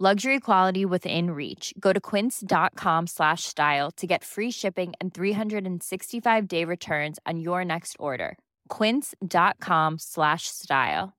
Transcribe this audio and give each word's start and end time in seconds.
Luxury 0.00 0.40
quality 0.40 0.84
within 0.84 1.30
reach. 1.30 1.72
Go 1.78 1.92
to 1.92 2.00
quince.com 2.00 3.06
slash 3.06 3.44
style 3.44 3.92
to 3.92 4.08
get 4.08 4.24
free 4.24 4.50
shipping 4.50 4.92
and 5.00 5.14
365-day 5.14 6.64
returns 6.64 7.20
on 7.24 7.38
your 7.38 7.64
next 7.64 7.94
order. 8.00 8.36
quince.com 8.68 9.98
slash 9.98 10.48
style. 10.48 11.14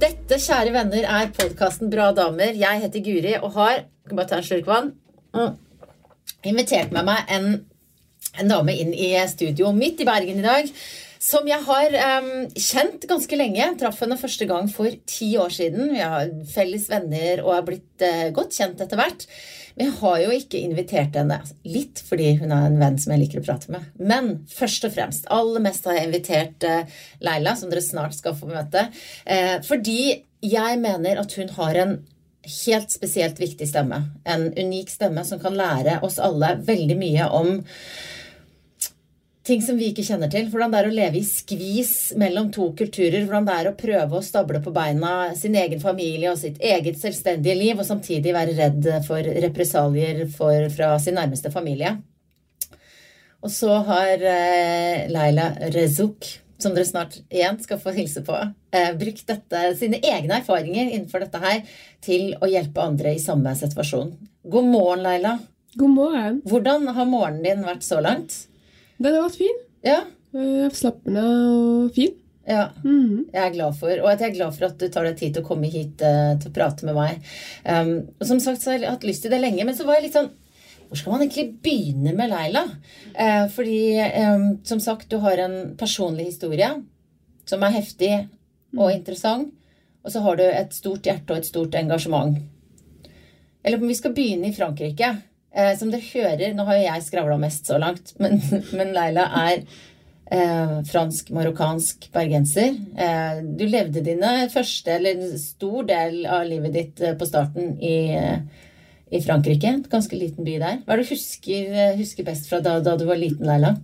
Dette, 0.00 0.40
kjære 0.40 0.72
venner, 0.72 1.04
er 1.04 1.28
podkasten 1.36 1.92
Bra 1.92 2.08
damer. 2.16 2.56
Jeg 2.56 2.80
heter 2.86 3.04
Guri 3.04 3.36
og 3.42 3.52
har 3.52 3.84
Skal 4.06 4.16
bare 4.16 4.28
ta 4.32 4.40
en 4.40 4.48
slurk 4.48 4.66
vann. 4.66 4.94
Mm. 5.34 5.65
Invitert 6.46 6.94
med 6.94 7.06
meg 7.08 7.32
en, 7.32 7.50
en 8.38 8.54
dame 8.54 8.76
inn 8.76 8.94
i 8.94 9.10
studio 9.30 9.72
midt 9.74 10.04
i 10.04 10.08
Bergen 10.08 10.40
i 10.42 10.46
dag. 10.46 10.70
Som 11.26 11.48
jeg 11.48 11.64
har 11.64 11.94
um, 12.20 12.32
kjent 12.52 13.06
ganske 13.08 13.38
lenge. 13.38 13.66
Traff 13.80 14.02
henne 14.04 14.18
første 14.20 14.46
gang 14.48 14.68
for 14.70 14.92
ti 15.08 15.32
år 15.40 15.52
siden. 15.54 15.90
Vi 15.94 16.02
har 16.02 16.28
felles 16.52 16.86
venner 16.92 17.42
og 17.42 17.54
er 17.56 17.64
blitt 17.66 18.04
uh, 18.04 18.28
godt 18.36 18.54
kjent 18.54 18.82
etter 18.84 19.00
hvert. 19.00 19.24
Men 19.76 19.88
jeg 19.88 19.96
har 19.98 20.18
jo 20.22 20.36
ikke 20.36 20.60
invitert 20.62 21.16
henne. 21.18 21.40
Litt 21.66 22.02
fordi 22.06 22.34
hun 22.42 22.52
er 22.54 22.68
en 22.68 22.78
venn 22.80 23.00
som 23.00 23.14
jeg 23.14 23.24
liker 23.24 23.42
å 23.42 23.46
prate 23.48 23.72
med. 23.74 23.88
Men 23.98 24.30
først 24.52 24.86
og 24.88 24.94
fremst, 24.94 25.26
aller 25.32 25.64
mest 25.64 25.88
har 25.88 25.98
jeg 25.98 26.10
invitert 26.10 26.68
uh, 26.68 27.00
Leila, 27.24 27.56
som 27.58 27.72
dere 27.72 27.84
snart 27.84 28.16
skal 28.16 28.36
få 28.38 28.52
møte. 28.52 28.86
Uh, 29.24 29.56
fordi 29.66 30.00
jeg 30.46 30.78
mener 30.84 31.24
at 31.24 31.32
hun 31.40 31.50
har 31.56 31.80
en 31.80 31.98
helt 32.46 32.92
spesielt 32.92 33.40
viktig 33.40 33.68
stemme. 33.68 34.02
En 34.24 34.48
unik 34.56 34.90
stemme 34.90 35.24
som 35.24 35.40
kan 35.42 35.56
lære 35.56 36.00
oss 36.06 36.18
alle 36.22 36.56
veldig 36.66 36.98
mye 37.00 37.30
om 37.34 37.58
ting 39.46 39.62
som 39.62 39.78
vi 39.78 39.90
ikke 39.92 40.04
kjenner 40.06 40.30
til. 40.32 40.48
Hvordan 40.50 40.72
det 40.72 40.80
er 40.80 40.88
å 40.90 40.94
leve 40.96 41.20
i 41.20 41.26
skvis 41.26 41.94
mellom 42.18 42.50
to 42.54 42.68
kulturer. 42.78 43.22
Hvordan 43.22 43.46
det 43.46 43.58
er 43.60 43.70
å 43.70 43.76
prøve 43.78 44.18
å 44.18 44.24
stable 44.24 44.60
på 44.64 44.74
beina 44.74 45.12
sin 45.38 45.56
egen 45.58 45.82
familie 45.82 46.32
og 46.32 46.40
sitt 46.40 46.58
eget 46.58 46.98
selvstendige 47.00 47.56
liv, 47.58 47.78
og 47.78 47.86
samtidig 47.88 48.34
være 48.34 48.56
redd 48.58 48.90
for 49.06 49.32
represalier 49.46 50.24
fra 50.32 50.96
sin 51.02 51.18
nærmeste 51.18 51.52
familie. 51.54 51.96
Og 53.44 53.52
så 53.52 53.78
har 53.86 54.16
Leila 54.18 55.12
Laila 55.12 55.50
Rezuk, 55.74 56.26
som 56.58 56.74
dere 56.74 56.88
snart 56.88 57.18
igjen 57.28 57.60
skal 57.62 57.78
få 57.78 57.92
hilse 57.94 58.24
på, 58.26 58.34
eh, 58.34 58.54
brukt 58.98 59.26
dette, 59.28 59.62
sine 59.80 60.00
egne 60.02 60.40
erfaringer 60.40 60.90
innenfor 60.92 61.24
dette 61.24 61.40
her 61.42 61.62
til 62.04 62.34
å 62.42 62.48
hjelpe 62.50 62.82
andre 62.84 63.14
i 63.16 63.22
samme 63.22 63.52
situasjon. 63.58 64.12
God 64.46 64.68
morgen, 64.72 65.02
Laila. 65.06 65.38
God 65.76 65.92
morgen. 65.92 66.38
Hvordan 66.48 66.86
har 66.96 67.08
morgenen 67.10 67.42
din 67.44 67.64
vært 67.66 67.84
så 67.84 67.98
langt? 68.04 68.44
Den 68.98 69.16
har 69.18 69.26
vært 69.26 69.40
fin. 69.42 69.58
Ja, 69.86 70.02
Slappende 70.76 71.22
og 71.24 71.92
fin. 71.96 72.14
ja. 72.46 72.66
Mhm. 72.84 73.26
Jeg 73.32 73.42
er 73.42 73.52
glad 73.54 73.76
for, 73.78 73.92
og 74.02 74.08
at 74.10 74.20
jeg 74.20 74.30
er 74.30 74.36
glad 74.36 74.54
for 74.56 74.66
at 74.68 74.78
du 74.78 74.88
tar 74.92 75.06
deg 75.08 75.16
tid 75.18 75.34
til 75.34 75.42
å 75.44 75.46
komme 75.46 75.70
hit 75.72 76.02
uh, 76.04 76.34
til 76.40 76.50
å 76.50 76.54
prate 76.54 76.84
med 76.84 76.94
meg. 76.98 77.22
Um, 77.64 77.92
og 78.20 78.26
som 78.28 78.40
sagt 78.42 78.60
så 78.62 78.72
har 78.74 78.78
jeg 78.82 78.90
hatt 78.92 79.06
lyst 79.08 79.24
til 79.24 79.32
det 79.32 79.40
lenge, 79.40 79.64
men 79.64 79.74
så 79.78 79.86
var 79.88 79.96
jeg 79.98 80.08
litt 80.08 80.18
sånn 80.18 80.28
Hvor 80.86 81.00
skal 81.00 81.12
man 81.16 81.24
egentlig 81.24 81.46
begynne 81.64 82.12
med 82.14 82.30
Leila? 82.30 82.60
Eh, 83.14 83.48
fordi, 83.50 83.78
em, 83.98 84.44
som 84.62 84.78
sagt, 84.78 85.08
du 85.10 85.16
har 85.18 85.40
en 85.42 85.56
personlig 85.76 86.28
historie 86.28 86.68
som 87.44 87.64
er 87.66 87.74
heftig 87.74 88.12
og 88.74 88.92
interessant. 88.92 89.52
Og 90.06 90.12
så 90.14 90.22
har 90.22 90.38
du 90.38 90.44
et 90.46 90.74
stort 90.74 91.06
hjerte 91.06 91.34
og 91.34 91.40
et 91.40 91.48
stort 91.48 91.74
engasjement. 91.78 92.36
Eller 93.66 93.82
om 93.82 93.88
vi 93.90 93.96
skal 93.98 94.14
begynne 94.14 94.52
i 94.52 94.54
Frankrike. 94.54 95.16
Eh, 95.56 95.72
som 95.78 95.90
dere 95.90 96.04
hører, 96.04 96.54
nå 96.54 96.66
har 96.68 96.78
jo 96.78 96.86
jeg 96.86 97.04
skravla 97.06 97.38
mest 97.40 97.66
så 97.70 97.78
langt, 97.80 98.12
men, 98.22 98.38
men 98.76 98.92
Leila 98.94 99.24
er 99.46 99.62
eh, 99.62 100.76
fransk-marokkansk 100.90 102.10
bergenser. 102.14 102.76
Eh, 103.06 103.40
du 103.56 103.64
levde 103.64 104.04
dine 104.04 104.50
første, 104.52 104.98
eller 104.98 105.24
stor 105.40 105.88
del 105.88 106.22
av 106.28 106.44
livet 106.50 106.76
ditt 106.76 107.02
eh, 107.02 107.16
på 107.18 107.28
starten 107.28 107.74
i, 107.80 107.96
eh, 108.20 108.68
i 109.16 109.22
Frankrike. 109.24 109.72
En 109.72 109.84
ganske 109.90 110.18
liten 110.20 110.46
by 110.46 110.58
der. 110.60 110.82
Hva 110.84 110.94
er 110.94 111.02
det 111.02 111.08
du 111.08 111.14
husker, 111.14 111.72
eh, 111.72 111.98
husker 112.02 112.28
best 112.28 112.50
fra 112.52 112.60
da, 112.60 112.78
da 112.84 112.98
du 113.00 113.06
var 113.08 113.18
liten, 113.18 113.48
Leila? 113.48 113.78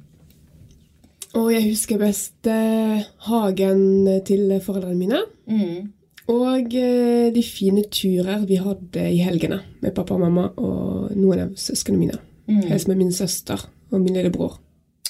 Og 1.38 1.48
jeg 1.54 1.64
husker 1.70 1.98
best 2.02 2.46
eh, 2.50 3.04
hagen 3.28 3.84
til 4.28 4.50
foreldrene 4.60 4.98
mine. 4.98 5.20
Mm. 5.48 5.92
Og 6.32 6.74
eh, 6.78 7.30
de 7.34 7.42
fine 7.42 7.82
turer 7.92 8.44
vi 8.48 8.58
hadde 8.60 9.06
i 9.10 9.22
helgene 9.24 9.62
med 9.82 9.94
pappa 9.96 10.14
og 10.14 10.20
mamma 10.26 10.44
og 10.60 11.14
noen 11.16 11.46
av 11.46 11.54
søsknene 11.58 11.98
mine. 12.02 12.18
Mm. 12.50 12.60
Helst 12.68 12.88
med 12.90 13.00
min 13.00 13.12
søster 13.16 13.64
og 13.92 14.00
min 14.04 14.14
lillebror. 14.18 14.58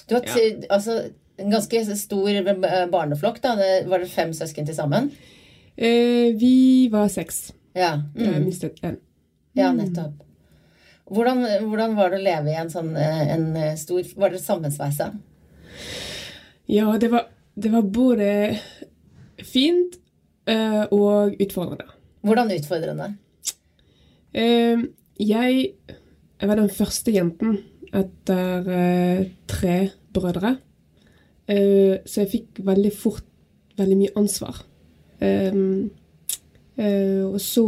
Du 0.09 0.15
har 0.15 0.25
ja. 0.31 0.47
altså, 0.71 0.99
en 1.43 1.50
ganske 1.50 1.82
stor 1.99 2.28
eh, 2.31 2.87
barneflokk. 2.93 3.41
da. 3.43 3.56
Det- 3.59 3.87
Var 3.91 3.99
det 3.99 4.11
fem 4.11 4.32
søsken 4.32 4.66
til 4.66 4.75
sammen? 4.78 5.11
Eh, 5.77 6.32
vi 6.38 6.88
var 6.93 7.09
seks. 7.09 7.50
Ja. 7.75 7.97
Jeg 8.15 8.28
Mm. 8.38 8.44
mistet 8.47 8.81
én. 8.82 8.97
Ja, 9.56 9.72
nettopp. 9.72 10.12
Hvordan, 11.11 11.43
hvordan 11.69 11.97
var 11.97 12.11
det 12.11 12.19
å 12.21 12.25
leve 12.25 12.50
i 12.53 12.56
en 12.56 12.71
sånn 12.71 12.94
eh, 12.97 13.34
en 13.34 13.56
eh, 13.56 13.75
stor 13.77 14.03
Var 14.16 14.31
dere 14.31 14.38
sammensveisa? 14.41 15.11
Ja, 16.67 16.99
det 17.00 17.11
var, 17.11 17.27
det 17.55 17.73
var 17.73 17.83
både 17.83 18.59
fint 19.43 19.99
uh, 20.50 20.84
og 20.95 21.34
utfordrende. 21.43 21.89
Hvordan 22.23 22.53
utfordrende? 22.55 23.09
Uh, 24.33 24.84
jeg, 25.21 25.73
jeg 26.41 26.49
var 26.49 26.61
den 26.61 26.71
første 26.71 27.15
jenten 27.15 27.59
etter 27.93 28.69
uh, 28.69 29.25
tre 29.50 29.78
brødre. 30.15 30.56
Så 31.53 32.23
jeg 32.23 32.31
fikk 32.31 32.61
veldig 32.65 32.93
fort 32.97 33.27
veldig 33.77 33.97
mye 33.99 34.12
ansvar. 34.17 34.61
Og 36.79 37.41
så 37.43 37.65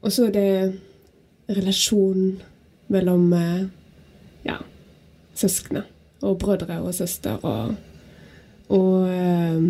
Og 0.00 0.12
så 0.12 0.24
er 0.26 0.32
det 0.34 0.80
relasjonen 1.52 2.40
mellom 2.88 3.28
ja, 4.48 4.56
søskne 5.34 5.84
og 6.22 6.38
brødre 6.38 6.80
og 6.82 6.94
søster 6.94 7.38
og 7.42 7.74
og, 8.72 9.08
eh, 9.10 9.62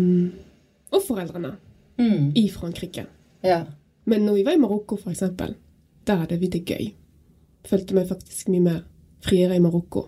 og 0.91 1.01
foreldrene 1.07 1.55
Mm. 1.97 2.31
i 2.35 2.49
Frankrike. 2.49 3.05
Ja. 3.43 3.63
Men 4.05 4.21
når 4.25 4.33
vi 4.33 4.45
var 4.45 4.51
i 4.55 4.57
Marokko, 4.57 4.97
eksempel, 5.09 5.53
der 6.07 6.15
hadde 6.15 6.39
vi 6.39 6.47
det 6.47 6.65
gøy. 6.65 6.87
Følte 7.65 7.93
meg 7.93 8.07
faktisk 8.07 8.47
mye 8.49 8.61
mer 8.61 8.79
friere 9.21 9.55
i 9.55 9.59
Marokko. 9.61 10.07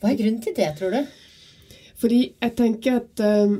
Hva 0.00 0.10
er 0.10 0.16
grunnen 0.16 0.40
til 0.42 0.54
det, 0.56 0.70
tror 0.78 0.90
du? 0.90 1.04
Fordi 2.00 2.32
jeg 2.40 2.56
tenker 2.56 2.96
at 3.02 3.20
um, 3.44 3.58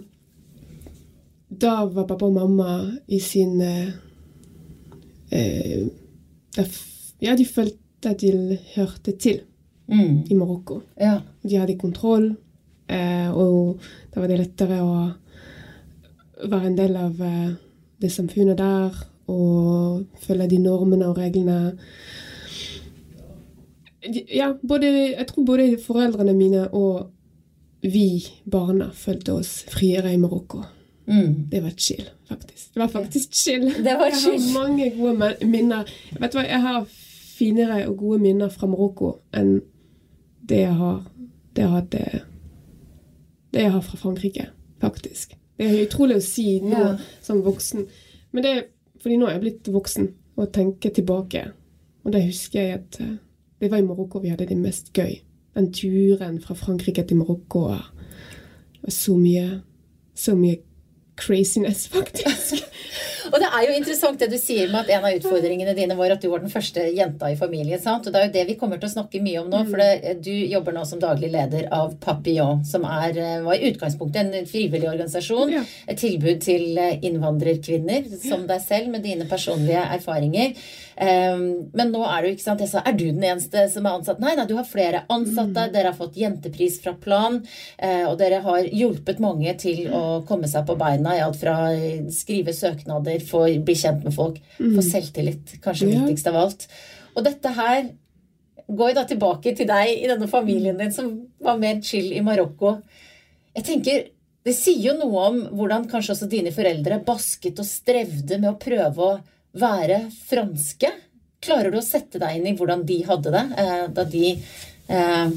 da 1.60 1.84
var 1.84 2.06
pappa 2.06 2.26
og 2.26 2.32
mamma 2.34 2.96
i 3.08 3.18
sin 3.20 3.60
uh, 3.60 3.92
uh, 5.32 5.88
Ja, 7.20 7.34
de 7.36 7.44
følte 7.44 8.08
at 8.08 8.20
de 8.20 8.58
hørte 8.76 9.12
til 9.18 9.40
Mm. 9.88 10.24
i 10.28 10.34
Marokko. 10.34 10.82
Ja. 11.00 11.20
De 11.42 11.56
hadde 11.56 11.78
kontroll, 11.80 12.34
eh, 12.86 13.30
og 13.32 13.80
da 14.12 14.20
var 14.20 14.28
det 14.28 14.40
lettere 14.42 14.82
å 14.84 15.08
være 16.44 16.66
en 16.66 16.76
del 16.76 16.96
av 16.96 17.22
eh, 17.24 17.54
det 17.98 18.10
samfunnet 18.12 18.58
der 18.58 18.98
og 19.28 20.04
følge 20.24 20.48
de 20.52 20.58
normene 20.62 21.08
og 21.08 21.18
reglene. 21.18 21.74
Ja, 24.32 24.52
både, 24.62 24.92
jeg 25.16 25.26
tror 25.28 25.44
både 25.44 25.70
foreldrene 25.82 26.32
mine 26.36 26.68
og 26.72 27.08
vi 27.82 28.24
barna 28.50 28.90
følte 28.94 29.36
oss 29.38 29.62
friere 29.70 30.12
i 30.14 30.20
Marokko. 30.20 30.62
Mm. 31.08 31.48
Det 31.50 31.60
var 31.64 31.74
chill, 31.76 32.04
faktisk. 32.28 32.74
Det 32.74 32.80
var 32.80 32.88
faktisk 32.88 33.34
chill. 33.34 33.66
Det 33.84 33.96
var 33.98 34.12
jeg 34.12 34.22
har 34.22 34.52
mange 34.52 34.90
gode 34.96 35.34
minner. 35.46 35.88
Vet 36.20 36.32
du 36.32 36.38
hva, 36.40 36.46
jeg 36.48 36.60
har 36.64 36.88
finere 37.38 37.82
og 37.88 37.96
gode 37.96 38.22
minner 38.22 38.52
fra 38.52 38.68
Marokko 38.70 39.18
enn 39.36 39.58
det 40.48 40.62
jeg 40.64 40.74
har 40.78 41.04
det 41.56 41.62
jeg 41.64 41.70
hadde 41.72 42.20
Det 43.52 43.62
jeg 43.62 43.72
har 43.72 43.80
fra 43.82 43.96
Frankrike, 43.96 44.46
faktisk. 44.80 45.32
Det 45.58 45.66
er 45.66 45.86
utrolig 45.86 46.16
å 46.18 46.22
si 46.22 46.60
nå 46.62 46.70
Ja. 46.78 46.96
som 47.24 47.40
voksen. 47.42 47.86
Men 48.32 48.42
det 48.44 48.50
er 48.52 48.62
fordi 49.02 49.16
nå 49.16 49.26
er 49.26 49.32
jeg 49.32 49.40
blitt 49.40 49.70
voksen 49.72 50.08
og 50.36 50.52
tenker 50.52 50.90
tilbake. 50.94 51.46
Og 52.04 52.12
da 52.12 52.20
husker 52.20 52.60
jeg 52.60 52.74
at 52.74 53.00
eh, 53.00 53.16
det 53.60 53.70
var 53.70 53.78
i 53.78 53.86
Marokko 53.86 54.20
vi 54.22 54.28
hadde 54.28 54.46
det 54.46 54.56
mest 54.60 54.92
gøy. 54.94 55.20
Den 55.56 55.72
turen 55.72 56.40
fra 56.40 56.54
Frankrike 56.54 57.02
til 57.08 57.16
Marokko 57.16 57.64
var 57.68 57.88
så 58.88 59.16
mye 59.16 59.62
Så 60.14 60.34
mye 60.34 60.58
craziness, 61.16 61.88
faktisk. 61.94 62.64
Og 63.32 63.38
det 63.42 63.48
er 63.48 63.66
jo 63.66 63.76
interessant 63.76 64.20
det 64.20 64.30
du 64.32 64.38
sier 64.40 64.70
med 64.72 64.84
at 64.84 64.92
en 64.96 65.06
av 65.08 65.16
utfordringene 65.18 65.74
dine 65.76 65.96
var 65.98 66.14
at 66.14 66.22
du 66.22 66.28
var 66.32 66.42
den 66.42 66.52
første 66.52 66.84
jenta 66.96 67.30
i 67.32 67.36
familien. 67.38 67.80
sant? 67.82 68.06
Og 68.06 68.14
det 68.14 68.20
er 68.20 68.28
jo 68.28 68.34
det 68.38 68.46
vi 68.48 68.56
kommer 68.60 68.80
til 68.80 68.88
å 68.88 68.94
snakke 68.94 69.22
mye 69.24 69.42
om 69.42 69.50
nå. 69.52 69.62
For 69.68 69.82
det, 69.82 70.16
du 70.24 70.32
jobber 70.32 70.76
nå 70.76 70.84
som 70.88 71.02
daglig 71.02 71.30
leder 71.34 71.68
av 71.74 71.94
Papillon, 72.02 72.64
som 72.64 72.86
er, 72.88 73.18
eh, 73.18 73.38
var 73.44 73.54
i 73.58 73.70
utgangspunktet 73.72 74.34
en 74.34 74.50
frivillig 74.50 74.88
organisasjon. 74.90 75.52
Ja. 75.52 75.64
Et 75.88 76.00
tilbud 76.00 76.42
til 76.44 76.78
eh, 76.78 76.98
innvandrerkvinner 77.08 78.08
som 78.22 78.46
deg 78.48 78.62
selv, 78.64 78.88
med 78.88 79.02
dine 79.04 79.26
personlige 79.28 79.82
erfaringer. 79.98 80.54
Um, 80.98 81.70
men 81.78 81.92
nå 81.94 82.00
er 82.02 82.24
du 82.24 82.28
ikke 82.32 82.42
sant, 82.42 82.58
jeg 82.64 82.72
sa, 82.72 82.80
er 82.82 82.96
du 82.98 83.04
den 83.06 83.22
eneste 83.22 83.68
som 83.70 83.86
er 83.86 84.00
ansatt? 84.00 84.18
Nei, 84.18 84.32
nei, 84.34 84.46
du 84.50 84.56
har 84.58 84.66
flere 84.66 85.04
ansatte. 85.14 85.68
Dere 85.70 85.92
har 85.92 85.98
fått 85.98 86.16
jentepris 86.18 86.80
fra 86.82 86.92
Plan. 86.98 87.36
eh, 87.78 88.02
og 88.08 88.16
dere 88.18 88.40
har 88.42 88.66
hjulpet 88.66 89.20
mange 89.22 89.54
til 89.62 89.86
å 89.94 90.02
komme 90.26 90.50
seg 90.50 90.66
på 90.66 90.74
beina 90.80 91.14
i 91.14 91.22
alt 91.22 91.38
fra 91.38 91.54
eh, 91.70 92.08
skrive 92.10 92.50
søknader, 92.56 93.22
få 93.22 93.44
bli 93.62 93.76
kjent 93.78 94.02
med 94.08 94.16
folk, 94.16 94.40
få 94.58 94.82
selvtillit. 94.82 95.60
Kanskje 95.62 95.86
Ja. 95.92 96.00
viktigst 96.02 96.26
av 96.32 96.40
alt. 96.42 96.66
Og 97.14 97.22
dette 97.24 97.54
her 97.54 97.92
går 98.68 98.90
jo 98.90 98.94
da 98.98 99.04
tilbake 99.08 99.54
til 99.56 99.66
deg 99.70 99.94
i 100.02 100.06
denne 100.10 100.26
familien 100.28 100.76
din 100.82 100.90
som 100.92 101.14
var 101.40 101.56
mer 101.62 101.78
chill 101.80 102.10
i 102.12 102.20
Marokko. 102.20 102.80
Jeg 103.54 103.64
tenker, 103.64 104.06
Det 104.44 104.54
sier 104.54 104.80
jo 104.80 104.92
noe 104.98 105.24
om 105.28 105.40
hvordan 105.58 105.88
kanskje 105.90 106.14
også 106.14 106.28
dine 106.30 106.50
foreldre 106.54 107.04
basket 107.04 107.58
og 107.60 107.66
strevde 107.66 108.38
med 108.40 108.48
å 108.50 108.58
prøve 108.58 108.96
å 108.98 109.18
være 109.60 110.00
franske. 110.28 110.90
Klarer 111.44 111.70
du 111.72 111.78
å 111.78 111.84
sette 111.86 112.18
deg 112.18 112.38
inn 112.38 112.48
i 112.50 112.56
hvordan 112.58 112.84
de 112.86 112.98
hadde 113.06 113.32
det 113.34 113.44
eh, 113.62 113.84
da 113.94 114.04
de 114.10 114.24
eh, 114.34 115.34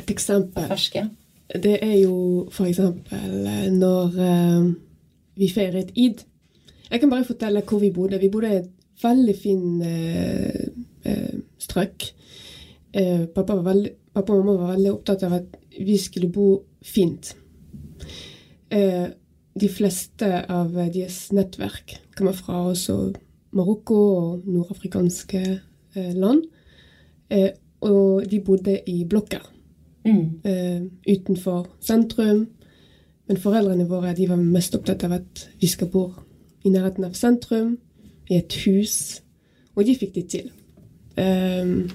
Et 0.00 0.12
eksempel. 0.14 0.68
ferske? 0.70 1.04
Det 1.50 1.76
er 1.82 1.96
jo 2.00 2.46
eksempel 2.48 3.46
eh, 3.50 3.66
når 3.74 4.20
eh, 4.26 4.68
vi 5.40 5.48
feiret 5.52 5.92
id. 5.98 6.24
Jeg 6.90 7.02
kan 7.02 7.10
bare 7.12 7.28
fortelle 7.28 7.64
hvor 7.66 7.82
vi 7.82 7.92
bodde. 7.94 8.20
Vi 8.22 8.30
bodde 8.32 8.50
i 8.50 8.60
et 8.62 8.70
veldig 9.02 9.36
fin 9.38 9.82
eh, 9.86 10.66
eh, 11.04 11.36
strøk. 11.60 12.10
Eh, 12.92 13.26
pappa, 13.34 13.54
var 13.54 13.68
veldig, 13.70 13.92
pappa 14.16 14.34
og 14.34 14.44
mamma 14.44 14.64
var 14.64 14.74
veldig 14.76 14.92
opptatt 14.96 15.24
av 15.28 15.38
at 15.40 15.58
vi 15.78 15.96
skulle 16.00 16.32
bo 16.32 16.52
fint. 16.82 17.34
Eh, 18.70 19.08
de 19.60 19.68
fleste 19.68 20.28
av 20.48 20.72
deres 20.74 21.26
nettverk 21.34 21.98
kommer 22.16 22.36
fra 22.36 22.62
også 22.70 23.12
Marokko 23.52 23.96
og 24.16 24.42
nordafrikanske 24.46 25.40
eh, 25.96 26.12
land. 26.14 26.42
Eh, 27.30 27.50
og 27.80 28.24
de 28.30 28.40
bodde 28.40 28.80
i 28.86 29.04
blokker 29.04 29.46
Mm. 30.04 30.40
eh, 30.44 30.80
utenfor 31.12 31.66
sentrum. 31.80 32.46
Men 33.28 33.36
foreldrene 33.36 33.84
våre 33.88 34.14
de 34.16 34.28
var 34.28 34.36
mest 34.40 34.74
opptatt 34.74 35.04
av 35.04 35.12
at 35.12 35.48
vi 35.60 35.66
skal 35.66 35.88
bo 35.92 36.06
i 36.64 36.70
nærheten 36.72 37.04
av 37.04 37.12
sentrum, 37.14 37.78
i 38.30 38.36
et 38.38 38.52
hus. 38.64 39.20
Og 39.76 39.84
de 39.86 39.94
fikk 39.94 40.14
det 40.14 40.28
til. 40.28 40.50
Eh, 41.16 41.90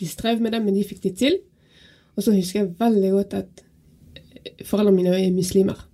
de 0.00 0.06
strev 0.06 0.40
med 0.40 0.52
det, 0.52 0.62
men 0.64 0.74
de 0.74 0.84
fikk 0.84 1.02
det 1.02 1.16
til. 1.18 1.38
Og 2.16 2.22
så 2.22 2.32
husker 2.34 2.60
jeg 2.60 2.74
veldig 2.78 3.10
godt 3.10 3.34
at 3.34 3.62
foreldrene 4.64 4.96
mine 4.96 5.16
er 5.26 5.32
muslimer. 5.34 5.88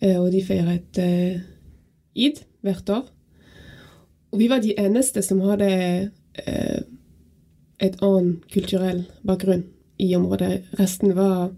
Eh, 0.00 0.18
og 0.20 0.30
de 0.32 0.44
feiret 0.44 0.98
eh, 0.98 1.40
id 2.14 2.42
hvert 2.62 2.88
år. 2.90 3.08
Og 4.32 4.38
vi 4.40 4.48
var 4.48 4.62
de 4.64 4.74
eneste 4.80 5.22
som 5.22 5.40
hadde 5.44 5.68
eh, 6.46 6.80
et 7.82 7.98
annen 8.00 8.38
kulturell 8.52 9.04
bakgrunn 9.26 9.66
i 10.00 10.14
området. 10.16 10.62
Resten 10.78 11.16
var 11.16 11.50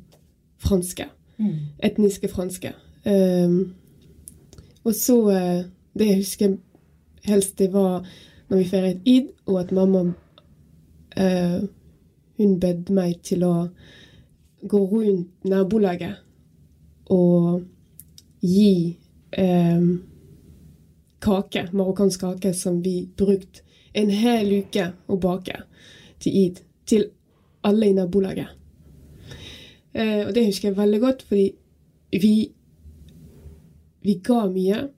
franske. 0.59 1.07
Mm. 1.39 1.55
Etniske 1.83 2.29
franske. 2.29 2.73
Um, 3.05 3.75
og 4.85 4.95
så 4.95 5.17
eh, 5.31 5.65
Det 5.99 6.07
jeg 6.07 6.17
husker 6.17 6.57
helst, 7.25 7.59
det 7.59 7.73
var 7.73 8.07
når 8.49 8.59
vi 8.59 8.65
feiret 8.65 9.01
id, 9.05 9.29
og 9.47 9.61
at 9.61 9.73
mamma 9.73 10.13
eh, 11.17 11.63
Hun 12.39 12.61
bedde 12.61 12.93
meg 12.93 13.21
til 13.23 13.45
å 13.45 13.69
gå 14.69 14.81
rundt 14.91 15.45
nabolaget 15.45 16.17
og 17.13 17.63
gi 18.41 18.97
eh, 19.33 19.85
kake, 21.25 21.69
marokkansk 21.73 22.21
kake, 22.21 22.53
som 22.55 22.83
vi 22.85 23.09
brukte 23.17 23.65
en 23.95 24.11
hel 24.11 24.53
uke 24.61 24.91
å 25.07 25.17
bake 25.21 25.57
til 26.23 26.39
id. 26.45 26.61
Til 26.85 27.09
alle 27.65 27.89
i 27.89 27.97
nabolaget. 27.97 28.51
Eh, 29.95 30.27
og 30.27 30.35
det 30.35 30.49
husker 30.49 30.71
jeg 30.71 30.79
veldig 30.79 31.01
godt, 31.01 31.23
fordi 31.29 31.49
vi 32.21 32.35
Vi 34.05 34.21
ga 34.21 34.43
mye. 34.53 34.89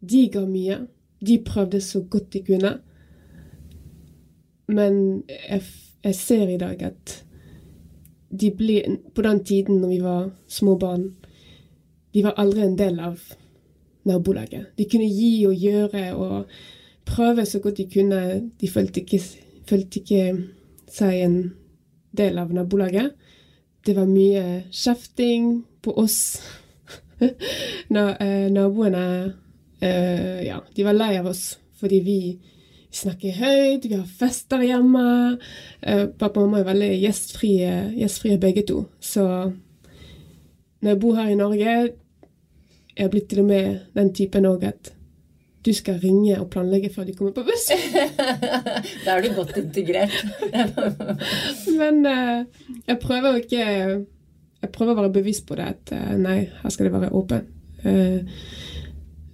De 0.00 0.28
ga 0.28 0.40
mye. 0.42 0.76
De 1.22 1.36
prøvde 1.38 1.80
så 1.80 2.00
godt 2.02 2.32
de 2.32 2.40
kunne. 2.42 2.72
Men 4.66 5.22
jeg, 5.28 5.62
jeg 6.02 6.14
ser 6.14 6.48
i 6.48 6.56
dag 6.58 6.82
at 6.82 7.24
de 8.40 8.50
ble, 8.50 8.80
på 9.14 9.22
den 9.22 9.44
tiden 9.44 9.78
når 9.80 9.88
vi 9.88 10.00
var 10.02 10.30
små 10.48 10.74
barn, 10.78 11.14
de 12.14 12.24
var 12.24 12.34
aldri 12.42 12.64
en 12.66 12.78
del 12.78 12.98
av 12.98 13.22
nabolaget. 14.08 14.70
De 14.78 14.86
kunne 14.90 15.08
gi 15.08 15.46
og 15.48 15.54
gjøre 15.54 16.04
og 16.14 16.44
prøve 17.08 17.46
så 17.46 17.58
godt 17.58 17.80
de 17.80 17.88
kunne. 17.92 18.50
De 18.60 18.68
følte 18.68 19.00
ikke, 19.00 19.20
følte 19.68 20.00
ikke 20.00 20.24
seg 20.90 21.24
en 21.24 21.36
del 22.16 22.38
av 22.38 22.52
nabolaget. 22.54 23.12
Det 23.86 23.96
var 23.96 24.08
mye 24.10 24.62
kjefting 24.72 25.64
på 25.82 25.94
oss. 25.96 26.40
Når 27.94 28.14
eh, 28.20 28.46
naboene 28.52 29.06
eh, 29.80 30.46
Ja, 30.46 30.60
de 30.76 30.84
var 30.84 30.96
lei 30.96 31.14
av 31.20 31.28
oss 31.30 31.58
fordi 31.80 32.00
vi 32.04 32.20
snakker 32.92 33.36
høyt, 33.38 33.86
vi 33.88 33.96
har 33.96 34.04
fester 34.04 34.60
hjemme. 34.60 35.38
Eh, 35.80 36.06
pappa 36.12 36.42
og 36.42 36.50
mamma 36.50 36.60
er 36.60 36.68
veldig 36.68 36.90
gjestfrie, 37.00 37.70
gjestfrie 37.96 38.40
begge 38.42 38.66
to. 38.68 38.82
Så 39.00 39.24
når 40.80 40.90
jeg 40.90 41.00
bor 41.00 41.16
her 41.16 41.30
i 41.32 41.38
Norge, 41.38 41.76
er 42.96 43.06
har 43.06 43.12
blitt 43.12 43.28
til 43.30 43.42
og 43.42 43.50
med 43.50 43.78
den 43.94 44.12
typen 44.14 44.48
òg 44.48 44.64
at 44.68 44.92
du 45.64 45.72
skal 45.76 46.00
ringe 46.00 46.38
og 46.40 46.48
planlegge 46.50 46.88
før 46.94 47.04
de 47.04 47.14
kommer 47.16 47.34
på 47.36 47.44
buss. 47.44 47.68
Da 49.04 49.16
er 49.16 49.22
du 49.22 49.34
godt 49.36 49.56
integrert. 49.60 50.14
Men 51.80 52.06
uh, 52.06 52.44
jeg 52.86 52.98
prøver 53.02 53.28
å 53.28 53.40
ikke 53.42 53.66
Jeg 54.60 54.72
prøver 54.72 54.92
å 54.92 55.02
være 55.02 55.12
bevisst 55.12 55.46
på 55.48 55.56
det 55.60 55.68
at 55.74 55.92
uh, 55.92 56.14
nei, 56.20 56.46
her 56.62 56.72
skal 56.72 56.88
det 56.88 56.94
være 56.96 57.12
åpen. 57.16 57.48
Uh, 57.84 58.24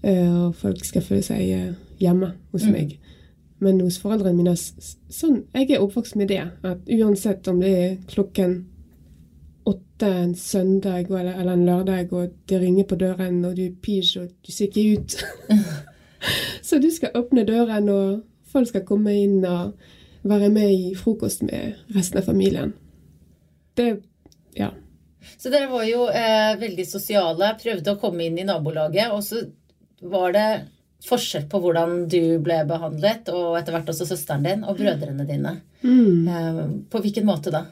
og 0.06 0.54
folk 0.54 0.84
skal 0.86 1.02
føle 1.02 1.24
seg 1.26 1.74
hjemme 1.98 2.28
hos 2.52 2.66
meg. 2.70 2.92
Men 3.58 3.80
hos 3.80 3.96
foreldrene 3.98 4.36
mine 4.36 4.52
sånn, 4.54 5.40
Jeg 5.54 5.72
er 5.72 5.82
oppvokst 5.82 6.18
med 6.20 6.30
det. 6.30 6.44
At 6.62 6.86
uansett 6.92 7.48
om 7.50 7.58
det 7.62 7.72
er 7.74 7.96
klokken 8.10 8.60
åtte 9.66 10.06
en 10.06 10.34
søndag 10.34 11.10
eller, 11.10 11.34
eller 11.34 11.52
en 11.52 11.66
lørdag, 11.66 12.12
og 12.12 12.34
det 12.46 12.60
ringer 12.62 12.84
på 12.84 12.98
døren, 13.00 13.44
og 13.44 13.56
du 13.56 13.64
er 13.66 13.76
pige 13.82 14.22
og 14.22 14.32
du 14.46 14.52
ser 14.52 14.70
ikke 14.70 15.00
ut 15.00 15.16
Så 16.66 16.78
du 16.82 16.88
skal 16.90 17.14
åpne 17.18 17.44
døren, 17.46 17.88
og 17.92 18.22
folk 18.50 18.70
skal 18.70 18.86
komme 18.88 19.12
inn 19.14 19.44
og 19.46 19.76
være 20.26 20.48
med 20.50 20.72
i 20.72 20.94
frokost 20.98 21.44
med 21.46 21.76
resten 21.94 22.18
av 22.18 22.26
familien. 22.26 22.74
Det 23.76 24.00
Ja. 24.56 24.70
Så 25.36 25.50
dere 25.50 25.68
var 25.68 25.84
jo 25.84 26.06
eh, 26.08 26.54
veldig 26.58 26.86
sosiale, 26.86 27.52
prøvde 27.60 27.92
å 27.92 28.00
komme 28.00 28.24
inn 28.24 28.38
i 28.38 28.46
nabolaget, 28.46 29.12
og 29.12 29.22
så 29.26 29.42
var 30.00 30.32
det 30.32 30.48
forskjell 31.06 31.46
på 31.50 31.60
hvordan 31.62 32.06
du 32.10 32.38
ble 32.42 32.62
behandlet, 32.68 33.28
og 33.34 33.58
etter 33.58 33.74
hvert 33.74 33.90
også 33.92 34.06
søsteren 34.08 34.46
din 34.46 34.64
og 34.64 34.78
brødrene 34.78 35.26
dine. 35.28 35.58
Eh, 35.82 36.62
på 36.90 37.02
hvilken 37.04 37.26
måte 37.28 37.52
da? 37.54 37.66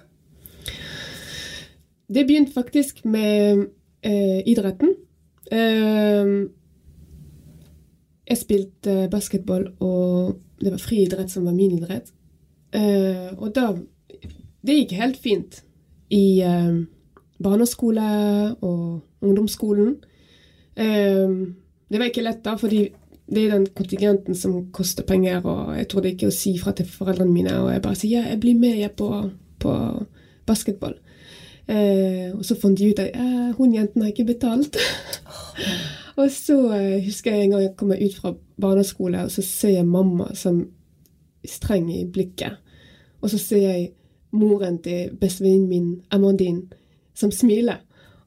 Det 2.08 2.26
begynte 2.26 2.52
faktisk 2.52 3.04
med 3.04 3.66
eh, 4.02 4.40
idretten. 4.46 4.94
Eh, 5.52 6.32
jeg 8.24 8.40
spilte 8.40 9.08
basketball, 9.12 9.68
og 9.80 10.40
det 10.60 10.72
var 10.72 10.80
friidrett 10.80 11.30
som 11.30 11.44
var 11.44 11.56
min 11.56 11.78
idrett. 11.78 12.12
Eh, 12.72 13.32
og 13.38 13.54
da 13.54 13.74
Det 14.64 14.74
gikk 14.78 14.92
helt 14.96 15.16
fint 15.20 15.58
i 16.08 16.40
eh, 16.40 16.84
barneskole 17.42 18.04
og 18.62 19.00
ungdomsskolen. 19.20 19.96
Um, 20.76 21.56
det 21.90 22.00
var 22.00 22.08
ikke 22.08 22.24
lett, 22.24 22.40
da, 22.44 22.56
fordi 22.58 22.88
det 23.30 23.44
er 23.44 23.52
den 23.54 23.66
kontingenten 23.76 24.34
som 24.34 24.70
koster 24.72 25.06
penger, 25.06 25.44
og 25.46 25.76
jeg 25.76 25.88
trodde 25.88 26.10
ikke 26.12 26.28
å 26.28 26.34
si 26.34 26.56
fra 26.60 26.74
til 26.76 26.88
foreldrene 26.88 27.32
mine. 27.32 27.54
Og 27.62 27.70
jeg 27.72 27.82
bare 27.84 27.98
sier 28.00 28.16
ja, 28.18 28.30
jeg 28.32 28.40
blir 28.42 28.58
med 28.58 28.80
jeg 28.80 28.92
på, 28.98 29.10
på 29.62 29.74
basketball. 30.48 30.96
Uh, 31.64 32.36
og 32.36 32.44
så 32.44 32.56
fant 32.60 32.76
de 32.78 32.90
ut 32.92 32.98
at 33.00 33.14
eh, 33.16 33.52
hun 33.56 33.72
jenten 33.72 34.02
har 34.02 34.10
ikke 34.12 34.26
betalt. 34.34 34.76
og 36.20 36.30
så 36.30 36.58
uh, 36.68 37.04
husker 37.04 37.32
jeg 37.32 37.44
en 37.44 37.54
gang 37.54 37.62
jeg 37.62 37.76
kommer 37.76 38.00
ut 38.04 38.16
fra 38.20 38.34
barneskole, 38.60 39.22
og 39.24 39.30
så 39.32 39.42
ser 39.42 39.78
jeg 39.78 39.86
mamma 39.88 40.28
som 40.36 40.60
streng 41.48 41.88
i 41.94 42.04
blikket. 42.04 42.60
Og 43.24 43.30
så 43.32 43.38
ser 43.40 43.62
jeg 43.64 43.88
moren 44.34 44.78
til 44.82 45.14
bestevenninnen 45.20 45.68
min, 45.68 46.02
Amandine, 46.10 46.66
som 47.14 47.32
smiler. 47.32 47.80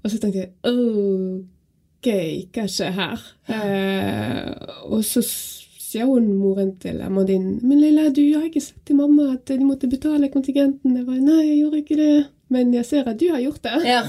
Og 0.04 0.12
så 0.12 0.20
tenkte 0.22 0.40
jeg 0.40 0.52
OK, 0.72 2.10
hva 2.56 2.66
skjer 2.72 2.94
her? 2.96 3.24
Eh, 3.52 4.52
og 4.88 5.04
så 5.06 5.24
sier 5.26 6.08
hun 6.08 6.30
moren 6.38 6.76
til 6.82 7.02
Amandine 7.02 7.58
Men 7.64 7.82
Lilla, 7.82 8.10
du 8.14 8.22
har 8.36 8.48
ikke 8.48 8.64
sagt 8.64 8.86
til 8.88 8.98
mamma 9.00 9.34
at 9.34 9.48
de 9.50 9.66
måtte 9.66 9.90
betale 9.92 10.32
kontingenten. 10.32 10.98
Jeg 10.98 11.06
bare 11.06 11.24
Nei, 11.24 11.44
jeg 11.50 11.60
gjorde 11.62 11.84
ikke 11.84 12.00
det. 12.00 12.26
Men 12.54 12.72
jeg 12.76 12.88
ser 12.88 13.10
at 13.10 13.20
du 13.20 13.28
har 13.34 13.44
gjort 13.44 13.64
det. 13.66 13.76
Ja. 13.88 14.02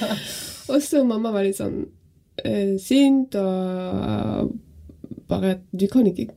og 0.72 0.82
så 0.82 1.04
mamma 1.04 1.32
var 1.34 1.44
litt 1.46 1.58
sånn 1.58 1.82
uh, 1.84 2.74
sint 2.80 3.36
og 3.40 4.54
bare 5.26 5.56
Du 5.74 5.88
kan 5.90 6.06
ikke 6.06 6.28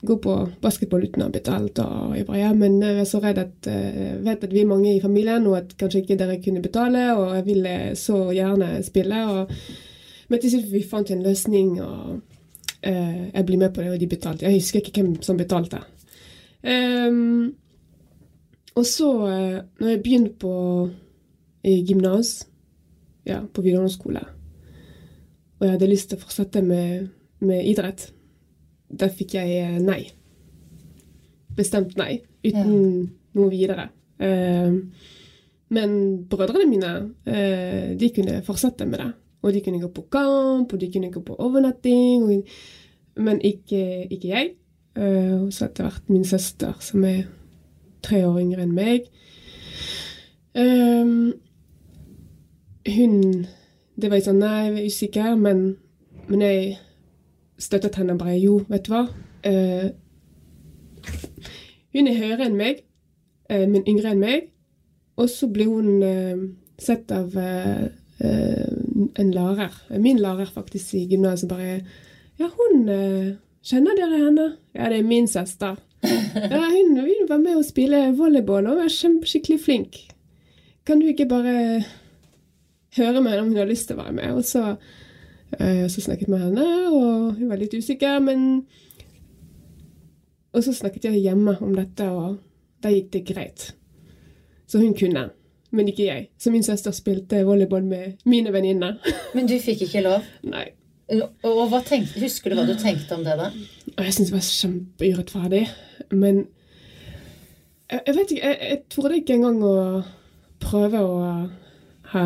gå 0.00 0.14
på 0.22 0.34
basketball 0.62 1.02
uten 1.08 1.24
å 1.24 1.26
ha 1.26 1.34
betalt. 1.34 1.80
Og 1.82 2.14
jeg 2.14 2.26
bare 2.28 2.42
ja, 2.44 2.52
men 2.54 2.78
jeg 2.82 3.02
er 3.02 3.08
så 3.08 3.20
redd 3.22 3.40
at 3.42 3.68
uh, 3.70 4.18
vet 4.24 4.44
at 4.46 4.54
vi 4.54 4.62
er 4.62 4.70
mange 4.70 4.92
i 4.94 5.02
familien, 5.02 5.46
og 5.50 5.58
at 5.58 5.76
kanskje 5.80 6.04
ikke 6.04 6.18
dere 6.20 6.38
kunne 6.44 6.62
betale, 6.62 7.04
og 7.18 7.34
jeg 7.38 7.46
ville 7.48 7.76
så 7.98 8.20
gjerne 8.34 8.76
spille. 8.86 9.22
Og, 9.32 9.54
men 10.28 10.42
til 10.42 10.54
slutt 10.54 10.68
vi 10.70 10.84
fant 10.86 11.10
en 11.10 11.24
løsning, 11.26 11.72
og 11.82 12.20
uh, 12.86 13.22
jeg 13.32 13.46
ble 13.48 13.62
med 13.64 13.74
på 13.74 13.82
det, 13.82 13.94
og 13.94 14.02
de 14.02 14.10
betalte. 14.10 14.46
Jeg 14.46 14.60
husker 14.60 14.84
ikke 14.84 15.00
hvem 15.00 15.16
som 15.26 15.40
betalte. 15.40 15.82
Um, 16.62 17.56
og 18.78 18.86
så, 18.86 19.10
uh, 19.10 19.58
når 19.80 19.90
jeg 19.90 20.02
begynte 20.04 20.34
på 20.38 20.54
gymnas, 21.88 22.46
ja, 23.26 23.42
på 23.42 23.64
videregående 23.64 23.92
skole, 23.92 24.22
og 25.58 25.66
jeg 25.66 25.74
hadde 25.74 25.90
lyst 25.90 26.12
til 26.12 26.18
å 26.18 26.22
fortsette 26.22 26.62
med, 26.62 27.08
med 27.42 27.66
idrett 27.66 28.12
der 28.88 29.12
fikk 29.12 29.34
jeg 29.36 29.56
eh, 29.60 29.78
nei. 29.84 30.00
Bestemt 31.58 31.96
nei. 32.00 32.22
Uten 32.46 32.70
ja. 32.72 33.08
noe 33.36 33.50
videre. 33.52 33.88
Uh, 34.18 34.78
men 35.74 35.90
brødrene 36.30 36.64
mine 36.64 36.92
de 38.00 38.08
kunne 38.16 38.38
fortsette 38.46 38.86
med 38.88 39.02
det. 39.02 39.10
Og 39.44 39.52
de 39.52 39.60
kunne 39.60 39.82
gå 39.82 39.90
på 39.92 40.06
kamp, 40.08 40.72
og 40.72 40.80
de 40.80 40.88
kunne 40.94 41.10
gå 41.12 41.20
på 41.26 41.36
overnatting. 41.36 42.40
Men 43.20 43.42
ikke, 43.44 44.06
ikke 44.08 44.30
jeg. 44.30 44.54
Og 44.96 45.52
så 45.52 45.68
etter 45.68 45.84
hvert 45.84 46.08
min 46.08 46.24
søster, 46.26 46.72
som 46.80 47.04
er 47.04 47.26
tre 48.08 48.24
år 48.26 48.40
yngre 48.40 48.64
enn 48.64 48.74
meg. 48.76 49.08
hun 52.88 53.14
Det 53.98 54.08
var 54.08 54.16
jeg 54.16 54.26
sånn 54.26 54.40
Nei, 54.42 54.58
jeg 54.64 54.74
er 54.74 54.86
usikker, 54.88 55.34
men, 55.38 55.64
men 56.28 56.42
jeg 56.42 56.76
støttet 57.58 57.98
henne 57.98 58.18
bare 58.18 58.38
Jo, 58.38 58.60
vet 58.70 58.86
du 58.86 58.92
hva? 58.94 59.06
Uh, 59.46 59.90
hun 61.94 62.08
er 62.10 62.18
høyere 62.18 62.46
enn 62.46 62.58
meg, 62.58 62.82
uh, 63.50 63.66
men 63.66 63.86
yngre 63.90 64.12
enn 64.12 64.22
meg. 64.22 64.48
Og 65.18 65.30
så 65.32 65.48
ble 65.50 65.66
hun 65.66 66.02
uh, 66.04 66.46
sett 66.78 67.10
av 67.10 67.34
en 68.18 69.28
lærer, 69.30 69.74
min 70.02 70.18
lærer 70.18 70.50
faktisk, 70.50 70.94
i 70.94 71.04
gymnaset, 71.10 71.50
bare 71.50 71.80
Ja, 72.38 72.48
hun 72.50 72.88
Kjenner 73.68 73.94
dere 73.98 74.18
henne? 74.22 74.46
Ja, 74.74 74.88
det 74.90 75.00
er 75.00 75.06
min 75.06 75.26
søster. 75.28 75.76
Ja, 76.34 76.62
hun, 76.72 76.96
hun 76.98 77.28
var 77.28 77.40
med 77.42 77.58
å 77.58 77.64
spille 77.66 78.08
volleyball 78.16 78.68
og 78.70 78.80
var 78.82 78.92
skikkelig 78.92 79.58
flink. 79.64 79.98
Kan 80.88 81.00
du 81.02 81.08
ikke 81.10 81.28
bare 81.28 81.54
høre 82.96 83.20
med 83.20 83.32
henne 83.32 83.42
om 83.42 83.50
hun 83.52 83.60
har 83.60 83.68
lyst 83.68 83.90
til 83.90 83.98
å 83.98 84.02
være 84.02 84.16
med? 84.16 84.36
Og 84.38 84.44
så 84.48 84.64
uh, 84.74 85.86
så 85.88 86.04
snakket 86.04 86.28
jeg 86.28 86.34
med 86.34 86.44
henne, 86.46 86.68
og 86.92 87.38
hun 87.38 87.50
var 87.50 87.60
litt 87.60 87.76
usikker, 87.76 88.20
men 88.24 88.66
Og 90.52 90.64
så 90.64 90.72
snakket 90.72 91.04
jeg 91.04 91.20
hjemme 91.20 91.58
om 91.60 91.74
dette, 91.76 92.06
og 92.08 92.38
da 92.82 92.90
gikk 92.90 93.12
det 93.12 93.26
greit. 93.28 93.66
Så 94.66 94.80
hun 94.80 94.94
kunne, 94.96 95.28
men 95.70 95.88
ikke 95.88 96.06
jeg. 96.08 96.28
Så 96.40 96.50
min 96.50 96.64
søster 96.64 96.90
spilte 96.96 97.44
volleyball 97.44 97.84
med 97.84 98.24
mine 98.24 98.52
venninner. 98.52 98.96
Men 99.36 99.46
du 99.46 99.58
fikk 99.60 99.84
ikke 99.86 100.02
lov? 100.08 100.24
Nei. 100.54 100.70
Og 101.08 101.74
tenkte, 101.88 102.20
Husker 102.20 102.52
du 102.52 102.58
hva 102.58 102.66
du 102.68 102.74
tenkte 102.76 103.16
om 103.16 103.24
det, 103.24 103.36
da? 103.40 103.48
Jeg 103.96 104.14
syntes 104.14 104.30
det 104.30 104.36
var 104.36 104.48
kjempeurettferdig. 104.48 105.62
Men 106.10 106.42
jeg, 107.90 108.00
jeg 108.06 108.16
vet 108.16 108.34
ikke 108.34 108.42
Jeg, 108.44 108.58
jeg 108.70 108.80
torde 108.92 109.20
ikke 109.20 109.38
engang 109.38 109.62
å 109.64 109.76
prøve 110.60 111.00
å 111.00 111.22
ha, 112.12 112.24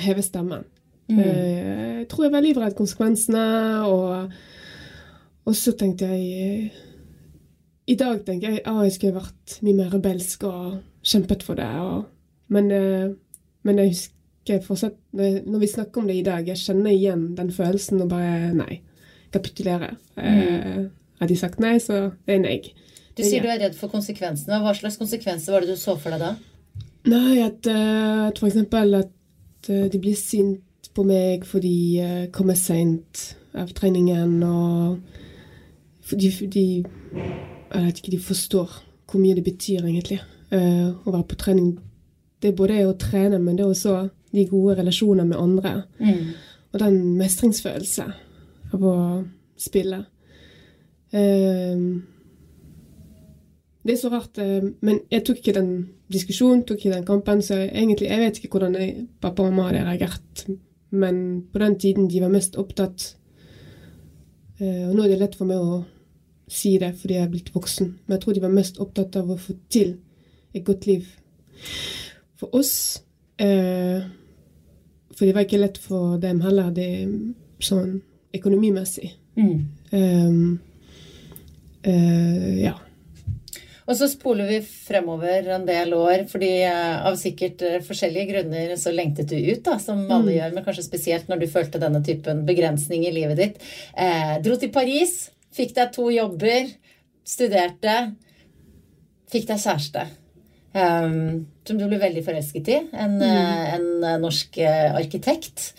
heve 0.00 0.24
stemmen. 0.24 0.64
Mm. 1.10 1.20
Eh, 1.20 1.94
jeg 2.00 2.08
tror 2.10 2.26
jeg 2.26 2.34
var 2.34 2.44
livredd 2.44 2.76
konsekvensene, 2.78 3.44
og, 3.86 4.32
og 5.46 5.54
så 5.54 5.74
tenkte 5.78 6.08
jeg 6.10 6.72
I 7.86 7.94
dag 7.94 8.24
tenker 8.26 8.50
jeg 8.50 8.64
at 8.64 8.72
ah, 8.72 8.82
jeg 8.82 8.96
skulle 8.96 9.20
vært 9.20 9.58
mye 9.62 9.78
mer 9.78 9.92
rebelsk 9.94 10.48
og 10.48 10.80
kjempet 11.06 11.46
for 11.46 11.58
det. 11.58 11.68
Og, 11.84 12.08
men, 12.50 12.70
eh, 12.74 13.06
men, 13.62 13.82
jeg 13.82 13.94
husker 13.94 14.15
fortsatt 14.66 14.96
Når 15.12 15.58
vi 15.58 15.68
snakker 15.70 16.00
om 16.00 16.06
det 16.06 16.18
i 16.20 16.26
dag, 16.26 16.46
jeg 16.46 16.60
kjenner 16.60 16.92
igjen 16.92 17.34
den 17.38 17.50
følelsen 17.54 18.02
og 18.04 18.10
bare 18.12 18.52
Nei. 18.56 18.80
Kapitulere. 19.34 19.96
Mm. 20.16 20.26
Eh, 20.26 20.84
har 21.20 21.28
de 21.28 21.36
sagt 21.36 21.60
nei, 21.60 21.76
så 21.82 22.10
det 22.26 22.36
er 22.36 22.42
nei. 22.44 22.58
Du 23.16 23.24
sier 23.24 23.42
du 23.42 23.48
er 23.50 23.58
redd 23.60 23.74
for 23.76 23.90
konsekvensene. 23.92 24.60
Hva 24.62 24.74
slags 24.76 24.98
konsekvenser 25.00 25.52
var 25.52 25.64
det 25.64 25.74
du 25.74 25.80
så 25.80 25.96
for 25.98 26.14
deg 26.14 26.22
da? 26.22 26.34
Nei, 27.10 27.40
at, 27.42 27.66
at 27.66 28.38
f.eks. 28.38 28.58
at 29.00 29.70
de 29.92 30.00
blir 30.00 30.16
sint 30.18 30.90
på 30.96 31.04
meg 31.06 31.44
fordi 31.48 31.76
jeg 31.98 32.30
kommer 32.36 32.56
seint 32.58 33.22
av 33.56 33.72
treningen, 33.76 34.38
og 34.44 34.98
fordi, 36.06 36.30
fordi 36.32 36.66
Jeg 37.66 37.82
vet 37.82 37.98
ikke, 37.98 38.12
de 38.14 38.22
forstår 38.22 38.74
hvor 39.10 39.20
mye 39.20 39.34
det 39.34 39.42
betyr, 39.44 39.84
egentlig, 39.84 40.20
å 40.52 41.10
være 41.10 41.26
på 41.28 41.38
trening. 41.40 41.72
Det 42.42 42.52
er 42.52 42.56
både 42.58 42.84
å 42.86 42.94
trene, 42.98 43.40
men 43.42 43.56
det 43.58 43.64
er 43.64 43.72
også 43.72 43.94
de 44.32 44.46
gode 44.50 44.76
relasjoner 44.80 45.24
med 45.24 45.38
andre. 45.38 45.72
Mm. 45.98 46.34
Og 46.72 46.82
den 46.82 47.00
mestringsfølelse 47.16 48.06
av 48.74 48.84
å 48.84 48.96
spille. 49.60 50.02
Uh, 51.14 52.02
det 53.86 53.94
er 53.94 54.00
så 54.00 54.10
rart, 54.10 54.38
uh, 54.42 54.66
men 54.82 55.04
jeg 55.12 55.24
tok 55.24 55.40
ikke 55.40 55.56
den 55.56 55.72
diskusjonen, 56.12 56.64
tok 56.66 56.82
ikke 56.82 56.96
den 56.96 57.06
kampen, 57.06 57.42
så 57.42 57.60
egentlig, 57.66 58.10
jeg 58.10 58.22
vet 58.22 58.40
ikke 58.40 58.56
hvordan 58.56 58.78
jeg, 58.80 59.06
pappa 59.22 59.44
og 59.44 59.52
mamma 59.52 59.70
hadde 59.70 59.86
reagert 59.86 60.46
men 60.90 61.46
på 61.52 61.58
den 61.58 61.78
tiden 61.78 62.08
de 62.08 62.20
var 62.20 62.32
mest 62.32 62.56
opptatt 62.56 63.16
eh, 64.60 64.88
Og 64.88 64.94
nå 64.94 65.04
er 65.04 65.14
det 65.14 65.20
lett 65.22 65.38
for 65.38 65.48
meg 65.48 65.60
å 65.62 65.82
si 66.46 66.76
det 66.78 66.92
fordi 67.00 67.16
jeg 67.16 67.26
er 67.26 67.30
blitt 67.32 67.48
voksen, 67.50 67.88
men 68.06 68.14
jeg 68.14 68.22
tror 68.22 68.36
de 68.36 68.42
var 68.44 68.52
mest 68.54 68.76
opptatt 68.78 69.16
av 69.18 69.32
å 69.34 69.38
få 69.40 69.56
til 69.72 69.96
et 70.54 70.62
godt 70.62 70.86
liv 70.86 71.08
for 72.38 72.54
oss. 72.54 73.02
Eh, 73.36 74.06
for 75.16 75.24
det 75.24 75.34
var 75.36 75.46
ikke 75.46 75.60
lett 75.60 75.78
for 75.80 76.16
dem 76.20 76.42
heller, 76.44 76.72
det 76.76 76.88
sånn 77.64 78.00
økonomimessig. 78.36 79.14
Mm. 79.36 79.60
Um, 79.92 80.58
uh, 81.86 82.52
ja. 82.60 82.74
Og 83.86 83.94
så 83.94 84.08
spoler 84.10 84.48
vi 84.50 84.58
fremover 84.66 85.46
en 85.54 85.66
del 85.68 85.92
år, 85.94 86.24
fordi 86.26 86.50
eh, 86.66 87.04
av 87.06 87.14
sikkert 87.20 87.62
forskjellige 87.86 88.32
grunner 88.32 88.72
så 88.80 88.90
lengtet 88.90 89.30
du 89.30 89.36
ut, 89.36 89.60
da, 89.62 89.76
som 89.78 90.00
alle 90.08 90.32
mm. 90.32 90.32
gjør, 90.34 90.56
men 90.56 90.66
kanskje 90.66 90.86
spesielt 90.88 91.30
når 91.30 91.44
du 91.44 91.46
følte 91.52 91.78
denne 91.78 92.00
typen 92.04 92.42
begrensning 92.48 93.06
i 93.06 93.14
livet 93.14 93.38
ditt. 93.38 93.62
Eh, 93.94 94.34
dro 94.42 94.58
til 94.58 94.72
Paris, 94.74 95.14
fikk 95.54 95.76
deg 95.78 95.94
to 95.94 96.08
jobber, 96.10 96.72
studerte, 97.22 97.94
fikk 99.30 99.46
deg 99.52 99.62
kjæreste. 99.62 100.08
Um, 100.76 101.46
som 101.64 101.78
du 101.80 101.86
ble 101.88 101.96
veldig 102.00 102.22
forelsket 102.26 102.68
i. 102.68 102.80
En, 102.92 103.14
mm. 103.16 103.22
Eh, 103.24 103.76
en 103.78 103.86
norsk 104.20 104.58
arkitekt. 104.66 105.70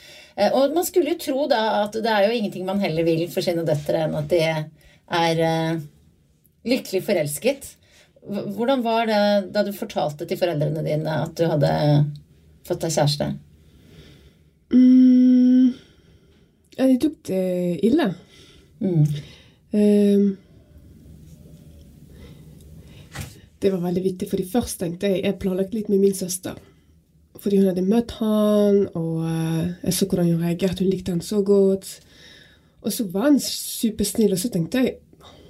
Og 0.51 0.73
man 0.73 0.85
skulle 0.85 1.13
jo 1.13 1.21
tro 1.21 1.45
da 1.49 1.83
at 1.83 1.95
det 2.01 2.09
er 2.13 2.27
jo 2.27 2.33
ingenting 2.37 2.65
man 2.65 2.81
heller 2.81 3.05
vil 3.05 3.23
for 3.29 3.45
sine 3.45 3.63
døtre 3.65 4.03
enn 4.05 4.17
at 4.17 4.27
de 4.29 4.41
er 4.43 5.41
uh, 5.41 5.79
lykkelig 6.67 7.03
forelsket. 7.07 7.69
Hvordan 8.27 8.83
var 8.83 9.07
det 9.07 9.21
da 9.55 9.63
du 9.63 9.71
fortalte 9.75 10.27
til 10.27 10.39
foreldrene 10.39 10.83
dine 10.85 11.19
at 11.23 11.35
du 11.39 11.45
hadde 11.47 11.71
fått 12.67 12.83
deg 12.83 12.95
kjæreste? 12.97 13.29
Mm, 14.73 15.71
ja, 16.75 16.87
de 16.89 16.97
tok 16.99 17.21
det 17.29 17.45
ille. 17.87 18.09
Mm. 18.83 19.05
Um, 19.71 20.25
det 23.61 23.71
var 23.73 23.81
veldig 23.81 24.03
viktig, 24.03 24.29
fordi 24.29 24.45
først 24.51 24.79
tenkte 24.79 25.09
jeg 25.09 25.23
Jeg 25.23 25.39
planlagt 25.41 25.73
litt 25.73 25.89
med 25.89 25.99
min 25.99 26.15
søster. 26.15 26.55
fordi 27.39 27.57
hun 27.57 27.67
hadde 27.67 27.81
møtt 27.85 28.11
han, 28.17 28.87
og 28.97 29.25
eh, 29.29 29.67
jeg 29.83 29.93
så 29.93 30.05
hvordan 30.05 30.31
hun 30.31 30.41
reagerte. 30.41 30.83
Hun 30.83 30.89
likte 30.89 31.11
han 31.11 31.21
så 31.21 31.41
godt. 31.41 31.99
Og 32.81 32.93
så 32.93 33.05
var 33.13 33.27
han 33.29 33.39
supersnill, 33.39 34.33
og 34.33 34.39
så 34.39 34.49
tenkte 34.49 34.77
jeg 34.77 34.95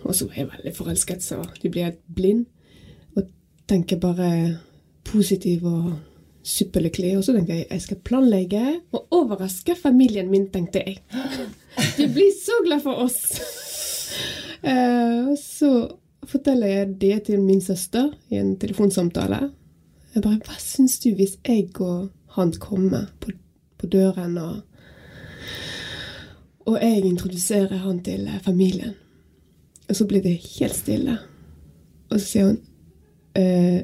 Og 0.03 0.15
så 0.15 0.27
var 0.27 0.33
jeg 0.37 0.49
veldig 0.51 0.75
forelsket, 0.75 1.23
så 1.23 1.41
de 1.61 1.69
ble 1.69 1.83
helt 1.83 2.03
blind. 2.15 2.45
Og 3.15 3.23
tenker 3.67 3.97
bare 3.99 4.57
positiv 5.03 5.65
og 5.65 5.93
superlykkelig. 6.43 7.17
Og 7.17 7.23
så 7.23 7.33
tenkte 7.33 7.55
jeg 7.55 7.67
jeg 7.69 7.81
skal 7.81 8.01
planlegge 8.03 8.81
og 8.91 9.07
overraske 9.11 9.75
familien 9.75 10.29
min, 10.31 10.47
tenkte 10.51 10.83
jeg. 10.85 11.01
De 11.97 12.07
blir 12.13 12.31
så 12.35 12.61
glad 12.65 12.81
for 12.81 13.03
oss. 13.03 13.19
Og 14.67 15.37
så 15.37 15.71
forteller 16.27 16.67
jeg 16.67 16.93
det 17.01 17.15
til 17.29 17.41
min 17.41 17.61
søster 17.61 18.11
i 18.29 18.39
en 18.39 18.55
telefonsamtale. 18.59 19.49
Jeg 20.13 20.23
bare 20.23 20.39
Hva 20.45 20.57
syns 20.59 20.99
du 21.03 21.11
hvis 21.15 21.37
jeg 21.47 21.69
og 21.79 22.09
han 22.37 22.53
kommer 22.61 23.07
på, 23.21 23.33
på 23.77 23.89
døren, 23.89 24.37
og, 24.37 24.61
og 26.65 26.79
jeg 26.81 27.05
introduserer 27.05 27.83
han 27.83 28.01
til 28.03 28.27
eh, 28.27 28.41
familien? 28.45 28.95
Og 29.87 29.95
så 29.95 30.07
blir 30.07 30.23
det 30.23 30.39
helt 30.59 30.75
stille. 30.75 31.17
Og 32.09 32.19
så 32.19 32.25
sier 32.25 32.49
hun 32.49 32.59
eh, 33.35 33.83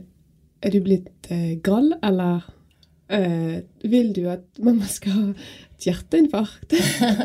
Er 0.63 0.71
du 0.71 0.79
blitt 0.83 1.29
eh, 1.31 1.59
gal, 1.63 1.93
eller 2.03 2.43
eh, 3.11 3.63
vil 3.83 4.13
du 4.15 4.25
at 4.31 4.45
mamma 4.63 4.87
skal 4.91 5.17
ha 5.17 5.25
et 5.33 5.87
hjerteinfarkt? 5.87 6.75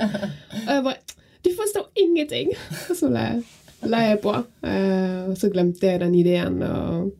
og 0.66 0.74
jeg 0.74 0.84
bare 0.84 0.98
Du 1.44 1.50
forstår 1.54 1.90
ingenting! 1.96 2.52
Og 2.90 2.96
så 2.98 3.10
ble 3.10 3.24
jeg, 3.24 3.42
la 3.86 4.04
jeg 4.08 4.20
på. 4.22 4.34
Eh, 4.66 5.28
og 5.30 5.36
så 5.38 5.50
glemte 5.52 5.86
jeg 5.86 6.00
den 6.02 6.14
ideen. 6.18 6.62
og 6.62 7.12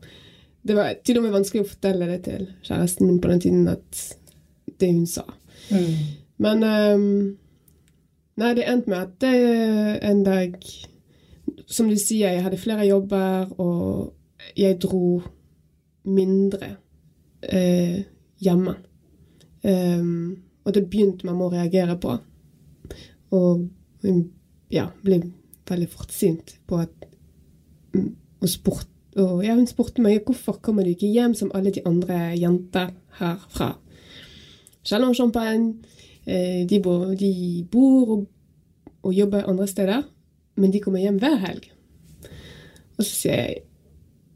det 0.69 0.77
var 0.77 0.95
til 1.05 1.19
og 1.19 1.25
med 1.25 1.33
vanskelig 1.33 1.65
å 1.65 1.69
fortelle 1.71 2.09
det 2.11 2.19
til 2.27 2.49
kjæresten 2.67 3.07
min 3.07 3.21
på 3.23 3.31
den 3.31 3.41
tiden, 3.41 3.69
at 3.69 4.01
det 4.81 4.91
hun 4.93 5.07
sa. 5.09 5.25
Men 6.39 6.65
um, 6.65 7.39
Nei, 8.39 8.53
det 8.55 8.69
endte 8.71 8.91
med 8.93 8.99
at 9.01 9.15
det 9.19 10.03
en 10.07 10.21
dag 10.23 10.53
Som 11.67 11.89
du 11.91 11.97
sier, 11.99 12.31
jeg 12.31 12.45
hadde 12.45 12.61
flere 12.61 12.87
jobber, 12.87 13.51
og 13.61 14.15
jeg 14.57 14.79
dro 14.81 15.19
mindre 16.09 16.69
eh, 17.43 18.07
hjemme. 18.41 18.73
Um, 19.65 20.39
og 20.65 20.73
det 20.73 20.87
begynte 20.89 21.27
mamma 21.29 21.49
å 21.49 21.53
reagere 21.53 21.99
på. 22.01 22.15
Og 23.37 23.67
hun 24.07 24.23
ja, 24.73 24.87
ble 25.05 25.19
veldig 25.71 25.89
fortsynt 25.93 26.57
på 26.67 26.81
at 26.85 27.09
mm, 27.95 28.15
Og 28.39 28.49
spurte 28.49 28.99
og 29.19 29.43
ja, 29.43 29.55
hun 29.57 29.67
spurte 29.67 30.03
meg 30.05 30.23
hvorfor 30.27 30.61
kommer 30.63 30.87
du 30.87 30.93
ikke 30.93 31.11
hjem 31.11 31.35
som 31.35 31.51
alle 31.57 31.73
de 31.75 31.83
andre 31.89 32.37
jenter 32.39 32.93
herfra. 33.19 33.73
Chalon 34.87 35.15
Champagne, 35.15 35.75
eh, 36.27 36.67
de 36.69 36.81
bor, 36.83 37.15
de 37.19 37.67
bor 37.71 38.13
og, 38.15 38.27
og, 39.03 39.15
jobber 39.15 39.49
andre 39.49 39.67
steder, 39.67 40.03
men 40.57 40.73
de 40.73 40.81
kommer 40.81 41.03
hjem 41.03 41.19
hver 41.19 41.37
helg. 41.43 41.67
Og 42.99 43.05
så 43.05 43.15
sier 43.15 43.43
jeg 43.43 43.65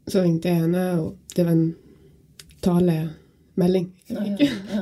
Så 0.03 0.19
ringte 0.19 0.49
jeg 0.49 0.59
henne, 0.59 0.99
og 0.99 1.15
det 1.31 1.45
var 1.45 1.53
en 1.53 1.75
talemelding. 2.61 3.85
Ja, 4.09 4.23
ja, 4.35 4.47
ja. 4.67 4.81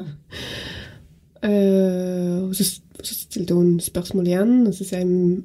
uh, 1.45 2.47
og 2.47 2.55
så, 2.55 2.65
så, 3.03 3.13
stilte 3.13 3.53
hun 3.53 3.79
spørsmål 3.79 4.27
igjen, 4.27 4.55
og 4.65 4.73
så 4.73 4.81
sier 4.81 5.03
jeg 5.03 5.43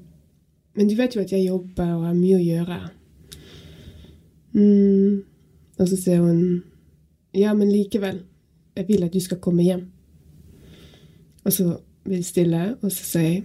Men 0.76 0.88
du 0.88 0.96
vet 0.96 1.16
jo 1.16 1.22
at 1.24 1.32
jeg 1.32 1.46
jobber 1.46 1.94
og 1.94 2.06
har 2.06 2.16
mye 2.16 2.36
å 2.36 2.44
gjøre. 2.44 2.78
Mm. 4.56 5.22
Og 5.76 5.88
så 5.88 5.96
sier 5.96 6.22
hun 6.24 6.64
Ja, 7.36 7.52
men 7.54 7.72
likevel. 7.72 8.22
Jeg 8.76 8.88
vil 8.88 9.04
at 9.04 9.12
du 9.12 9.20
skal 9.20 9.40
komme 9.40 9.64
hjem. 9.64 9.86
Og 11.44 11.52
så 11.52 11.78
blir 12.04 12.16
det 12.16 12.26
stille, 12.26 12.76
og 12.82 12.92
så 12.92 13.04
sier 13.04 13.28
jeg 13.28 13.44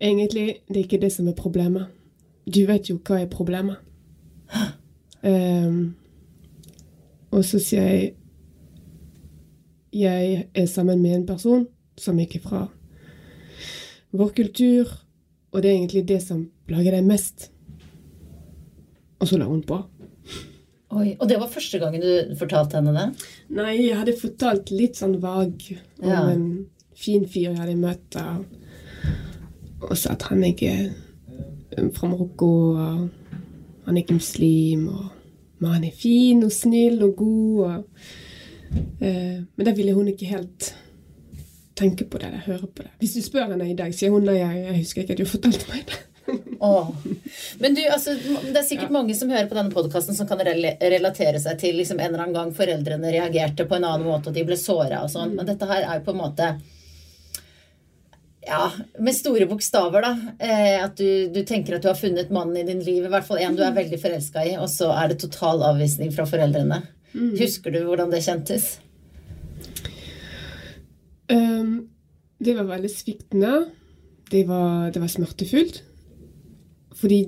Egentlig, 0.00 0.56
det 0.68 0.76
er 0.76 0.84
ikke 0.84 1.00
det 1.00 1.12
som 1.12 1.28
er 1.28 1.36
problemet. 1.38 1.86
Du 2.54 2.66
vet 2.66 2.90
jo 2.90 2.98
hva 2.98 3.22
er 3.22 3.30
problemet. 3.30 3.76
Um, 5.24 5.94
og 7.30 7.44
så 7.44 7.58
sier 7.58 7.86
jeg 7.88 8.12
Jeg 9.94 10.48
er 10.54 10.66
sammen 10.66 11.02
med 11.02 11.14
en 11.14 11.26
person 11.26 11.66
som 11.96 12.18
ikke 12.18 12.38
er 12.38 12.42
fra 12.42 12.66
vår 14.12 14.28
kultur, 14.36 14.90
og 15.54 15.62
det 15.62 15.70
er 15.70 15.76
egentlig 15.78 16.04
det 16.08 16.20
som 16.24 16.44
plager 16.66 16.96
deg 16.96 17.06
mest. 17.06 17.48
Og 19.22 19.30
så 19.30 19.38
la 19.38 19.46
hun 19.46 19.62
på. 19.64 19.78
Oi, 20.94 21.14
Og 21.18 21.28
det 21.30 21.38
var 21.40 21.50
første 21.50 21.78
gangen 21.82 22.02
du 22.02 22.34
fortalte 22.38 22.78
henne 22.78 22.92
det? 22.94 23.06
Nei, 23.54 23.72
jeg 23.86 23.98
hadde 23.98 24.14
fortalt 24.18 24.70
litt 24.74 24.98
sånn 24.98 25.16
vag 25.22 25.62
om 26.02 26.10
ja. 26.10 26.20
en 26.30 26.44
fin 26.98 27.24
fyr 27.26 27.48
jeg 27.48 27.58
hadde 27.58 27.78
møtt. 27.78 28.18
Og 29.84 29.94
så 29.98 30.14
at 30.14 30.26
han 30.30 30.44
ikke 30.46 30.70
er 30.74 31.88
fra 31.94 32.10
Marokko, 32.10 32.50
og 32.74 33.08
han 33.86 33.96
er 33.96 34.02
ikke 34.04 34.20
muslim. 34.20 34.86
Og, 34.92 35.08
men 35.62 35.76
han 35.78 35.88
er 35.88 35.98
fin 35.98 36.44
og 36.46 36.54
snill 36.54 37.02
og 37.06 37.16
god. 37.18 37.64
Og, 37.64 38.06
eh, 39.00 39.42
men 39.42 39.66
da 39.66 39.74
ville 39.74 39.96
hun 39.96 40.10
ikke 40.12 40.30
helt 40.30 40.74
tenke 41.78 42.06
på 42.08 42.20
det 42.20 42.30
eller 42.30 42.44
høre 42.46 42.66
på 42.70 42.86
det. 42.86 42.92
Hvis 43.02 43.14
du 43.18 43.22
spør 43.24 43.50
henne 43.52 43.68
i 43.70 43.76
dag, 43.78 43.94
sier 43.96 44.12
hun 44.14 44.26
nei, 44.26 44.38
jeg, 44.40 44.64
jeg 44.68 44.80
husker 44.82 45.04
ikke 45.04 45.16
at 45.16 45.22
du 45.22 45.30
fortalte 45.30 45.70
meg 45.72 45.86
det. 45.92 46.02
Oh. 46.64 46.94
Men 47.60 47.74
du, 47.76 47.82
altså, 47.92 48.14
Det 48.14 48.56
er 48.56 48.64
sikkert 48.64 48.88
ja. 48.88 48.94
mange 48.94 49.14
som 49.14 49.28
hører 49.28 49.48
på 49.50 49.58
denne 49.58 49.74
podkasten 49.74 50.16
som 50.16 50.24
kan 50.24 50.40
relatere 50.40 51.40
seg 51.42 51.58
til 51.60 51.76
liksom, 51.76 51.98
en 52.00 52.14
eller 52.14 52.22
annen 52.22 52.36
gang 52.38 52.54
foreldrene 52.56 53.10
reagerte 53.12 53.66
på 53.68 53.76
en 53.76 53.84
annen 53.84 54.06
måte, 54.08 54.30
og 54.30 54.38
de 54.38 54.46
ble 54.48 54.56
såra 54.56 55.02
og 55.04 55.12
sånn. 55.12 55.34
Men 55.36 55.50
dette 55.50 55.68
her 55.68 55.84
er 55.84 55.98
jo 55.98 56.06
på 56.06 56.14
en 56.14 56.22
måte 56.22 56.48
ja, 58.46 58.70
med 58.98 59.16
store 59.16 59.46
bokstaver, 59.50 60.04
da. 60.04 60.12
Eh, 60.38 60.84
at 60.84 60.96
du, 60.96 61.28
du, 61.34 61.42
tenker 61.44 61.76
at 61.76 61.84
du 61.84 61.90
har 61.90 61.98
funnet 61.98 62.32
mannen 62.32 62.56
i 62.60 62.66
din 62.68 62.80
liv. 62.84 63.04
I 63.04 63.12
hvert 63.12 63.28
fall 63.28 63.40
en 63.44 63.56
du 63.56 63.64
er 63.64 63.76
veldig 63.76 64.00
forelska 64.00 64.44
i, 64.48 64.56
og 64.60 64.68
så 64.72 64.90
er 64.96 65.12
det 65.12 65.20
total 65.22 65.64
avvisning 65.72 66.12
fra 66.14 66.26
foreldrene. 66.28 66.82
Mm. 67.14 67.34
Husker 67.40 67.74
du 67.74 67.82
hvordan 67.86 68.12
det 68.12 68.24
kjentes? 68.26 68.74
Um, 71.32 71.88
det 72.44 72.56
var 72.56 72.68
veldig 72.68 72.90
sviktende. 72.90 73.66
Det 74.30 74.48
var, 74.48 74.90
det 74.90 75.00
var 75.00 75.08
smertefullt. 75.08 75.84
Fordi 76.94 77.24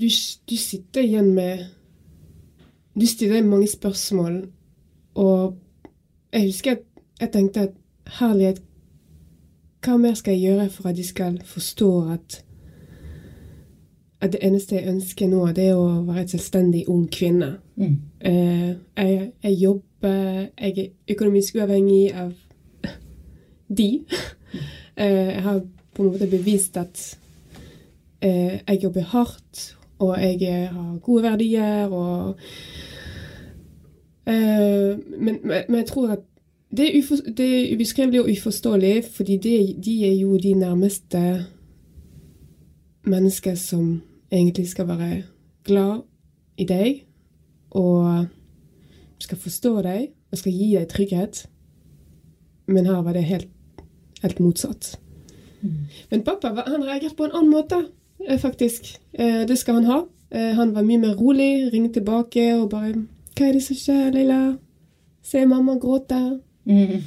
du, 0.00 0.08
du 0.50 0.56
sitter 0.56 1.02
igjen 1.02 1.34
med 1.34 1.64
Du 3.00 3.06
stiller 3.06 3.42
mange 3.42 3.68
spørsmål, 3.68 4.50
og 5.14 5.58
jeg 6.32 6.42
husker 6.42 6.72
at 6.72 6.78
jeg 7.20 7.32
tenkte 7.32 7.60
at 7.60 7.70
herlighet, 8.18 8.62
hva 9.84 9.96
mer 9.96 10.14
skal 10.14 10.34
jeg 10.34 10.40
gjøre 10.40 10.70
for 10.70 10.88
at 10.88 10.96
de 10.96 11.04
skal 11.06 11.38
forstå 11.46 12.10
at 12.12 12.44
at 14.20 14.32
det 14.32 14.40
eneste 14.42 14.74
jeg 14.74 14.88
ønsker 14.88 15.28
nå, 15.28 15.46
det 15.56 15.70
er 15.70 15.78
å 15.78 16.02
være 16.04 16.26
et 16.26 16.32
selvstendig 16.34 16.84
ung 16.88 17.06
kvinne. 17.12 17.54
Mm. 17.76 17.96
Uh, 18.26 18.68
jeg, 18.96 19.30
jeg, 19.42 19.52
jobber, 19.52 20.50
jeg 20.60 20.78
er 20.78 21.14
økonomisk 21.14 21.56
uavhengig 21.56 22.12
av 22.12 22.34
de. 23.76 24.04
Mm. 24.52 24.58
Eh, 24.96 25.34
jeg 25.34 25.42
har 25.42 25.60
på 25.94 26.02
en 26.02 26.12
måte 26.12 26.30
bevist 26.30 26.76
at 26.76 27.18
eh, 28.22 28.60
jeg 28.68 28.82
jobber 28.82 29.00
hardt, 29.00 29.76
og 29.98 30.16
jeg 30.22 30.68
har 30.68 30.98
gode 31.02 31.22
verdier, 31.22 31.86
og 31.86 32.36
eh, 34.26 34.98
men, 35.18 35.38
men, 35.44 35.76
jeg 35.76 35.86
tror 35.86 36.08
at 36.08 36.18
det 36.76 36.86
er, 36.86 36.98
ufor, 36.98 37.16
det 37.36 37.46
er, 37.46 37.74
ubeskrivelig 37.74 38.20
og 38.20 38.30
uforståelig, 38.30 39.04
fordi 39.04 39.36
det, 39.36 39.84
de 39.84 40.06
er 40.06 40.14
jo 40.14 40.36
de 40.36 40.54
nærmeste 40.54 41.44
mennesker 43.04 43.54
som 43.54 44.02
egentlig 44.32 44.68
skal 44.68 44.88
være 44.88 45.22
glad 45.64 46.00
i 46.56 46.64
deg 46.64 47.04
og 47.70 48.26
skal 49.18 49.38
forstå 49.38 49.82
deg 49.82 50.08
og 50.30 50.38
skal 50.38 50.52
gi 50.52 50.74
deg 50.76 50.88
trygghet. 50.88 51.46
Men 52.66 52.86
her 52.86 53.02
var 53.02 53.12
det 53.12 53.24
helt, 53.24 53.48
helt 54.22 54.38
motsatt. 54.38 54.98
Mm. 55.60 55.86
Men 56.10 56.22
pappa 56.22 56.64
han 56.66 56.84
reagerte 56.84 57.16
på 57.16 57.24
en 57.28 57.36
annen 57.36 57.52
måte. 57.52 57.84
Eh, 58.28 58.38
faktisk. 58.38 59.00
Eh, 59.12 59.46
det 59.48 59.58
skal 59.58 59.74
han 59.74 59.84
ha. 59.84 60.06
Eh, 60.30 60.54
han 60.54 60.74
var 60.74 60.82
mye 60.82 60.98
mer 60.98 61.14
rolig, 61.18 61.72
ringte 61.72 61.94
tilbake 62.00 62.54
og 62.54 62.70
bare 62.70 62.94
'Hva 63.34 63.48
er 63.48 63.52
det 63.52 63.62
som 63.62 63.76
skjer, 63.76 64.10
Leila? 64.12 64.56
Se 65.22 65.46
mamma 65.46 65.74
gråte.' 65.74 66.40
Mm. 66.64 67.02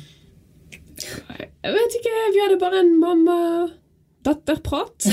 Jeg 1.64 1.74
vet 1.74 1.94
ikke. 2.00 2.10
Vi 2.34 2.40
hadde 2.42 2.60
bare 2.60 2.80
en 2.80 3.00
mamma-datter-prat. 3.00 5.08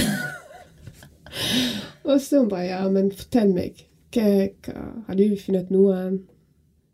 og 2.10 2.20
så 2.20 2.48
bare 2.48 2.64
'Ja, 2.64 2.88
men 2.88 3.12
fortell 3.12 3.54
meg. 3.54 3.86
Hva, 4.12 4.48
hva, 4.64 4.72
har 5.06 5.14
du 5.14 5.36
funnet 5.36 5.70
noen?' 5.70 6.20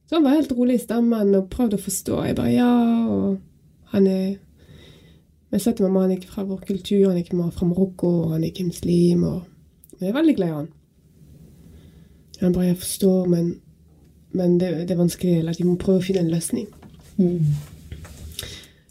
Så 0.06 0.14
han 0.14 0.24
var 0.24 0.30
helt 0.30 0.52
rolig 0.52 0.74
i 0.74 0.78
stemmen 0.78 1.34
og 1.34 1.50
prøvde 1.50 1.76
å 1.76 1.80
forstå. 1.80 2.24
Jeg 2.24 2.36
bare 2.36 2.52
'Ja', 2.52 3.08
og 3.08 3.38
han 3.84 4.06
er 4.06 4.36
jeg 5.56 5.62
sa 5.64 5.72
til 5.72 5.86
mamma 5.86 6.02
han 6.04 6.10
er 6.12 6.18
ikke 6.20 6.34
fra 6.34 6.42
vår 6.44 6.64
kultur, 6.68 7.06
han 7.08 7.16
er 7.16 7.22
ikke 7.22 7.36
fra 7.56 7.66
Marokko, 7.66 8.10
han 8.34 8.42
er 8.42 8.50
ikke 8.50 8.66
muslim. 8.68 9.22
Og... 9.24 9.38
Men 9.96 10.02
jeg 10.04 10.10
er 10.10 10.18
veldig 10.18 10.34
glad 10.36 10.48
i 10.48 10.56
han. 10.56 10.66
Han 12.40 12.52
bare 12.52 12.66
'Jeg 12.66 12.76
forstår, 12.78 13.28
men, 13.32 13.60
men 14.36 14.60
det, 14.60 14.68
det, 14.88 14.90
er 14.90 15.00
vanskelig. 15.00 15.38
Eller 15.38 15.50
at 15.50 15.60
vi 15.60 15.64
må 15.64 15.76
prøve 15.80 16.02
å 16.02 16.04
finne 16.04 16.20
en 16.20 16.30
løsning'. 16.30 16.68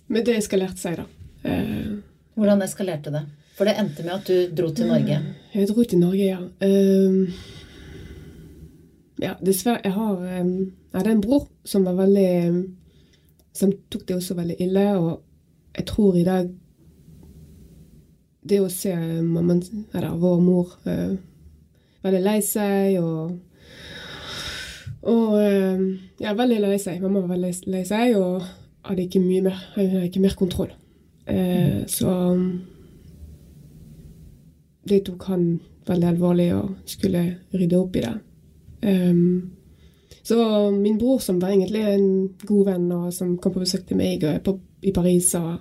Men 0.08 0.26
det 0.26 0.38
eskalerte 0.38 0.82
seg, 0.82 0.98
da. 0.98 1.06
Eh, 1.46 1.92
Hvordan 2.34 2.62
eskalerte 2.66 3.14
det? 3.14 3.22
For 3.56 3.70
det 3.70 3.78
endte 3.80 4.04
med 4.04 4.16
at 4.16 4.26
du 4.28 4.56
dro 4.56 4.72
til 4.74 4.90
Norge. 4.90 5.20
Jeg 5.54 5.70
dro 5.70 5.84
til 5.84 6.02
Norge, 6.02 6.26
ja. 6.26 6.40
Um, 6.66 7.30
ja, 9.22 9.36
dessverre. 9.46 9.80
Jeg 9.84 9.94
har 9.94 10.42
um, 10.42 10.58
Jeg 10.66 10.98
hadde 10.98 11.12
en 11.12 11.22
bror 11.22 11.48
som 11.64 11.86
var 11.86 11.94
veldig 11.94 12.26
ehm, 12.26 12.60
Som 13.54 13.72
tok 13.92 14.08
det 14.08 14.16
også 14.16 14.36
veldig 14.36 14.58
ille, 14.60 14.98
og 14.98 15.22
jeg 15.76 15.86
tror 15.86 16.16
i 16.16 16.24
dag 16.24 16.52
Det 18.46 18.60
å 18.62 18.70
se 18.70 18.94
mammaen, 19.26 19.64
eller 19.94 20.20
vår 20.22 20.42
mor, 20.46 20.76
eh, 20.86 21.16
veldig 22.06 22.22
lei 22.22 22.40
seg 22.46 23.00
og 23.02 23.40
Og 25.06 25.34
ehm, 25.38 25.84
ja, 26.22 26.34
veldig 26.34 26.60
lei 26.64 26.78
seg. 26.82 27.02
Mamma 27.02 27.22
var 27.22 27.36
veldig 27.36 27.52
lei 27.70 27.84
seg 27.86 28.16
og 28.18 28.42
hadde 28.86 29.04
ikke 29.06 29.22
mye 29.22 29.44
mer, 29.46 29.60
hadde 29.76 30.02
ikke 30.08 30.22
mer 30.24 30.34
kontroll. 30.38 30.72
Eh, 31.30 31.84
så 31.90 32.14
det 34.90 35.04
tok 35.06 35.28
han 35.30 35.46
veldig 35.86 36.10
alvorlig 36.10 36.48
og 36.56 36.90
skulle 36.90 37.24
rydde 37.54 37.78
opp 37.80 37.98
i 37.98 38.04
det. 38.06 38.16
Um, 38.86 39.52
så 40.26 40.38
min 40.74 40.98
bror, 40.98 41.20
som 41.22 41.40
var 41.42 41.54
egentlig 41.54 41.84
en 41.86 42.08
god 42.46 42.66
venn, 42.66 42.92
og 42.92 43.14
som 43.14 43.36
kom 43.38 43.54
på 43.54 43.62
besøk 43.62 43.86
til 43.88 43.98
meg 43.98 44.24
og 44.26 44.32
er 44.32 44.44
på, 44.46 44.56
i 44.86 44.94
Paris, 44.96 45.34
og 45.40 45.60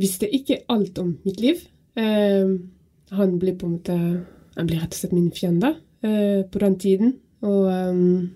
visste 0.00 0.28
ikke 0.28 0.62
alt 0.72 0.98
om 1.02 1.16
mitt 1.26 1.40
liv. 1.40 1.60
Ehm, 1.96 2.56
han 3.16 3.36
ble 3.40 3.54
på 3.56 3.68
en 3.68 3.76
måte 3.78 3.94
Han 4.56 4.66
ble 4.68 4.78
rett 4.80 4.92
og 4.94 4.98
slett 4.98 5.12
min 5.12 5.30
fiende 5.36 5.74
eh, 6.00 6.42
på 6.48 6.60
den 6.62 6.78
tiden. 6.80 7.10
Og 7.44 7.66
um, 7.68 8.30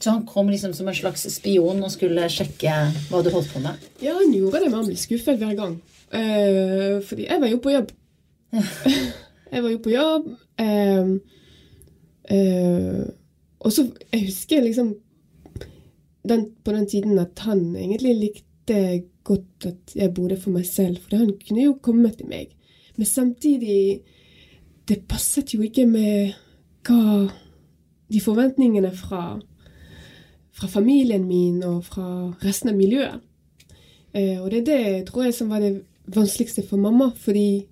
Så 0.00 0.14
han 0.14 0.24
kom 0.26 0.48
liksom 0.48 0.72
som 0.72 0.88
en 0.88 0.96
slags 0.96 1.26
spion 1.28 1.82
og 1.84 1.92
skulle 1.92 2.24
sjekke 2.32 2.72
hva 3.10 3.20
du 3.20 3.28
holdt 3.30 3.52
på 3.52 3.60
med? 3.60 3.76
ja, 4.00 4.14
han 4.16 4.32
gjorde 4.32 4.62
det, 4.62 4.70
men 4.70 4.78
han 4.80 4.88
ble 4.88 4.96
skuffet 4.96 5.36
hver 5.36 5.52
gang. 5.58 5.76
Eh, 6.08 7.02
fordi 7.04 7.26
jeg 7.28 7.40
var 7.40 7.52
jo 7.52 7.60
på 7.60 7.74
jobb. 7.74 7.92
jeg 9.52 9.62
var 9.62 9.68
jo 9.74 9.82
på 9.84 9.92
jobb. 9.92 10.30
Eh, 10.64 11.12
eh, 12.32 13.04
og 13.60 13.72
så 13.76 13.86
Jeg 14.12 14.26
husker 14.26 14.64
liksom 14.64 14.94
den, 16.28 16.48
på 16.64 16.72
den 16.72 16.88
tiden 16.88 17.18
at 17.18 17.38
han 17.44 17.76
egentlig 17.76 18.16
likte 18.16 18.51
godt 19.24 19.66
at 19.66 19.94
jeg 19.94 20.14
bodde 20.14 20.36
for 20.40 20.50
meg 20.50 20.66
selv. 20.66 20.96
For 21.02 21.16
han 21.16 21.32
kunne 21.46 21.64
jo 21.64 21.78
komme 21.82 22.10
til 22.10 22.26
meg. 22.28 22.46
Men 22.96 23.06
samtidig 23.06 24.00
Det 24.88 25.06
passet 25.08 25.54
jo 25.54 25.62
ikke 25.62 25.86
med 25.86 26.32
hva 26.82 27.30
de 28.12 28.20
forventningene 28.20 28.90
fra, 28.90 29.38
fra 30.52 30.66
familien 30.66 31.22
min 31.24 31.62
og 31.62 31.84
fra 31.84 32.32
resten 32.42 32.72
av 32.72 32.76
miljøet. 32.76 33.20
Eh, 34.14 34.42
og 34.42 34.50
det 34.50 34.58
er 34.58 34.64
det 34.64 35.06
tror 35.06 35.24
jeg 35.24 35.34
som 35.34 35.50
var 35.50 35.60
det 35.60 35.84
vanskeligste 36.06 36.66
for 36.68 36.76
mamma. 36.76 37.12
Fordi 37.14 37.64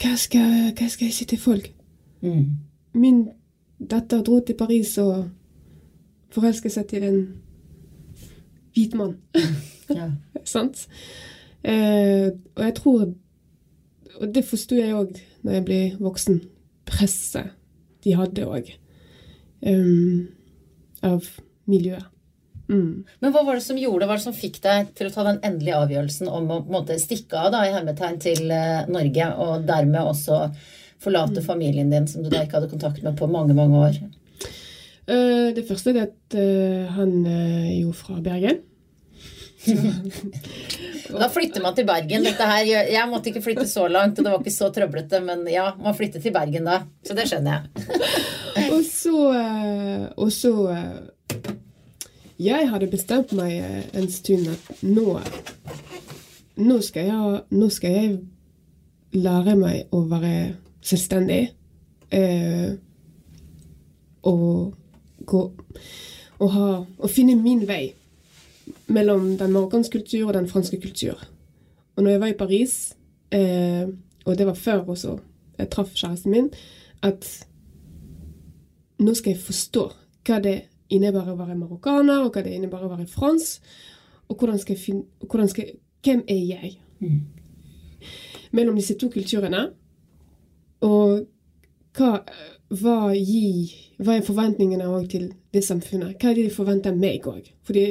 hva 0.00 0.16
skal, 0.16 0.72
hva 0.72 0.88
skal 0.88 1.06
jeg 1.10 1.14
si 1.14 1.24
til 1.24 1.38
folk? 1.38 1.68
Mm. 2.22 2.56
Min 2.94 3.28
datter 3.90 4.22
dro 4.22 4.40
til 4.40 4.56
Paris 4.56 4.96
og 4.98 5.28
forelsket 6.32 6.72
seg 6.72 6.88
til 6.88 7.04
en 7.04 7.20
hvit 8.74 8.94
mann. 8.94 9.18
Ja. 9.86 10.10
Sant? 10.48 10.86
Eh, 11.66 12.30
og 12.54 12.62
jeg 12.62 12.74
tror 12.76 13.06
Og 14.16 14.28
det 14.32 14.44
forsto 14.46 14.76
jeg 14.78 14.94
òg 14.96 15.16
når 15.44 15.58
jeg 15.58 15.64
ble 15.66 15.80
voksen. 16.00 16.40
Presset 16.88 17.52
de 18.06 18.14
hadde 18.16 18.46
òg. 18.46 18.70
av 21.02 21.26
miljøet. 21.66 22.06
Mm. 22.66 23.04
Men 23.22 23.32
hva 23.32 23.44
var 23.46 23.58
det 23.58 23.64
som 23.66 23.78
gjorde, 23.78 24.06
hva 24.06 24.14
var 24.14 24.20
det 24.20 24.26
som 24.26 24.34
fikk 24.34 24.58
deg 24.64 24.90
til 24.98 25.08
å 25.08 25.14
ta 25.14 25.24
den 25.28 25.38
endelige 25.46 25.78
avgjørelsen 25.84 26.30
om 26.30 26.48
å 26.50 26.60
måte 26.66 26.98
stikke 26.98 27.38
av 27.38 27.52
da, 27.54 27.62
i 27.66 27.74
hermetegn 27.74 28.18
til 28.22 28.50
uh, 28.50 28.88
Norge, 28.90 29.28
og 29.42 29.66
dermed 29.68 30.02
også 30.02 30.40
forlate 31.02 31.44
familien 31.46 31.92
din, 31.92 32.08
som 32.10 32.24
du 32.24 32.30
da 32.32 32.42
ikke 32.42 32.58
hadde 32.58 32.72
kontakt 32.72 33.04
med 33.04 33.18
på 33.18 33.28
mange, 33.30 33.54
mange 33.54 33.82
år? 33.88 34.00
Uh, 35.06 35.54
det 35.54 35.66
første 35.68 35.94
er 35.94 36.08
at 36.08 36.38
uh, 36.38 36.96
han 36.96 37.20
eh, 37.22 37.68
er 37.76 37.78
jo 37.84 37.94
fra 37.94 38.18
Bergen. 38.22 38.64
Da 41.06 41.28
flytter 41.30 41.62
man 41.62 41.74
til 41.76 41.86
Bergen. 41.88 42.26
Her, 42.26 42.64
jeg 42.66 43.08
måtte 43.10 43.30
ikke 43.30 43.44
flytte 43.44 43.66
så 43.70 43.86
langt, 43.88 44.18
og 44.18 44.26
det 44.26 44.32
var 44.32 44.42
ikke 44.42 44.54
så 44.54 44.70
trøblete, 44.74 45.20
men 45.24 45.44
ja, 45.50 45.68
man 45.80 45.94
flytter 45.96 46.22
til 46.22 46.34
Bergen 46.34 46.66
da. 46.66 46.80
Så 47.06 47.14
det 47.16 47.28
skjønner 47.30 47.60
jeg. 47.60 47.64
Og 48.74 48.82
så, 48.82 49.18
eh, 49.36 50.06
og 50.16 50.30
så 50.32 50.50
eh, 50.72 51.50
Jeg 52.42 52.70
hadde 52.70 52.88
bestemt 52.90 53.34
meg 53.36 53.52
eh, 53.60 53.84
en 54.00 54.08
stund 54.10 54.48
at 54.50 54.80
nå 54.82 55.20
nå 56.56 56.78
skal, 56.80 57.10
jeg, 57.10 57.42
nå 57.52 57.68
skal 57.72 57.92
jeg 57.92 58.14
lære 59.16 59.56
meg 59.60 59.92
å 59.94 60.02
være 60.08 60.32
selvstendig. 60.84 61.42
Eh, 62.16 62.72
og 64.26 64.74
gå 65.26 65.42
og, 66.36 66.48
ha, 66.52 66.66
og 66.82 67.10
finne 67.12 67.36
min 67.38 67.62
vei 67.68 67.94
mellom 68.86 69.36
den 69.38 69.52
marokkanske 69.52 69.98
kultur 69.98 70.28
og 70.28 70.34
den 70.34 70.48
franske 70.48 70.80
kultur. 70.80 71.20
Og 71.96 72.02
når 72.02 72.10
jeg 72.10 72.20
var 72.20 72.26
i 72.26 72.38
Paris, 72.38 72.96
eh, 73.32 73.88
og 74.24 74.38
det 74.38 74.46
var 74.46 74.54
før 74.54 74.84
også 74.88 75.18
jeg 75.58 75.70
traff 75.70 75.94
kjæresten 75.94 76.30
min, 76.30 76.50
at 77.02 77.46
nå 78.98 79.14
skal 79.14 79.32
jeg 79.32 79.40
forstå 79.40 79.84
hva 80.26 80.40
det 80.44 80.56
innebærer 80.92 81.32
å 81.32 81.38
være 81.38 81.56
marokkaner, 81.58 82.24
og 82.24 82.34
hva 82.34 82.42
det 82.44 82.54
innebærer 82.56 82.88
å 82.88 82.92
være 82.92 83.08
fransk, 83.10 83.64
og 84.28 84.36
hvordan 84.36 84.58
skal 84.58 84.74
jeg 84.74 84.82
finne, 84.82 85.04
hvordan 85.24 85.48
skal, 85.48 85.70
hvem 86.04 86.22
er 86.28 86.42
jeg 86.50 86.76
mellom 88.56 88.76
disse 88.78 88.96
to 88.98 89.08
kulturene, 89.12 89.68
og 90.86 91.26
hva, 91.96 92.10
hva, 92.68 92.98
gi, 93.16 93.70
hva 93.98 94.18
er 94.18 94.26
forventningene 94.26 94.88
til 95.10 95.30
det 95.54 95.64
samfunnet? 95.64 96.18
Hva 96.20 96.30
er 96.30 96.38
det 96.38 96.48
de 96.50 96.54
forventer 96.54 96.96
meg 96.96 97.24
òg? 97.26 97.48
Fordi 97.64 97.86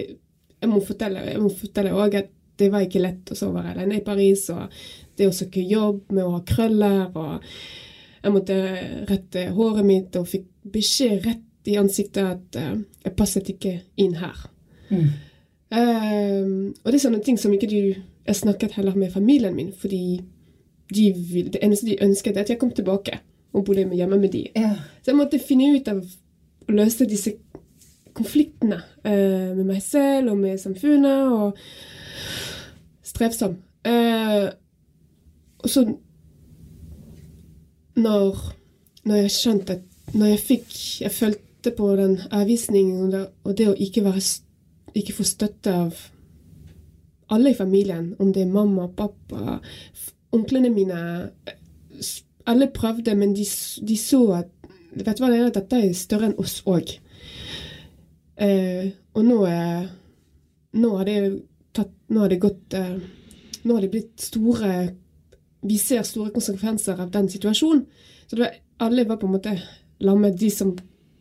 jeg 0.66 0.74
må 0.74 0.82
fortelle 0.84 1.24
jeg 1.30 1.42
må 1.42 1.52
fortelle 1.54 1.94
også 1.94 2.24
at 2.24 2.32
det 2.56 2.70
var 2.72 2.86
ikke 2.86 3.04
lett 3.04 3.32
å 3.32 3.36
sove 3.36 3.64
alene 3.68 3.98
i 4.00 4.04
Paris, 4.04 4.46
og 4.54 4.72
det 5.20 5.28
å 5.28 5.34
søke 5.36 5.60
jobb 5.60 6.14
med 6.16 6.24
å 6.24 6.38
ha 6.38 6.44
krøller, 6.48 7.10
og 7.12 7.44
jeg 8.24 8.34
måtte 8.34 8.60
rette 9.10 9.50
håret 9.58 9.88
mitt 9.88 10.16
og 10.16 10.30
fikk 10.32 10.46
beskjed 10.74 11.26
rett 11.28 11.70
i 11.70 11.76
ansiktet 11.82 12.24
at 12.24 12.58
uh, 12.62 12.78
jeg 13.04 13.16
passet 13.18 13.50
ikke 13.52 13.74
inn 14.02 14.16
her. 14.22 14.46
Eh, 15.76 16.46
og 16.46 16.88
det 16.88 16.96
er 16.96 17.02
sånne 17.02 17.24
ting 17.26 17.40
som 17.42 17.54
ikke 17.56 17.68
du 17.68 17.96
Jeg 18.26 18.38
snakket 18.38 18.76
heller 18.78 18.94
med 18.96 19.12
familien 19.12 19.56
min, 19.58 19.72
fordi 19.74 20.22
de 20.94 21.06
vil, 21.14 21.50
det 21.54 21.60
eneste 21.62 21.86
de 21.90 21.98
ønsket, 22.02 22.38
er 22.38 22.46
at 22.46 22.50
jeg 22.50 22.60
kom 22.62 22.72
tilbake 22.74 23.20
og 23.54 23.66
bodde 23.66 23.84
hjemme 23.94 24.18
med 24.18 24.32
de. 24.34 24.48
Ja. 24.56 24.72
Så 25.04 25.12
jeg 25.12 25.20
måtte 25.20 25.42
finne 25.42 25.76
ut 25.76 25.88
av 25.92 26.00
å 26.02 26.74
løse 26.74 27.06
disse 27.10 27.36
konfliktene 28.16 28.80
eh, 29.04 29.52
med 29.56 29.66
meg 29.68 29.82
selv 29.84 30.34
og 30.34 30.40
med 30.40 30.60
samfunnet, 30.62 31.32
og 31.32 31.58
strevsom. 33.06 33.58
Eh, 33.86 34.48
og 35.64 35.70
så 35.70 35.86
når, 37.96 38.40
når 39.06 39.16
jeg 39.16 39.32
skjønte 39.32 39.78
at 39.78 39.84
Når 40.14 40.26
jeg 40.26 40.40
fikk 40.40 40.74
Jeg 41.02 41.12
følte 41.12 41.72
på 41.78 41.88
den 41.96 42.20
avvisningen 42.32 43.06
og 43.06 43.12
det, 43.12 43.22
og 43.44 43.58
det 43.58 43.68
å 43.70 43.74
ikke, 43.74 44.04
være, 44.06 44.22
ikke 44.94 45.16
få 45.18 45.24
støtte 45.24 45.74
av 45.74 45.96
alle 47.34 47.56
i 47.56 47.58
familien, 47.58 48.12
om 48.20 48.30
det 48.34 48.44
er 48.44 48.52
mamma, 48.54 48.86
pappa, 48.88 49.56
onklene 50.32 50.70
mine 50.70 51.00
eh, 51.48 51.56
Alle 52.46 52.68
prøvde, 52.70 53.16
men 53.16 53.34
de, 53.34 53.48
de 53.88 53.98
så 53.98 54.22
at 54.44 54.52
vet 54.94 55.18
du 55.18 55.24
hva 55.24 55.32
det 55.34 55.56
dette 55.56 55.80
er 55.82 55.96
større 55.98 56.30
enn 56.30 56.38
oss 56.40 56.60
òg. 56.70 57.00
Eh, 58.36 58.90
og 59.16 59.24
nå 59.24 59.38
er 59.48 59.86
Nå 60.76 60.90
har 60.98 61.08
det 61.08 61.20
tatt 61.72 61.94
Nå 62.12 62.26
har 62.26 62.34
det 62.34 62.42
gått 62.44 62.74
eh, 62.76 62.98
Nå 63.64 63.78
har 63.78 63.86
det 63.86 63.92
blitt 63.94 64.26
store 64.26 64.72
Vi 65.64 65.78
ser 65.80 66.04
store 66.04 66.34
konsekvenser 66.36 67.00
av 67.00 67.14
den 67.14 67.30
situasjonen. 67.32 67.86
Så 68.28 68.36
det 68.36 68.44
var, 68.44 68.58
alle 68.86 69.06
var 69.08 69.18
på 69.22 69.30
en 69.30 69.38
måte 69.38 69.54
lammet, 70.04 70.36
de 70.38 70.50
som 70.52 70.76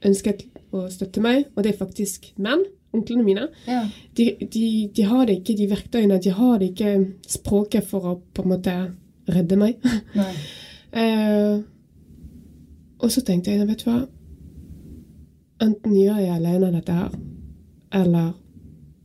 ønsket 0.04 0.42
å 0.74 0.82
støtte 0.92 1.22
meg, 1.24 1.46
og 1.54 1.64
det 1.64 1.70
er 1.72 1.78
faktisk 1.78 2.26
menn. 2.42 2.64
Onklene 2.94 3.24
mine. 3.24 3.46
Ja. 3.64 3.86
De, 4.16 4.26
de, 4.40 4.66
de 4.92 5.06
har 5.08 5.24
det 5.26 5.38
ikke, 5.38 5.56
de 5.56 5.70
verktøyene. 5.70 6.20
De 6.20 6.34
har 6.36 6.58
det 6.60 6.74
ikke 6.74 6.92
språket 7.30 7.88
for 7.88 8.10
å 8.10 8.14
på 8.36 8.44
en 8.44 8.52
måte 8.52 8.76
redde 9.30 9.60
meg. 9.60 9.80
Eh, 10.94 11.56
og 13.02 13.10
så 13.10 13.24
tenkte 13.26 13.50
jeg, 13.50 13.66
vet 13.66 13.80
du 13.82 13.88
hva 13.88 13.96
Enten 15.62 15.94
gjør 15.94 16.18
jeg 16.18 16.34
alene 16.34 16.72
dette 16.74 16.96
her, 16.96 17.14
eller 17.94 18.32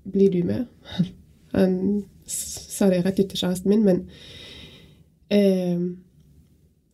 blir 0.10 0.32
du 0.34 0.44
med? 0.48 0.66
Han 1.54 2.04
sa 2.30 2.90
det 2.90 3.04
rett 3.06 3.20
ut 3.20 3.30
til 3.30 3.42
kjæresten 3.42 3.70
min, 3.70 3.86
men 3.86 4.04
eh, 5.30 5.82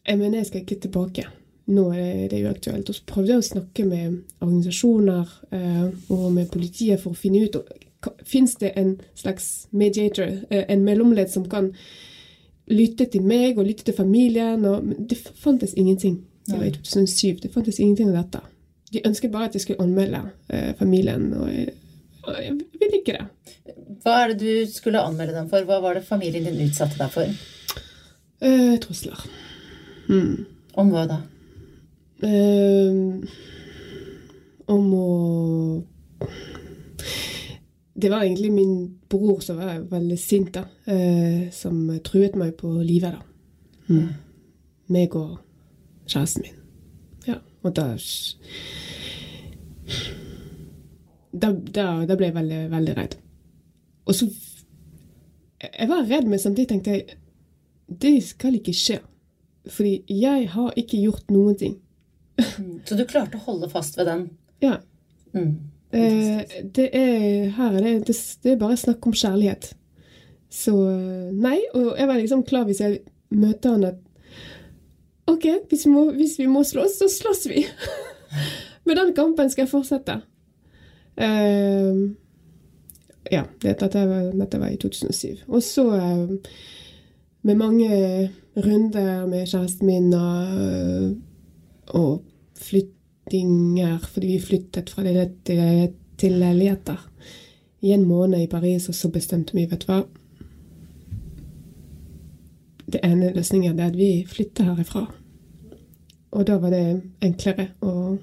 jeg 0.05 0.17
mener 0.19 0.37
jeg 0.37 0.49
skal 0.49 0.63
ikke 0.63 0.79
tilbake. 0.85 1.25
Nå 1.65 1.87
er 1.97 2.27
det 2.29 2.43
uaktuelt. 2.45 2.89
Og 2.89 2.95
så 2.95 3.05
prøvde 3.09 3.33
jeg 3.33 3.41
å 3.41 3.47
snakke 3.47 3.85
med 3.89 4.19
organisasjoner 4.39 5.31
eh, 5.57 5.87
og 6.13 6.27
med 6.35 6.51
politiet 6.53 7.01
for 7.01 7.15
å 7.15 7.19
finne 7.19 7.45
ut 7.47 7.59
Fins 8.21 8.51
det 8.61 8.69
en 8.77 8.91
slags 9.17 9.65
mediator, 9.73 10.29
eh, 10.53 10.67
en 10.69 10.83
mellomledd 10.85 11.31
som 11.33 11.47
kan 11.49 11.71
lytte 12.69 13.07
til 13.09 13.23
meg 13.25 13.57
og 13.57 13.65
lytte 13.65 13.87
til 13.87 13.97
familien? 13.97 14.61
Og, 14.69 14.83
men 14.85 15.07
det 15.09 15.17
fantes 15.17 15.73
ingenting. 15.73 16.19
Det 16.45 16.59
var 16.59 16.67
i 16.67 16.75
2007. 16.75 17.39
Det 17.41 17.49
fantes 17.53 17.79
ingenting 17.79 18.11
av 18.11 18.19
dette. 18.19 18.43
De 18.95 19.03
ønsket 19.10 19.34
bare 19.34 19.49
at 19.49 19.58
jeg 19.58 19.65
skulle 19.65 19.84
anmelde 19.84 20.21
eh, 20.49 20.71
familien, 20.79 21.27
og 21.36 21.49
jeg, 21.51 21.73
og 22.23 22.38
jeg 22.39 22.53
vil 22.79 22.99
ikke 23.01 23.17
det. 23.17 23.75
Hva 24.05 24.19
er 24.21 24.31
det 24.31 24.38
du 24.39 24.71
skulle 24.71 25.01
anmelde 25.03 25.36
dem 25.36 25.49
for? 25.51 25.65
Hva 25.67 25.81
var 25.84 25.97
det 25.97 26.05
familien 26.08 26.47
din 26.47 26.69
utsatte 26.69 26.99
deg 27.01 27.12
for? 27.12 27.34
Eh, 28.45 28.75
trusler. 28.84 29.25
Om 30.75 30.91
hva 30.93 31.05
da? 31.10 31.17
Eh, 32.23 32.95
om 34.71 34.93
å 34.95 35.84
Det 37.95 38.10
var 38.12 38.23
egentlig 38.23 38.51
min 38.51 38.73
bror 39.10 39.39
som 39.39 39.58
var 39.58 39.79
veldig 39.89 40.17
sint, 40.19 40.51
da. 40.53 40.65
Eh, 40.86 41.49
som 41.51 41.88
truet 42.03 42.36
meg 42.36 42.58
på 42.60 42.67
livet, 42.84 43.15
da. 43.15 43.21
Mm. 43.88 44.10
Meg 44.91 45.15
og 45.15 45.39
kjæresten 46.05 46.43
min. 46.43 46.64
Og 47.65 47.73
da 47.75 47.89
Da, 51.36 51.51
da, 51.51 51.86
da 52.08 52.15
ble 52.15 52.30
jeg 52.30 52.36
veldig, 52.38 52.60
veldig 52.71 52.93
redd. 52.95 53.17
Og 54.06 54.15
så 54.15 54.30
Jeg 55.65 55.89
var 55.89 56.06
redd, 56.08 56.28
men 56.30 56.39
samtidig 56.39 56.69
tenkte 56.69 56.95
jeg 56.95 57.21
det 57.86 58.15
skal 58.25 58.56
ikke 58.58 58.73
skje. 58.73 58.99
Fordi 59.69 60.04
jeg 60.10 60.49
har 60.49 60.73
ikke 60.78 61.01
gjort 61.04 61.32
noen 61.34 61.58
ting. 61.58 61.75
Så 62.86 62.97
du 62.97 63.06
klarte 63.06 63.38
å 63.38 63.45
holde 63.45 63.69
fast 63.69 63.97
ved 63.97 64.10
den? 64.10 64.23
Ja. 64.63 64.80
Mm. 65.34 65.51
Eh, 65.95 66.56
det 66.75 66.89
er 66.97 67.51
her 67.56 67.78
er 67.78 67.86
det, 67.86 67.93
det, 68.08 68.15
det 68.43 68.51
er 68.51 68.62
bare 68.62 68.78
snakk 68.80 69.06
om 69.06 69.13
kjærlighet. 69.13 69.69
Så 70.51 70.73
eh, 70.89 71.30
nei. 71.34 71.60
Og 71.73 71.93
jeg 71.93 72.10
var 72.10 72.19
liksom 72.19 72.43
klar 72.47 72.65
hvis 72.67 72.82
jeg 72.84 73.04
møter 73.36 73.75
han 73.75 73.88
at 73.91 74.01
OK, 75.31 75.45
hvis 75.69 75.85
vi 75.88 75.91
må, 75.91 76.05
hvis 76.13 76.38
vi 76.39 76.47
må 76.51 76.63
slåss, 76.63 76.99
så 77.01 77.09
slåss 77.09 77.47
vi. 77.49 77.65
Men 78.85 78.99
den 79.01 79.13
kampen 79.17 79.49
skal 79.49 79.65
jeg 79.65 79.71
fortsette. 79.71 80.19
Uh, 81.15 82.13
ja, 83.31 83.45
dette, 83.63 83.89
var, 83.95 84.31
dette 84.35 84.61
var 84.61 84.73
i 84.73 84.79
2007. 84.81 85.45
Og 85.47 85.63
så 85.65 85.85
uh, 85.89 86.35
med 87.45 87.57
mange 87.57 87.89
runder 88.55 89.25
med 89.29 89.47
kjæresten 89.49 89.89
min 89.89 90.13
og, 90.13 91.15
og 91.97 92.11
flyttinger, 92.61 93.97
fordi 94.05 94.35
vi 94.35 94.41
flyttet 94.41 94.93
fra 94.93 95.05
leilighet 95.05 95.39
til 95.45 95.61
leilighet 95.61 96.01
til 96.17 96.38
leiligheter 96.39 97.01
i 97.81 97.91
en 97.91 98.05
måned 98.07 98.41
i 98.41 98.47
Paris, 98.47 98.89
og 98.89 98.95
så 98.95 99.09
bestemte 99.13 99.55
vi, 99.55 99.67
vet 99.69 99.83
du 99.83 99.91
hva 99.91 100.03
Det 102.95 103.01
ene 103.03 103.34
løsningen 103.36 103.79
er 103.79 103.89
at 103.91 103.97
vi 103.99 104.10
flytter 104.29 104.69
herifra. 104.69 105.01
Og 106.36 106.45
da 106.47 106.55
var 106.63 106.71
det 106.71 106.84
enklere 107.23 107.69
å 107.84 108.15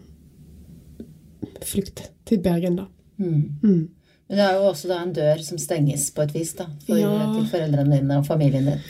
flykte 1.67 2.09
til 2.29 2.41
Bergen, 2.45 2.79
da. 2.81 2.87
Mm. 3.21 3.43
Mm. 3.63 3.83
Men 4.29 4.39
det 4.39 4.45
er 4.47 4.57
jo 4.57 4.69
også 4.71 4.89
da 4.89 5.01
en 5.05 5.13
dør 5.17 5.43
som 5.45 5.61
stenges 5.61 6.07
på 6.17 6.25
et 6.25 6.33
vis, 6.35 6.55
da. 6.57 6.67
For, 6.87 6.97
Ja. 6.97 7.11
Til 7.35 7.49
foreldrene 7.53 7.99
dine 8.01 8.19
og 8.23 8.27
familien 8.27 8.69
din. 8.71 8.81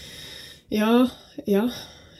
Ja, 0.72 1.06
ja. 1.50 1.64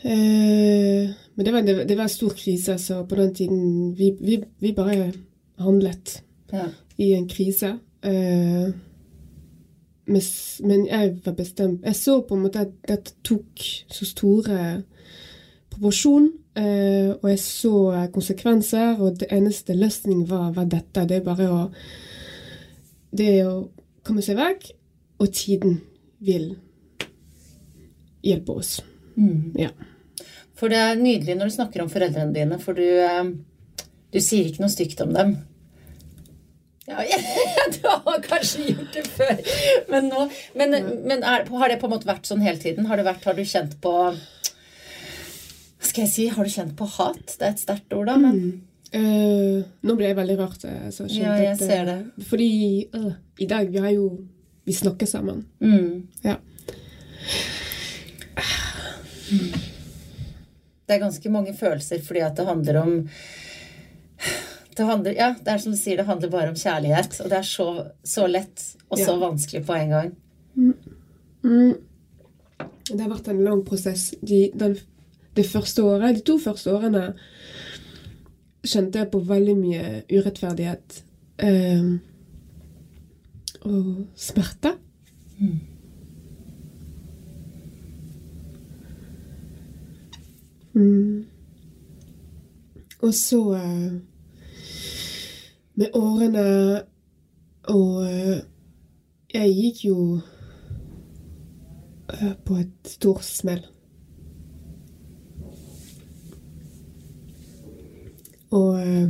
Eh, 0.03 1.13
men 1.37 1.47
det 1.47 1.53
var, 1.55 1.63
det, 1.63 1.77
det 1.89 1.97
var 1.97 2.09
en 2.09 2.17
stor 2.17 2.35
krise, 2.37 2.75
så 2.83 3.05
på 3.07 3.15
den 3.21 3.35
tiden 3.35 3.95
Vi, 3.99 4.11
vi, 4.21 4.41
vi 4.61 4.73
bare 4.75 5.13
handlet 5.63 6.23
Ja. 6.53 6.67
i 6.99 7.13
en 7.15 7.29
krise. 7.29 7.77
Eh, 8.03 8.73
men, 10.13 10.87
jeg 10.87 11.17
var 11.25 11.35
bestemt 11.37 11.85
Jeg 11.87 11.97
så 11.97 12.21
på 12.27 12.37
en 12.37 12.43
måte 12.45 12.65
at 12.67 12.73
dette 12.89 13.15
tok 13.25 13.63
så 13.93 14.09
store 14.09 14.59
proporsjon, 15.73 16.27
eh, 16.57 17.13
og 17.17 17.29
jeg 17.31 17.39
så 17.41 18.09
konsekvenser, 18.13 19.01
og 19.01 19.21
det 19.21 19.31
eneste 19.33 19.77
løsning 19.77 20.27
var, 20.29 20.51
var 20.53 20.69
dette. 20.69 21.07
Det 21.09 21.21
er 21.21 21.25
bare 21.25 21.49
å 21.49 21.63
Det 23.13 23.29
er 23.29 23.49
å 23.49 23.69
komme 24.05 24.23
seg 24.25 24.39
vekk, 24.39 24.71
og 25.21 25.33
tiden 25.37 25.81
vil 26.25 26.55
hjelpe 28.25 28.57
oss. 28.57 28.79
Mm. 29.17 29.53
Ja. 29.59 29.71
For 30.57 30.73
det 30.73 30.79
er 30.79 31.01
nydelig 31.01 31.37
når 31.37 31.51
du 31.51 31.55
snakker 31.57 31.83
om 31.83 31.91
foreldrene 31.93 32.33
dine, 32.35 32.59
for 32.63 32.79
du, 32.79 32.85
eh, 32.87 33.25
du 34.13 34.21
sier 34.21 34.49
ikke 34.49 34.65
noe 34.65 34.73
stygt 34.73 35.01
om 35.05 35.13
dem. 35.13 35.37
Ja, 36.91 36.99
du 37.71 37.85
har 37.89 38.19
kanskje 38.25 38.65
gjort 38.73 38.93
det 38.97 39.05
før, 39.07 39.37
men 39.93 40.09
nå 40.11 40.25
Men, 40.59 40.73
men 41.07 41.23
er, 41.23 41.45
har 41.47 41.69
det 41.71 41.77
på 41.79 41.87
en 41.87 41.93
måte 41.95 42.09
vært 42.09 42.27
sånn 42.27 42.43
hele 42.43 42.59
tiden? 42.59 42.89
Har, 42.91 42.99
det 42.99 43.07
vært, 43.07 43.25
har 43.29 43.37
du 43.39 43.45
kjent 43.47 43.77
på 43.85 43.93
Hva 44.11 45.87
skal 45.87 46.05
jeg 46.05 46.13
si? 46.13 46.27
Har 46.35 46.43
du 46.47 46.51
kjent 46.51 46.75
på 46.79 46.89
hat? 46.99 47.23
Det 47.39 47.47
er 47.47 47.55
et 47.55 47.63
sterkt 47.63 47.95
ord, 47.99 48.11
da, 48.11 48.19
men 48.21 48.43
Eh, 48.93 49.63
nå 49.89 49.95
ble 49.97 50.11
jeg 50.11 50.17
veldig 50.19 50.35
rart. 50.37 50.65
eh, 50.69 50.91
Så 50.93 51.07
Ja, 51.09 51.31
jeg 51.41 51.55
at, 51.55 51.63
ser 51.65 51.87
det. 51.89 51.95
Fordi 52.29 52.49
uh, 52.93 53.15
i 53.41 53.47
dag 53.49 53.71
vi 53.73 53.81
har 53.81 53.89
jo 53.95 54.19
Vi 54.69 54.75
snakker 54.77 55.09
sammen. 55.09 55.47
mm. 55.65 56.03
Ja. 56.27 56.35
Det 60.87 60.97
er 60.99 61.01
ganske 61.07 61.31
mange 61.33 61.55
følelser 61.57 62.03
fordi 62.05 62.21
at 62.27 62.37
det 62.37 62.45
handler 62.47 62.79
om 62.83 62.93
det 64.77 64.87
handler, 64.89 65.15
ja, 65.19 65.31
det 65.39 65.49
er 65.53 65.59
som 65.63 65.73
du 65.73 65.79
sier, 65.79 65.97
det 66.01 66.07
handler 66.09 66.31
bare 66.33 66.49
om 66.53 66.59
kjærlighet. 66.59 67.21
Og 67.25 67.31
det 67.31 67.39
er 67.39 67.47
så, 67.49 67.67
så 68.05 68.27
lett 68.31 68.63
og 68.89 68.99
så 68.99 69.13
Ja. 69.13 69.19
vanskelig 69.21 69.65
på 69.67 69.75
en 69.77 69.91
gang. 69.91 70.13
Det 72.93 73.01
har 73.01 73.09
vært 73.11 73.29
en 73.33 73.45
lang 73.45 73.63
prosess. 73.65 74.11
De, 74.23 74.51
den, 74.55 74.77
det 75.37 75.47
første 75.49 75.83
året, 75.85 76.17
de 76.17 76.21
to 76.27 76.39
første 76.39 76.73
årene 76.73 77.15
kjente 78.65 78.99
jeg 79.01 79.11
på 79.11 79.21
veldig 79.27 79.57
mye 79.59 80.03
urettferdighet. 80.13 81.03
eh, 81.39 81.99
og 83.65 84.07
smerte. 84.17 84.75
Mm. 90.75 91.25
Og 93.03 93.15
så 93.15 93.41
eh, 93.59 93.93
Med 95.75 95.87
årene 95.95 96.83
Og 97.73 98.05
eh, 98.05 98.41
jeg 99.33 99.53
gikk 99.57 99.85
jo 99.87 99.99
eh, 102.13 102.35
på 102.45 102.57
et 102.61 102.91
stort 102.91 103.25
smell. 103.25 103.63
Og 108.53 108.81
eh, 108.83 109.09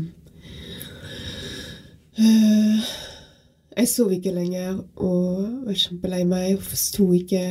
Jeg 3.76 3.88
sov 3.88 4.12
ikke 4.12 4.34
lenger 4.36 4.78
og 4.96 5.48
var 5.66 5.74
kjempelei 5.74 6.22
meg 6.28 6.58
og 6.60 6.66
forsto 6.68 7.08
ikke 7.16 7.42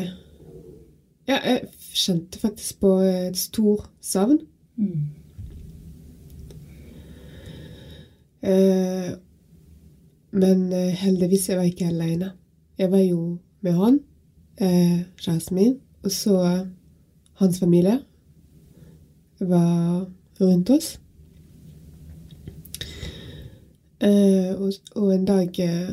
Ja, 1.27 1.37
jeg 1.43 1.67
kjente 1.91 2.39
faktisk 2.39 2.79
på 2.79 2.93
et 3.03 3.37
stort 3.37 3.89
savn. 4.01 4.39
Eh, 4.79 5.20
men 10.31 10.73
eh, 10.73 10.93
heldigvis 10.97 11.49
jeg 11.49 11.57
var 11.57 11.67
ikke 11.69 11.89
alene. 11.91 12.31
Jeg 12.77 12.91
var 12.91 13.03
jo 13.03 13.37
med 13.61 13.73
han, 13.77 13.99
eh, 14.57 15.03
kjæresten 15.21 15.55
min, 15.55 15.75
og 16.03 16.11
så 16.11 16.65
hans 17.33 17.59
familie 17.59 17.99
var 19.39 20.07
rundt 20.41 20.69
oss. 20.69 20.99
Eh, 24.01 24.55
og, 24.95 25.13
en 25.13 25.25
dag 25.25 25.59
eh, 25.59 25.89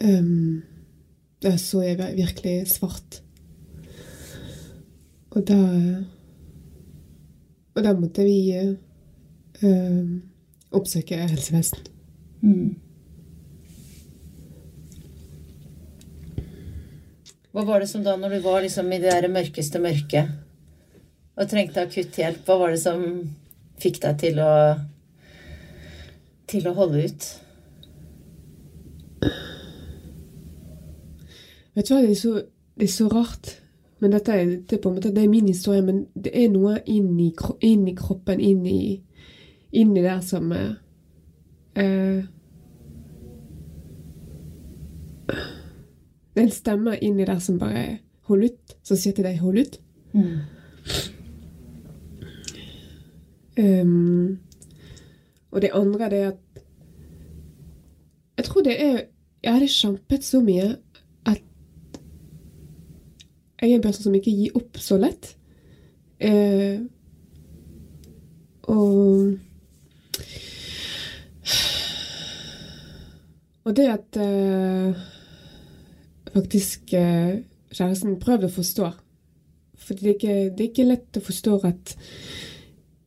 em, 0.00 0.62
så 1.56 1.82
jeg 1.82 1.98
virkelig 2.16 2.68
svart. 2.68 3.22
Og 5.30 5.48
da 5.48 5.58
Og 7.74 7.84
da 7.84 7.92
måtte 7.94 8.24
vi 8.26 8.50
eh, 8.52 8.74
em, 9.62 10.29
oppsøke 10.76 11.18
helsevesen. 11.18 11.88
Hva 17.50 17.64
var 17.66 17.82
det 17.82 17.90
som 17.90 18.04
da, 18.06 18.14
når 18.16 18.36
du 18.36 18.44
var 18.44 18.62
liksom 18.62 18.92
i 18.94 19.00
det 19.02 19.10
der 19.10 19.32
mørkeste 19.32 19.82
mørket 19.82 20.30
og 21.40 21.48
trengte 21.50 21.82
akutt 21.82 22.18
hjelp, 22.20 22.44
hva 22.46 22.56
var 22.60 22.74
det 22.74 22.82
som 22.82 23.04
fikk 23.80 24.02
deg 24.04 24.18
til 24.20 24.40
å 24.44 24.52
til 26.50 26.66
å 26.66 26.74
holde 26.74 27.04
ut? 27.06 27.26
Vet 31.76 31.86
du 31.86 31.94
hva, 31.94 32.00
det 32.02 32.10
er 32.10 32.18
så, 32.18 32.32
det 32.74 32.88
er 32.88 32.94
så 32.94 33.08
rart. 33.12 33.52
Men 34.00 34.14
dette 34.16 34.34
er, 34.34 34.54
det 34.66 34.78
er 34.78 34.82
på 34.82 34.90
en 34.90 34.96
måte 34.96 35.12
det 35.14 35.22
er 35.22 35.30
min 35.30 35.48
historie, 35.48 35.84
men 35.84 36.02
det 36.16 36.32
er 36.34 36.48
noe 36.52 36.78
inni, 36.88 37.30
i, 37.30 37.94
kroppen, 37.98 38.40
inni, 38.40 38.78
inni 39.72 40.02
der 40.02 40.20
som 40.20 40.52
eh, 40.52 40.74
eh, 41.76 42.24
Det 46.34 46.42
er 46.42 46.46
en 46.46 46.50
stemme 46.50 46.98
inni 47.02 47.24
der 47.24 47.38
som 47.38 47.58
bare 47.58 47.98
Hold 48.30 48.44
ut. 48.44 48.76
Som 48.82 48.96
sier 48.96 49.12
til 49.12 49.24
deg 49.24 49.40
'hold 49.40 49.58
ut'. 49.58 49.80
Um, 53.58 54.38
og 55.50 55.62
det 55.62 55.70
andre 55.74 56.10
det 56.10 56.18
er 56.18 56.28
at 56.28 56.62
Jeg 58.36 58.44
tror 58.44 58.62
det 58.62 58.82
er 58.82 59.00
Jeg 59.42 59.52
hadde 59.52 59.68
kjempet 59.68 60.24
så 60.24 60.40
mye 60.40 60.76
at 61.26 61.42
jeg 63.62 63.70
er 63.70 63.74
en 63.74 63.82
person 63.82 64.02
som 64.02 64.14
ikke 64.14 64.30
gir 64.30 64.56
opp 64.56 64.76
så 64.76 64.96
lett. 64.96 65.36
Uh, 66.24 66.86
og 68.62 69.38
Og 73.64 73.76
det 73.76 73.86
at 73.92 74.16
eh, 74.16 74.96
faktisk 76.32 76.94
eh, 76.96 77.42
kjæresten 77.70 78.18
prøvde 78.20 78.48
å 78.48 78.54
forstå 78.54 78.88
For 79.80 79.94
det 79.94 80.06
er, 80.06 80.14
ikke, 80.14 80.36
det 80.56 80.64
er 80.64 80.70
ikke 80.70 80.88
lett 80.88 81.18
å 81.18 81.24
forstå 81.24 81.58
at 81.68 81.94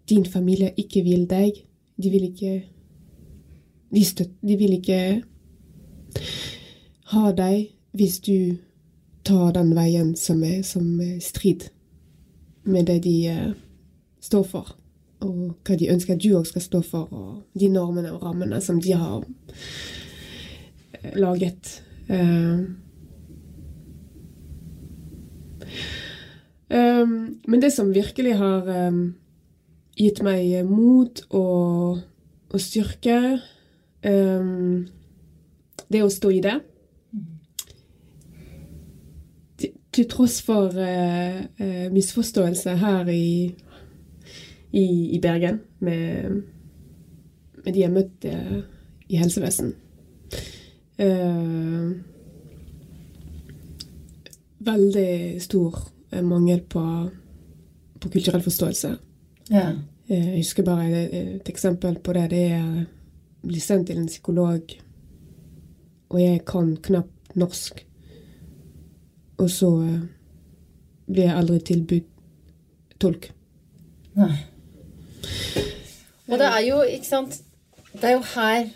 din 0.09 0.25
familie 0.25 0.73
ikke 0.77 1.03
vil 1.03 1.25
deg. 1.29 1.63
De 1.97 2.09
vil 2.11 2.29
ikke 2.31 2.53
De, 3.93 4.01
støt, 4.05 4.31
de 4.41 4.55
vil 4.57 4.73
ikke 4.79 5.21
ha 7.13 7.31
deg 7.37 7.67
hvis 7.93 8.15
du 8.25 8.57
tar 9.23 9.51
den 9.53 9.75
veien 9.77 10.15
som 10.17 10.41
er 10.43 10.63
som 10.65 10.97
strid 11.21 11.67
med 12.65 12.87
det 12.89 13.03
de 13.03 13.13
eh, 13.29 13.51
står 14.21 14.43
for. 14.49 14.73
Og 15.23 15.55
hva 15.63 15.77
de 15.79 15.89
ønsker 15.93 16.15
at 16.15 16.23
du 16.23 16.33
òg 16.37 16.47
skal 16.49 16.63
stå 16.65 16.81
for, 16.85 17.07
og 17.11 17.59
de 17.59 17.69
normene 17.71 18.11
og 18.13 18.23
rammene 18.25 18.59
som 18.63 18.81
de 18.83 18.95
har 18.97 19.23
eh, 20.99 21.13
laget. 21.19 21.81
Eh, 22.11 22.59
um, 26.73 27.15
men 27.47 27.61
det 27.63 27.71
som 27.73 27.93
virkelig 27.95 28.35
har 28.41 28.67
gitt 29.95 30.23
meg 30.25 30.65
mot 30.67 31.21
og, 31.29 32.01
og 32.49 32.61
styrke, 32.61 33.17
det 34.03 35.99
er 35.99 36.03
å 36.03 36.11
stå 36.11 36.31
i 36.33 36.41
det. 36.43 36.55
Til, 39.93 40.07
tross 40.09 40.39
for 40.43 40.73
misforståelse 41.93 42.73
her 42.81 43.11
i, 43.13 43.53
i, 44.73 44.85
i 45.15 45.19
Bergen 45.21 45.59
med, 45.85 46.41
med 47.63 47.73
de 47.73 47.83
jeg 47.83 47.93
møtte 47.93 48.33
i 49.09 49.19
helsevesen. 49.21 49.73
Uh, 50.97 51.93
veldig 54.63 55.41
stor 55.43 55.79
mangel 56.21 56.61
på, 56.69 56.83
på 57.99 58.09
kulturell 58.09 58.41
forståelse. 58.45 58.93
Ja. 59.51 59.71
Jeg 60.07 60.37
husker 60.37 60.65
bare 60.67 61.03
et 61.03 61.49
eksempel 61.49 61.97
på 62.03 62.13
det. 62.13 62.29
Det 62.33 62.43
er 62.53 62.63
å 63.43 63.47
bli 63.47 63.59
sendt 63.63 63.89
til 63.89 63.99
en 64.01 64.09
psykolog, 64.09 64.73
og 66.09 66.21
jeg 66.21 66.43
kan 66.47 66.75
knapt 66.83 67.35
norsk. 67.39 67.83
Og 69.41 69.49
så 69.51 69.71
blir 71.07 71.27
jeg 71.27 71.37
aldri 71.37 71.59
tilbudt 71.67 72.09
tolk. 73.01 73.31
Nei. 74.19 74.52
Og 76.29 76.39
det 76.39 76.47
er 76.47 76.61
jo, 76.67 76.79
ikke 76.87 77.07
sant 77.09 77.41
Det 77.93 78.03
er 78.09 78.15
jo 78.17 78.23
her 78.35 78.69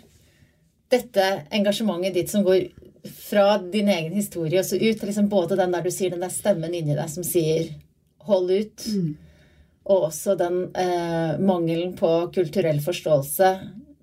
dette 0.88 1.24
engasjementet 1.52 2.14
ditt 2.16 2.30
som 2.32 2.44
går 2.46 2.68
fra 3.28 3.58
din 3.60 3.88
egen 3.92 4.14
historie 4.16 4.60
og 4.60 4.64
så 4.64 4.78
ut 4.80 4.96
til 5.00 5.08
liksom 5.10 5.28
både 5.28 5.56
den 5.58 5.74
der 5.74 5.84
du 5.84 5.90
sier 5.92 6.14
den 6.14 6.22
der 6.24 6.32
stemmen 6.32 6.72
inni 6.74 6.96
deg 6.96 7.10
som 7.12 7.24
sier 7.24 7.74
'hold 8.24 8.50
ut', 8.50 8.86
Mm. 8.88 9.16
og 9.86 10.02
også 10.08 10.36
den 10.38 10.70
eh, 10.74 11.38
mangelen 11.38 11.94
på 11.96 12.32
kulturell 12.32 12.80
forståelse. 12.80 13.50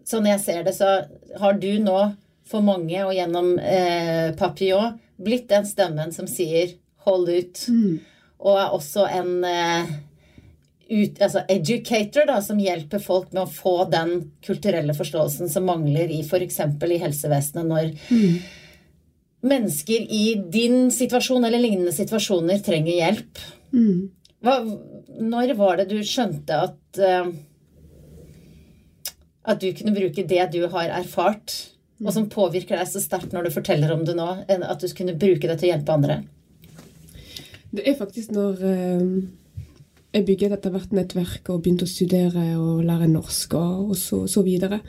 Sånn 0.06 0.26
jeg 0.26 0.40
ser 0.40 0.64
det, 0.64 0.74
så 0.76 1.06
har 1.40 1.54
du 1.54 1.80
nå 1.80 2.16
for 2.46 2.62
mange 2.62 3.06
og 3.06 3.14
gjennom 3.14 3.60
eh, 3.60 4.32
Papillon 4.38 5.00
blitt 5.22 5.48
den 5.50 5.66
stemmen 5.66 6.12
som 6.14 6.28
sier 6.28 6.74
'hold 7.06 7.30
ut', 7.30 7.70
og 8.40 8.58
er 8.58 8.70
også 8.74 9.08
en 9.12 9.44
eh, 9.44 9.86
ut, 10.90 11.22
altså 11.22 11.42
educator 11.50 12.28
da, 12.30 12.38
som 12.46 12.60
hjelper 12.62 13.02
folk 13.02 13.32
med 13.34 13.44
å 13.46 13.52
få 13.52 13.76
den 13.92 14.30
kulturelle 14.46 14.94
forståelsen 14.98 15.50
som 15.52 15.66
mangler 15.70 16.12
i 16.14 16.22
f.eks. 16.22 16.60
i 16.62 17.02
helsevesenet 17.02 17.70
når 17.70 17.90
mennesker 19.46 20.06
i 20.10 20.26
din 20.52 20.92
situasjon 20.94 21.46
eller 21.46 21.62
lignende 21.62 21.94
situasjoner 21.94 22.62
trenger 22.66 23.00
hjelp. 23.00 23.44
Hva, 24.46 24.60
når 25.22 25.56
var 25.58 25.82
det 25.82 25.90
du 25.90 26.00
skjønte 26.06 26.62
at 26.68 27.02
uh, 27.02 27.34
at 29.46 29.62
du 29.62 29.72
kunne 29.78 29.94
bruke 29.96 30.26
det 30.26 30.44
du 30.54 30.64
har 30.72 30.92
erfart, 31.00 31.54
og 32.04 32.12
som 32.14 32.30
påvirker 32.32 32.80
deg 32.80 32.90
så 32.90 33.02
sterkt 33.04 33.34
når 33.34 33.48
du 33.48 33.56
forteller 33.56 33.94
om 33.94 34.04
det 34.08 34.18
nå, 34.18 34.28
at 34.50 34.82
du 34.82 34.88
kunne 34.98 35.18
bruke 35.18 35.48
det 35.48 35.60
til 35.60 35.70
å 35.70 35.74
hjelpe 35.74 35.96
andre? 35.96 36.18
Det 37.76 37.86
er 37.86 37.98
faktisk 38.00 38.34
når 38.36 38.64
eh, 38.66 39.04
jeg 40.16 40.26
bygget 40.26 40.56
etter 40.56 40.72
hvert 40.74 40.94
nettverk 40.96 41.50
og 41.54 41.62
begynte 41.66 41.86
å 41.88 41.92
studere 41.92 42.46
og 42.58 42.84
lære 42.88 43.08
norsk 43.12 43.54
og, 43.60 43.90
og 43.92 43.98
så, 44.00 44.22
så 44.32 44.42
videre. 44.46 44.80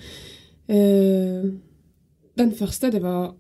Eh, 0.71 1.47
den 2.39 2.53
første, 2.59 2.91
det 2.95 3.03
var 3.03 3.35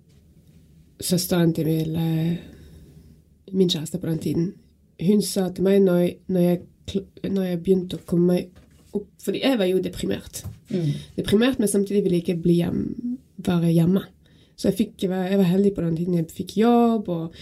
søsteren 1.00 1.52
til 1.54 1.66
min, 1.68 1.96
eh, 1.96 2.36
min 3.52 3.68
kjæreste 3.70 4.00
på 4.00 4.06
den 4.10 4.18
tiden. 4.24 4.46
Hun 5.06 5.22
sa 5.22 5.48
til 5.52 5.64
meg 5.64 5.82
når, 5.84 5.96
jeg- 6.00 6.16
når, 6.28 6.40
jeg, 6.40 6.60
når 7.30 7.42
jeg 7.50 7.62
begynte 7.62 7.98
å 7.98 8.06
komme 8.06 8.26
meg 8.26 8.50
opp 8.96 9.06
Fordi 9.20 9.40
jeg 9.42 9.58
var 9.58 9.66
jo 9.68 9.78
deprimert. 9.84 10.44
Deprimert, 11.16 11.58
men 11.58 11.68
samtidig 11.68 12.02
ville 12.04 12.16
jeg 12.16 12.24
ikke 12.24 12.42
bli 12.42 12.54
hjem, 12.62 12.78
være 13.44 13.72
hjemme. 13.74 14.00
Så 14.56 14.70
jeg, 14.70 14.76
fikk, 14.78 15.02
jeg 15.02 15.10
var 15.38 15.44
heldig 15.50 15.74
på 15.76 15.82
den 15.84 15.96
tiden. 15.98 16.14
Jeg 16.14 16.30
fikk 16.32 16.54
jobb. 16.62 17.08
og 17.12 17.34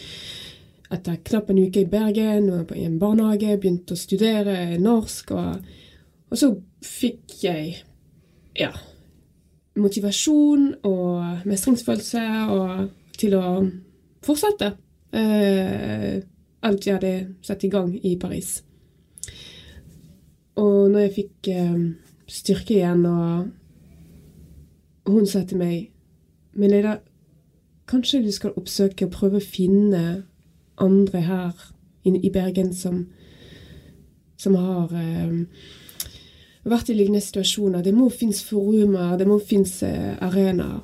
etter 0.95 1.21
knapp 1.27 1.51
en 1.51 1.61
uke 1.67 1.83
i 1.83 1.91
Bergen 1.91 2.49
og 2.55 2.73
i 2.77 2.87
en 2.87 2.99
barnehage, 3.01 3.59
begynte 3.61 3.97
å 3.97 4.01
studere 4.01 4.79
norsk. 4.81 5.35
Og, 5.35 5.79
og 6.31 6.41
så 6.41 6.51
fikk 6.85 7.39
jeg 7.45 7.77
ja, 8.59 8.71
motivasjon 9.81 10.69
og 10.87 11.49
mestringsfølelse 11.49 12.25
og, 12.55 12.87
til 13.19 13.35
å 13.39 13.49
fortsette 14.25 14.73
eh, 15.15 16.23
alt 16.65 16.87
jeg 16.87 16.97
hadde 16.97 17.15
satt 17.45 17.65
i 17.67 17.73
gang 17.73 17.93
i 17.95 18.15
Paris. 18.21 18.57
Og 20.61 20.91
når 20.91 21.07
jeg 21.07 21.15
fikk 21.19 21.51
eh, 21.53 21.81
styrke 22.31 22.79
igjen, 22.79 23.07
og, 23.07 23.51
hun 25.05 25.27
sa 25.29 25.43
til 25.45 25.59
meg 25.61 25.91
Men 26.57 26.71
Leila, 26.71 26.95
kanskje 27.91 28.23
du 28.23 28.31
skal 28.33 28.55
oppsøke 28.57 29.09
og 29.09 29.13
prøve 29.13 29.41
å 29.41 29.43
finne 29.43 30.23
andre 30.81 31.21
her 31.25 31.65
i, 32.05 32.31
Bergen 32.31 32.75
som, 32.75 33.07
som 34.37 34.57
har 34.61 34.93
eh, 34.99 35.33
vært 36.69 36.91
i 36.91 36.97
lignende 36.97 37.25
situasjoner. 37.25 37.85
Det 37.85 37.95
må 37.97 38.11
finnes 38.13 38.43
forumer, 38.45 39.17
det 39.21 39.29
må 39.29 39.39
finnes 39.41 39.79
eh, 39.87 40.13
arenaer. 40.25 40.83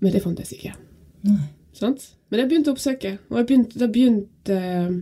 Men 0.00 0.12
det 0.14 0.22
fantes 0.24 0.52
ikke. 0.56 0.74
Sant? 1.76 2.10
Men 2.30 2.42
jeg 2.42 2.50
begynte 2.50 2.72
å 2.72 2.76
oppsøke, 2.76 3.16
og 3.28 3.46
begynte, 3.48 3.80
da 3.80 3.88
begynte 3.90 4.56
eh, 4.56 4.92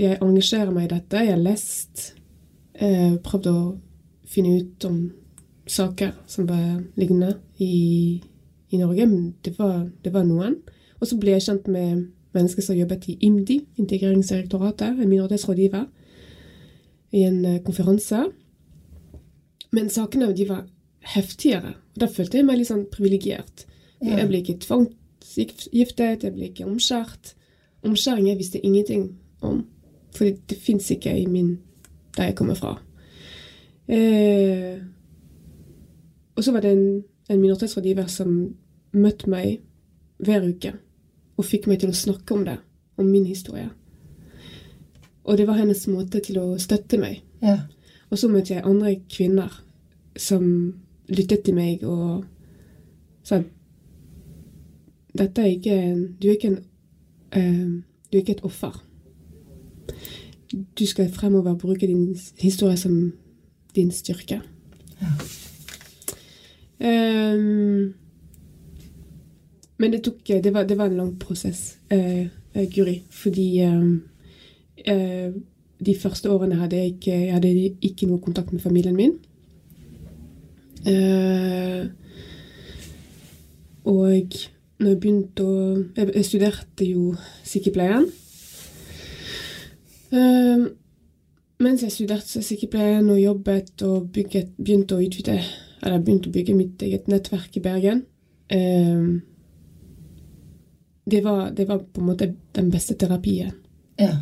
jeg 0.00 0.20
å 0.20 0.30
engasjere 0.30 0.74
meg 0.74 0.88
i 0.88 0.94
dette. 0.94 1.22
Jeg 1.22 1.34
har 1.34 1.42
lest, 1.42 2.06
eh, 2.74 3.16
prøvd 3.22 3.50
å 3.52 3.58
finne 4.26 4.56
ut 4.60 4.88
om 4.88 4.98
saker 5.66 6.12
som 6.30 6.46
var 6.48 6.80
lignende 6.98 7.36
i, 7.62 8.20
i 8.70 8.80
Norge. 8.80 9.06
Men 9.06 9.34
det 9.46 9.54
var, 9.58 9.86
det 10.02 10.12
var 10.14 10.26
noen. 10.26 10.58
Og 11.00 11.10
så 11.10 11.18
ble 11.20 11.36
jeg 11.36 11.46
kjent 11.46 11.70
med 11.70 12.06
mennesker 12.36 12.64
som 12.64 12.76
jobbet 12.78 13.08
i 13.10 13.18
IMDi, 13.26 13.60
Integreringsdirektoratet, 13.80 15.00
en 15.00 15.08
minoritetsrådgiver, 15.08 15.86
i 17.16 17.22
en 17.26 17.44
eh, 17.44 17.62
konferanse. 17.64 18.26
Men 19.72 19.90
sakene 19.90 20.32
de 20.36 20.48
var 20.48 20.66
heftigere. 21.14 21.74
Og 21.94 22.02
da 22.02 22.10
følte 22.10 22.40
jeg 22.40 22.46
meg 22.46 22.60
litt 22.60 22.70
sånn 22.70 22.86
privilegert. 22.92 23.66
Jeg 24.04 24.28
ble 24.28 24.42
ikke 24.42 24.58
tvangsgiftet, 24.60 26.24
jeg 26.26 26.34
ble 26.34 26.50
ikke 26.50 26.66
omskjært. 26.68 27.32
Omskjæring 27.86 28.28
jeg 28.28 28.40
visste 28.40 28.60
ingenting 28.60 29.06
om, 29.40 29.62
for 30.14 30.28
det, 30.28 30.42
det 30.50 30.58
fins 30.60 30.90
ikke 30.92 31.14
i 31.16 31.26
min 31.30 31.56
der 32.16 32.30
jeg 32.30 32.36
kommer 32.36 32.58
fra. 32.58 32.74
Eh, 33.88 34.76
og 36.36 36.44
så 36.44 36.52
var 36.52 36.64
det 36.64 36.72
en, 36.74 37.04
en 37.30 37.40
minoritetsrådgiver 37.40 38.08
som 38.12 38.32
møtte 38.96 39.30
meg 39.30 39.60
hver 40.24 40.44
uke 40.48 40.72
og 41.36 41.44
fikk 41.44 41.66
meg 41.68 41.80
til 41.80 41.90
å 41.92 41.96
snakke 41.96 42.34
om 42.34 42.44
det, 42.44 42.58
om 42.98 43.06
min 43.06 43.26
historie. 43.26 43.68
Og 45.24 45.36
det 45.38 45.46
var 45.48 45.58
hennes 45.58 45.86
måte 45.90 46.20
til 46.22 46.38
å 46.38 46.58
støtte 46.58 46.98
meg. 46.98 47.22
Ja. 47.42 47.58
Og 48.10 48.18
så 48.18 48.28
møtte 48.30 48.54
jeg 48.54 48.64
andre 48.64 48.94
kvinner 49.10 49.52
som 50.16 50.46
lyttet 51.08 51.42
til 51.44 51.54
meg 51.54 51.82
og 51.84 52.24
sa 53.26 53.42
dette 55.16 55.40
er 55.42 55.50
ikke, 55.56 55.72
en- 55.72 56.16
Du 56.20 56.28
er 56.28 56.34
ikke 56.36 56.48
en 56.48 56.58
uh, 57.36 57.82
Du 58.10 58.16
er 58.18 58.20
ikke 58.22 58.32
et 58.36 58.44
offer. 58.44 58.82
Du 60.78 60.86
skal 60.86 61.10
fremover 61.10 61.54
bruke 61.58 61.86
din 61.86 62.16
historie 62.38 62.76
som 62.76 63.12
din 63.74 63.90
styrke. 63.90 64.40
Eh, 66.80 67.92
men 69.78 69.92
det 69.92 70.02
tok 70.04 70.26
Det 70.26 70.54
var, 70.54 70.64
det 70.64 70.78
var 70.78 70.86
en 70.86 70.96
lang 70.96 71.18
prosess, 71.18 71.78
eh, 71.90 72.26
eh, 72.54 72.68
Guri. 72.74 73.02
Fordi 73.10 73.60
eh, 73.60 73.84
eh, 74.86 75.32
de 75.86 75.94
første 75.94 76.30
årene 76.30 76.54
hadde 76.54 76.76
jeg 76.76 76.86
ikke, 76.86 77.12
jeg 77.12 77.32
hadde 77.32 77.76
ikke 77.82 78.06
noe 78.06 78.20
kontakt 78.20 78.52
med 78.52 78.60
familien 78.60 78.96
min. 78.96 79.18
Eh, 80.86 81.86
og 83.84 84.36
når 84.78 84.88
jeg 84.88 85.00
begynte 85.00 85.44
å 85.44 85.54
Jeg, 85.96 86.10
jeg 86.14 86.24
studerte 86.24 86.84
jo 86.84 87.14
sykepleien. 87.44 88.08
Eh, 90.12 90.66
mens 91.60 91.82
jeg 91.82 91.92
studerte 91.92 92.42
sykepleien 92.42 93.08
og 93.10 93.20
jobbet 93.20 93.82
og 93.82 94.10
bygget, 94.12 94.52
begynte 94.56 94.96
å 94.96 95.02
utvide 95.02 95.40
Eller 95.82 96.02
begynte 96.04 96.28
å 96.28 96.32
bygge 96.32 96.54
mitt 96.54 96.82
eget 96.82 97.08
nettverk 97.08 97.56
i 97.56 97.62
Bergen 97.64 98.04
eh, 98.52 99.16
det, 101.06 101.20
var, 101.24 101.50
det 101.54 101.68
var 101.68 101.78
på 101.78 102.00
en 102.02 102.06
måte 102.10 102.26
den 102.56 102.70
beste 102.70 102.94
terapien. 102.98 103.52
Ja. 104.00 104.12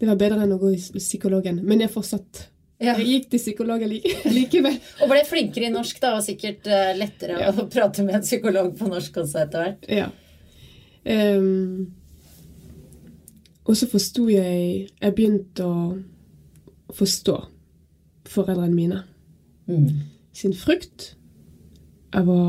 Det 0.00 0.08
var 0.08 0.16
bedre 0.16 0.42
enn 0.46 0.54
å 0.56 0.58
gå 0.62 0.70
i 0.72 0.78
psykologen. 0.80 1.60
Men 1.64 1.80
jeg 1.84 1.92
fortsatt 1.92 2.46
Ja. 2.80 2.94
Jeg 2.96 3.06
gikk 3.10 3.26
til 3.34 3.40
psykolog 3.42 3.82
like, 3.84 4.08
likevel. 4.38 4.78
Og 5.04 5.10
ble 5.12 5.18
flinkere 5.28 5.66
i 5.68 5.72
norsk, 5.74 5.98
da, 6.00 6.14
og 6.16 6.22
sikkert 6.24 6.64
eh, 6.72 6.94
lettere 6.96 7.36
Ja. 7.42 7.50
å 7.52 7.66
prate 7.74 8.02
med 8.06 8.14
en 8.16 8.24
psykolog 8.24 8.70
på 8.78 8.88
norsk 8.88 9.18
også 9.20 9.42
etter 9.42 9.66
hvert. 9.66 9.84
Ja. 9.92 10.06
Um, 11.04 11.92
og 13.64 13.76
så 13.76 13.86
forsto 13.88 14.26
jeg 14.28 14.88
Jeg 15.00 15.14
begynte 15.16 15.64
å 15.64 15.98
forstå 16.96 17.36
foreldrene 18.28 18.74
mine 18.76 19.02
Mm. 19.70 20.00
sin 20.34 20.52
frykt 20.56 21.12
av 22.12 22.26
å 22.26 22.40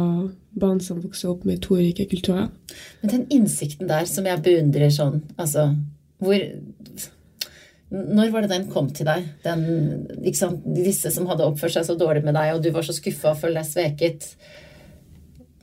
barn 0.51 0.81
som 0.83 0.99
vokser 1.01 1.31
opp 1.31 1.45
med 1.47 1.61
to 1.63 1.77
ulike 1.79 2.05
kulturer. 2.11 2.49
Men 3.01 3.13
den 3.13 3.25
innsikten 3.31 3.89
der 3.89 4.07
som 4.09 4.27
jeg 4.27 4.43
beundrer 4.43 4.91
sånn, 4.93 5.23
altså 5.37 5.71
hvor 6.21 6.37
Når 7.91 8.29
var 8.31 8.45
det 8.45 8.53
den 8.53 8.69
kom 8.71 8.85
til 8.95 9.03
deg? 9.03 9.25
Den, 9.43 9.63
sant? 10.37 10.61
Disse 10.63 11.09
som 11.11 11.25
hadde 11.27 11.43
oppført 11.43 11.73
seg 11.75 11.83
så 11.83 11.95
dårlig 11.99 12.21
med 12.23 12.37
deg, 12.37 12.53
og 12.55 12.61
du 12.63 12.69
var 12.71 12.85
så 12.87 12.95
skuffa 12.95 13.33
og 13.33 13.41
følte 13.41 13.59
deg 13.59 13.67
sveket. 13.67 14.27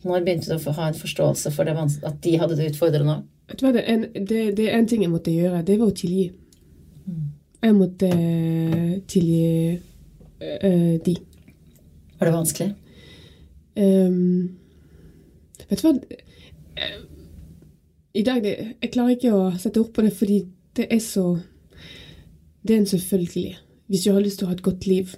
Når 0.05 0.26
begynte 0.26 0.51
du 0.51 0.68
å 0.68 0.74
ha 0.76 0.91
en 0.91 0.99
forståelse 0.99 1.53
for 1.55 1.64
det, 1.64 1.72
at 2.05 2.18
de 2.26 2.34
hadde 2.36 2.59
det 2.59 2.66
utfordrende 2.74 3.14
òg? 3.14 3.22
Det 3.49 3.80
en, 3.80 4.05
det, 4.12 4.43
det 4.59 4.66
er 4.68 4.76
en 4.76 4.91
ting 4.91 5.07
jeg 5.07 5.12
måtte 5.14 5.32
gjøre. 5.32 5.62
Det 5.64 5.78
var 5.80 5.89
å 5.89 5.97
tilgi. 5.97 6.26
Jeg 7.64 7.78
måtte 7.78 8.11
tilgi 9.09 9.78
uh, 9.78 10.95
de. 11.09 11.16
Var 12.18 12.28
det 12.28 12.34
vanskelig? 12.34 12.68
Ehm, 13.78 14.59
vet 15.69 15.83
du 15.83 15.87
hva 15.89 15.95
I 18.14 18.23
dag 18.27 18.43
det, 18.43 18.55
Jeg 18.83 18.93
klarer 18.93 19.16
ikke 19.16 19.35
å 19.35 19.51
sette 19.59 19.81
ord 19.81 19.93
på 19.95 20.03
det, 20.03 20.12
fordi 20.16 20.43
det 20.77 20.87
er 20.91 21.03
så 21.03 21.39
Det 22.62 22.75
er 22.75 22.81
en 22.83 22.87
selvfølgelig. 22.87 23.57
Hvis 23.89 24.05
du 24.05 24.12
har 24.12 24.21
lyst 24.21 24.39
til 24.39 24.47
å 24.47 24.51
ha 24.51 24.57
et 24.57 24.62
godt 24.62 24.87
liv, 24.87 25.14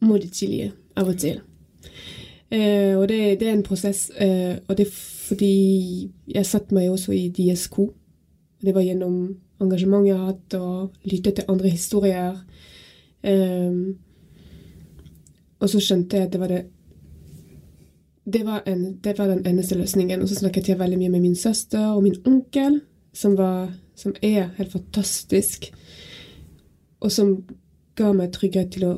må 0.00 0.18
du 0.18 0.28
chille 0.30 0.72
av 0.96 1.08
og 1.08 1.18
til. 1.18 1.40
Eh, 2.50 2.94
og 2.96 3.08
det, 3.08 3.40
det 3.40 3.48
er 3.48 3.56
en 3.56 3.64
prosess. 3.66 4.10
Eh, 4.10 4.58
og 4.68 4.76
det 4.76 4.86
er 4.86 4.92
fordi 5.28 6.10
jeg 6.28 6.46
satte 6.46 6.74
meg 6.76 6.90
også 6.90 7.12
i 7.16 7.28
DSK. 7.34 7.80
Det 8.62 8.74
var 8.74 8.86
gjennom 8.86 9.18
engasjementet 9.60 10.08
jeg 10.08 10.18
har 10.18 10.30
hatt, 10.30 10.54
og 10.54 11.10
lyttet 11.10 11.40
til 11.40 11.50
andre 11.50 11.72
historier. 11.72 12.38
Eh, 13.22 13.80
og 15.58 15.70
så 15.70 15.82
skjønte 15.82 16.16
jeg 16.16 16.28
at 16.28 16.34
det 16.34 16.40
var 16.40 16.52
det 16.54 16.64
det 18.32 18.44
var, 18.44 18.62
en, 18.66 18.98
det 19.04 19.18
var 19.18 19.28
den 19.28 19.46
eneste 19.46 19.78
løsningen. 19.78 20.22
Og 20.22 20.28
så 20.28 20.34
snakket 20.34 20.68
jeg 20.68 20.78
veldig 20.78 20.98
mye 21.00 21.12
med 21.16 21.24
min 21.24 21.36
søster 21.36 21.92
og 21.94 22.02
min 22.02 22.16
onkel, 22.26 22.80
som, 23.12 23.36
var, 23.38 23.70
som 23.96 24.14
er 24.22 24.50
helt 24.58 24.72
fantastisk. 24.72 25.70
Og 27.00 27.12
som 27.12 27.36
ga 27.98 28.12
meg 28.12 28.32
trygghet 28.34 28.72
til 28.74 28.88
å, 28.88 28.94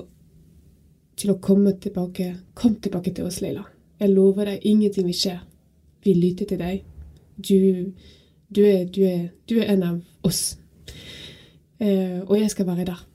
til 1.17 1.35
å 1.35 1.41
komme 1.43 1.77
tilbake. 1.81 2.33
Kom 2.59 2.79
tilbake 2.83 3.15
til 3.17 3.29
oss, 3.29 3.41
Leila. 3.45 3.67
Jeg 4.01 4.15
lover 4.15 4.49
deg, 4.49 4.65
ingenting 4.65 5.07
vil 5.11 5.17
skje. 5.17 5.37
Vi 6.05 6.17
lytter 6.17 6.49
til 6.49 6.61
deg. 6.61 6.83
Du, 7.37 7.93
du, 8.49 8.63
er, 8.65 8.87
du, 8.89 9.03
er, 9.05 9.29
du 9.49 9.59
er 9.61 9.75
en 9.75 9.87
av 9.87 10.27
oss. 10.27 10.57
Eh, 11.81 12.21
og 12.25 12.37
jeg 12.41 12.51
skal 12.53 12.69
være 12.69 12.89
der. 12.89 13.07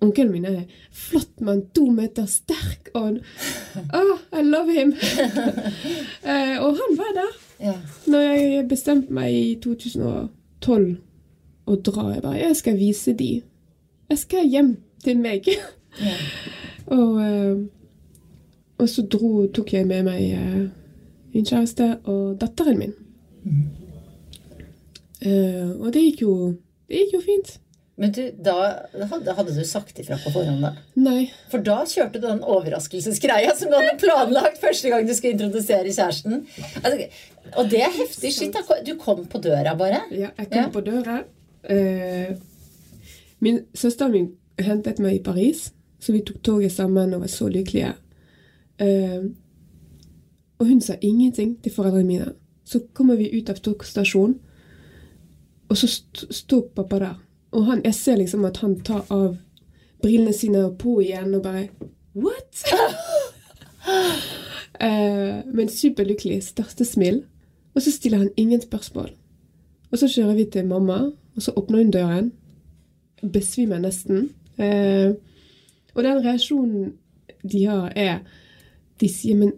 Onkelen 0.00 0.30
min 0.32 0.44
er 0.46 0.60
flott 0.94 1.40
mann, 1.42 1.64
to 1.74 1.88
meter 1.90 2.26
sterk. 2.30 2.90
Og 2.94 3.18
oh, 3.94 4.18
I 4.32 4.42
love 4.46 4.70
him! 4.72 4.92
eh, 6.30 6.54
og 6.62 6.76
han 6.78 6.98
var 7.00 7.12
der 7.16 7.32
Ja. 7.60 7.72
når 8.06 8.20
jeg 8.20 8.68
bestemte 8.70 9.12
meg 9.12 9.34
i 9.34 9.54
2012 9.62 10.96
å 11.66 11.74
dra. 11.82 12.04
Jeg 12.14 12.22
bare 12.22 12.38
Jeg 12.38 12.56
skal 12.56 12.78
vise 12.78 13.12
de. 13.18 13.42
Jeg 14.10 14.18
skal 14.18 14.46
hjem 14.46 14.76
til 15.04 15.18
meg. 15.18 15.48
Ja. 15.98 16.14
og, 16.94 17.16
eh, 17.24 17.56
og 18.78 18.88
så 18.88 19.02
dro, 19.10 19.46
tok 19.50 19.72
jeg 19.72 19.86
med 19.88 20.04
meg 20.06 20.20
eh, 20.30 20.68
min 21.34 21.46
kjæreste 21.48 21.88
og 22.04 22.36
datteren 22.38 22.78
min. 22.78 22.92
Eh, 25.26 25.70
og 25.80 25.88
det 25.92 26.02
gikk 26.04 26.22
jo 26.22 26.34
Det 26.88 27.00
gikk 27.02 27.16
jo 27.16 27.20
fint. 27.24 27.50
Men 27.98 28.12
du, 28.14 28.20
da 28.38 28.52
hadde, 29.10 29.32
hadde 29.34 29.54
du 29.56 29.64
sagt 29.66 29.96
ifra 29.98 30.14
på 30.22 30.30
forhånd, 30.30 30.60
da? 30.62 30.70
Nei. 31.02 31.24
For 31.50 31.58
da 31.66 31.80
kjørte 31.90 32.20
du 32.20 32.28
den 32.28 32.44
overraskelsesgreia 32.46 33.56
som 33.58 33.72
du 33.72 33.74
hadde 33.74 33.96
planlagt 33.98 34.60
første 34.62 34.92
gang 34.92 35.06
du 35.08 35.10
skulle 35.18 35.34
introdusere 35.34 35.90
kjæresten. 35.90 36.44
Altså, 36.84 37.08
og 37.58 37.72
det 37.72 37.80
er 37.82 37.96
heftig 37.96 38.30
skitt. 38.36 38.60
Du 38.86 38.92
kom 39.02 39.24
på 39.26 39.40
døra, 39.42 39.74
bare. 39.80 40.04
Ja, 40.14 40.30
jeg 40.38 40.46
kom 40.52 40.60
Ja. 40.62 40.68
på 40.76 40.84
døra. 40.86 41.16
Eh, 41.64 42.36
min 43.42 43.64
Søsteren 43.74 44.12
min 44.14 44.30
hentet 44.62 44.98
meg 45.02 45.16
i 45.18 45.22
Paris, 45.26 45.72
så 45.98 46.12
vi 46.14 46.22
tok 46.22 46.38
toget 46.46 46.72
sammen 46.72 47.14
og 47.14 47.20
var 47.26 47.34
så 47.34 47.48
lykkelige. 47.50 47.94
Eh, 48.78 49.22
og 50.58 50.66
hun 50.66 50.80
sa 50.80 50.94
ingenting 51.02 51.56
til 51.62 51.72
foreldrene 51.74 52.06
mine. 52.06 52.32
Så 52.64 52.80
kommer 52.94 53.16
vi 53.18 53.32
ut 53.40 53.50
av 53.50 53.58
togstasjonen, 53.58 54.38
og 55.68 55.76
så 55.76 55.88
st 55.90 56.28
står 56.30 56.68
pappa 56.76 56.98
der. 57.02 57.16
Og 57.50 57.64
han, 57.66 57.80
jeg 57.84 57.94
ser 57.94 58.16
liksom 58.16 58.44
at 58.44 58.56
han 58.56 58.80
tar 58.84 59.06
av 59.10 59.36
brillene 60.02 60.32
sine 60.36 60.64
og 60.66 60.76
på 60.78 60.98
igjen 61.02 61.34
og 61.34 61.42
bare 61.42 61.68
What?! 62.18 62.64
uh, 64.82 65.38
men 65.56 65.68
superlykkelig. 65.68 66.42
Største 66.42 66.84
smil. 66.84 67.22
Og 67.74 67.82
så 67.82 67.92
stiller 67.92 68.18
han 68.18 68.30
ingen 68.36 68.60
spørsmål. 68.60 69.12
Og 69.90 69.98
så 69.98 70.08
kjører 70.08 70.34
vi 70.34 70.44
til 70.52 70.66
mamma, 70.66 70.98
og 71.36 71.42
så 71.42 71.52
åpner 71.56 71.78
hun 71.78 71.90
døren. 71.90 72.32
Besvimer 73.32 73.78
nesten. 73.78 74.30
Uh, 74.58 75.14
og 75.94 76.04
den 76.04 76.24
reaksjonen 76.24 76.92
de 77.52 77.64
har, 77.64 77.92
er 77.96 78.18
De 79.00 79.08
sier 79.08 79.36
'Men 79.36 79.52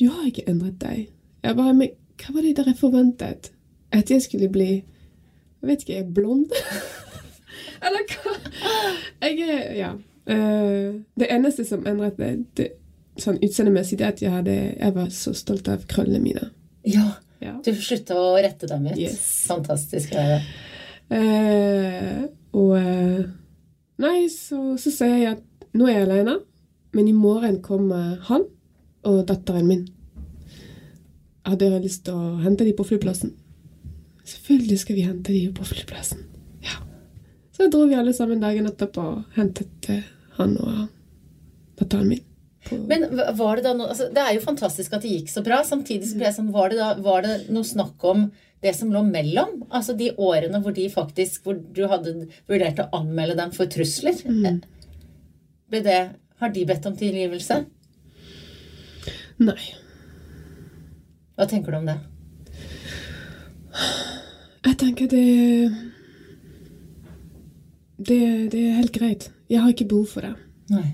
du 0.00 0.08
har 0.08 0.26
ikke 0.26 0.48
endret 0.48 0.82
deg'. 0.84 1.06
Jeg 1.42 1.56
bare 1.56 1.74
'Men 1.74 1.88
hva 2.16 2.34
var 2.34 2.42
det 2.42 2.56
dere 2.56 2.74
forventet? 2.74 3.52
At 3.92 4.10
jeg 4.10 4.22
skulle 4.22 4.48
bli 4.48 4.84
Jeg 5.62 5.68
vet 5.68 5.82
ikke, 5.82 5.92
jeg 5.92 6.06
er 6.06 6.12
blond? 6.12 6.46
Eller 7.86 8.06
hva? 8.12 8.36
Jeg 9.22 9.46
er 9.46 9.72
Ja. 9.78 9.94
Uh, 10.26 11.02
det 11.14 11.28
eneste 11.30 11.62
som 11.64 11.84
endret 11.86 12.16
det, 12.18 12.30
det, 12.58 12.64
sånn 13.22 13.38
utseendemessig, 13.38 14.00
er 14.00 14.08
at 14.10 14.22
jeg, 14.24 14.32
hadde, 14.34 14.56
jeg 14.74 14.94
var 14.96 15.12
så 15.14 15.30
stolt 15.38 15.68
av 15.70 15.84
krøllene 15.86 16.22
mine. 16.24 16.48
Ja. 16.82 17.12
Ja. 17.42 17.52
Du 17.62 17.70
slutta 17.74 18.16
å 18.18 18.34
rette 18.40 18.68
dem 18.70 18.88
ut. 18.88 18.98
Yes. 18.98 19.20
Fantastisk. 19.46 20.14
å 20.16 20.24
høre. 20.24 20.40
Eh, 21.14 22.22
og 22.56 22.72
uh, 22.74 23.26
Nei, 24.02 24.26
så, 24.28 24.74
så 24.80 24.90
sier 24.92 25.14
jeg 25.14 25.36
at 25.36 25.66
nå 25.76 25.86
er 25.88 26.00
jeg 26.00 26.06
alene, 26.08 26.38
men 26.96 27.08
i 27.08 27.14
morgen 27.16 27.60
kommer 27.64 28.16
han 28.28 28.44
og 29.06 29.22
datteren 29.28 29.68
min. 29.68 29.86
Hadde 31.46 31.68
dere 31.68 31.84
lyst 31.84 32.04
til 32.08 32.16
å 32.16 32.36
hente 32.42 32.66
dem 32.66 32.76
på 32.76 32.84
flyplassen? 32.88 33.32
Selvfølgelig 34.26 34.80
skal 34.82 34.98
vi 34.98 35.06
hente 35.06 35.32
dem 35.32 35.54
på 35.56 35.64
flyplassen. 35.68 36.24
Så 37.56 37.70
dro 37.72 37.86
vi 37.88 37.96
alle 37.96 38.12
sammen 38.12 38.42
dagen 38.42 38.68
etterpå 38.68 39.02
og 39.02 39.36
hentet 39.36 39.88
eh, 39.92 40.04
han 40.36 40.56
og 40.60 40.88
datteren 41.80 42.10
min. 42.10 42.24
Men 42.90 43.06
var 43.38 43.56
det 43.56 43.62
da 43.62 43.72
noe 43.78 43.92
altså, 43.92 44.08
Det 44.10 44.18
er 44.18 44.32
jo 44.34 44.42
fantastisk 44.42 44.96
at 44.96 45.04
det 45.04 45.12
gikk 45.12 45.30
så 45.30 45.42
bra. 45.46 45.60
Samtidig 45.64 46.08
så 46.10 46.18
ble 46.18 46.26
jeg 46.26 46.34
sånn 46.34 46.50
Var 46.54 46.72
det 46.72 46.78
da 46.80 46.88
var 46.98 47.22
det 47.22 47.36
noe 47.54 47.64
snakk 47.64 48.02
om 48.10 48.24
det 48.64 48.72
som 48.74 48.90
lå 48.90 49.04
mellom? 49.06 49.60
Altså 49.70 49.94
de 49.94 50.10
årene 50.18 50.58
hvor 50.64 50.74
de 50.74 50.88
faktisk 50.90 51.46
Hvor 51.46 51.60
du 51.60 51.84
hadde 51.86 52.16
vurdert 52.50 52.82
å 52.82 52.88
anmelde 52.98 53.38
dem 53.38 53.54
for 53.54 53.70
trusler? 53.70 54.18
Ble 55.70 55.82
det 55.86 56.00
Har 56.42 56.52
de 56.52 56.66
bedt 56.68 56.90
om 56.90 56.98
tilgivelse? 56.98 57.62
nei. 59.36 59.62
Hva 61.36 61.44
tenker 61.46 61.74
du 61.74 61.76
om 61.78 61.86
det? 61.86 61.96
Jeg 64.64 64.78
tenker 64.80 65.10
det 65.12 65.24
det, 67.98 68.50
det 68.52 68.60
er 68.60 68.78
helt 68.80 68.92
greit. 68.92 69.30
Jeg 69.50 69.62
har 69.62 69.72
ikke 69.72 69.88
behov 69.88 70.06
for 70.10 70.26
det. 70.26 70.34
Nei. 70.72 70.86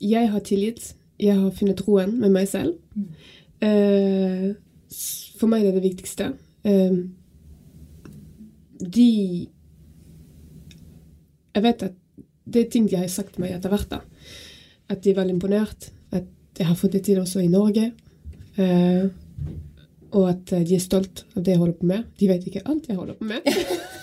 Jeg 0.00 0.30
har 0.32 0.40
tilgitt. 0.46 0.94
Jeg 1.18 1.34
har 1.36 1.50
funnet 1.50 1.82
roen 1.88 2.14
med 2.20 2.32
meg 2.32 2.48
selv. 2.48 2.76
Eh, 3.60 4.54
for 5.38 5.50
meg 5.50 5.64
er 5.66 5.72
det 5.72 5.80
det 5.82 5.88
viktigste. 5.90 6.32
Eh, 6.64 6.98
de 8.78 9.08
Jeg 11.58 11.64
vet 11.64 11.82
at 11.82 11.94
det 12.48 12.60
er 12.62 12.70
ting 12.70 12.86
de 12.88 12.96
har 12.96 13.08
sagt 13.10 13.34
til 13.34 13.42
meg 13.42 13.56
etter 13.56 13.72
hvert. 13.72 13.88
da. 13.90 14.00
At 14.88 15.02
de 15.02 15.10
er 15.10 15.18
veldig 15.18 15.34
imponert. 15.34 15.90
At 16.14 16.28
jeg 16.56 16.66
har 16.66 16.78
fått 16.78 16.94
det 16.94 17.02
til 17.04 17.18
også 17.20 17.42
i 17.42 17.50
Norge. 17.50 17.90
Eh, 18.56 19.08
og 20.14 20.28
at 20.30 20.54
de 20.64 20.74
er 20.74 20.80
stolt 20.80 21.26
av 21.36 21.42
det 21.42 21.52
jeg 21.52 21.60
holder 21.60 21.80
på 21.80 21.86
med. 21.90 22.04
De 22.16 22.28
vet 22.30 22.46
ikke 22.46 22.64
alt 22.64 22.86
jeg 22.88 22.96
holder 22.96 23.18
på 23.18 23.24
med. 23.28 23.42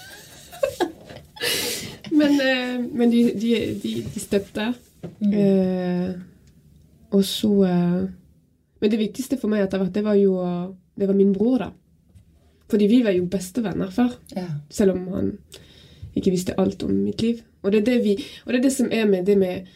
men 2.16 2.40
eh, 2.42 2.76
men 2.92 3.12
de, 3.12 3.24
de, 3.34 3.56
de, 3.84 3.94
de 4.14 4.22
støtter. 4.22 4.74
Eh, 5.06 6.12
og 7.14 7.22
så 7.26 7.52
eh, 7.70 8.06
Men 8.82 8.92
det 8.92 9.00
viktigste 9.00 9.38
for 9.40 9.52
meg 9.52 9.64
etter 9.64 9.82
hvert, 9.82 9.94
det 9.96 10.04
var 10.06 10.18
jo 10.20 10.36
det 10.96 11.08
var 11.08 11.18
min 11.18 11.34
bror, 11.34 11.58
da. 11.60 11.70
Fordi 12.72 12.88
vi 12.88 13.02
var 13.04 13.16
jo 13.16 13.26
bestevenner 13.30 13.90
før. 13.92 14.14
Ja. 14.36 14.46
Selv 14.70 14.96
om 14.96 15.08
han 15.14 15.32
ikke 16.16 16.32
visste 16.32 16.56
alt 16.60 16.84
om 16.84 16.94
mitt 17.04 17.22
liv. 17.22 17.42
Og 17.64 17.72
det 17.72 17.82
er 17.82 17.86
det, 17.86 17.98
vi, 18.04 18.14
og 18.46 18.54
det, 18.54 18.60
er 18.60 18.64
det 18.64 18.74
som 18.74 18.92
er 18.92 19.06
med 19.10 19.26
det 19.26 19.38
med, 19.38 19.68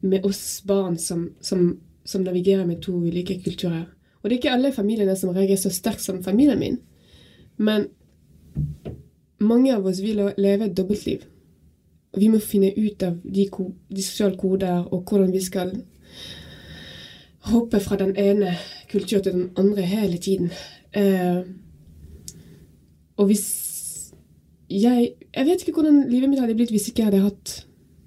med 0.00 0.24
oss 0.24 0.62
barn 0.66 0.96
som, 0.98 1.28
som, 1.40 1.76
som 2.04 2.24
navigerer 2.24 2.66
med 2.66 2.80
to 2.82 2.94
ulike 2.96 3.40
kulturer. 3.44 3.84
Og 4.22 4.30
det 4.30 4.36
er 4.36 4.40
ikke 4.40 4.54
alle 4.56 4.72
familiene 4.72 5.16
som 5.16 5.34
reagerer 5.34 5.60
så 5.60 5.70
sterkt 5.70 6.02
som 6.02 6.22
familien 6.24 6.58
min. 6.58 6.78
Men 7.56 7.88
mange 9.38 9.74
av 9.74 9.86
oss 9.86 10.00
vil 10.02 10.22
leve 10.36 10.66
et 10.68 10.76
dobbeltliv. 10.76 11.26
Vi 12.16 12.28
må 12.32 12.40
finne 12.40 12.72
ut 12.76 13.02
av 13.04 13.18
de, 13.22 13.44
ko, 13.52 13.70
de 13.92 14.02
sosiale 14.02 14.38
koder 14.40 14.86
og 14.90 15.04
hvordan 15.04 15.32
vi 15.34 15.42
skal 15.44 15.72
hoppe 17.50 17.80
fra 17.80 17.98
den 18.00 18.16
ene 18.16 18.56
kulturen 18.90 19.22
til 19.22 19.32
den 19.32 19.50
andre 19.56 19.82
hele 19.82 20.18
tiden. 20.18 20.50
Eh, 20.96 21.44
og 23.16 23.26
hvis 23.26 23.46
jeg, 24.70 25.12
jeg 25.36 25.46
vet 25.46 25.62
ikke 25.62 25.72
hvordan 25.72 26.08
livet 26.10 26.30
mitt 26.30 26.40
hadde 26.40 26.56
blitt 26.58 26.72
hvis 26.74 26.88
ikke 26.90 27.04
jeg 27.04 27.12
hadde 27.12 27.26
hatt 27.28 27.54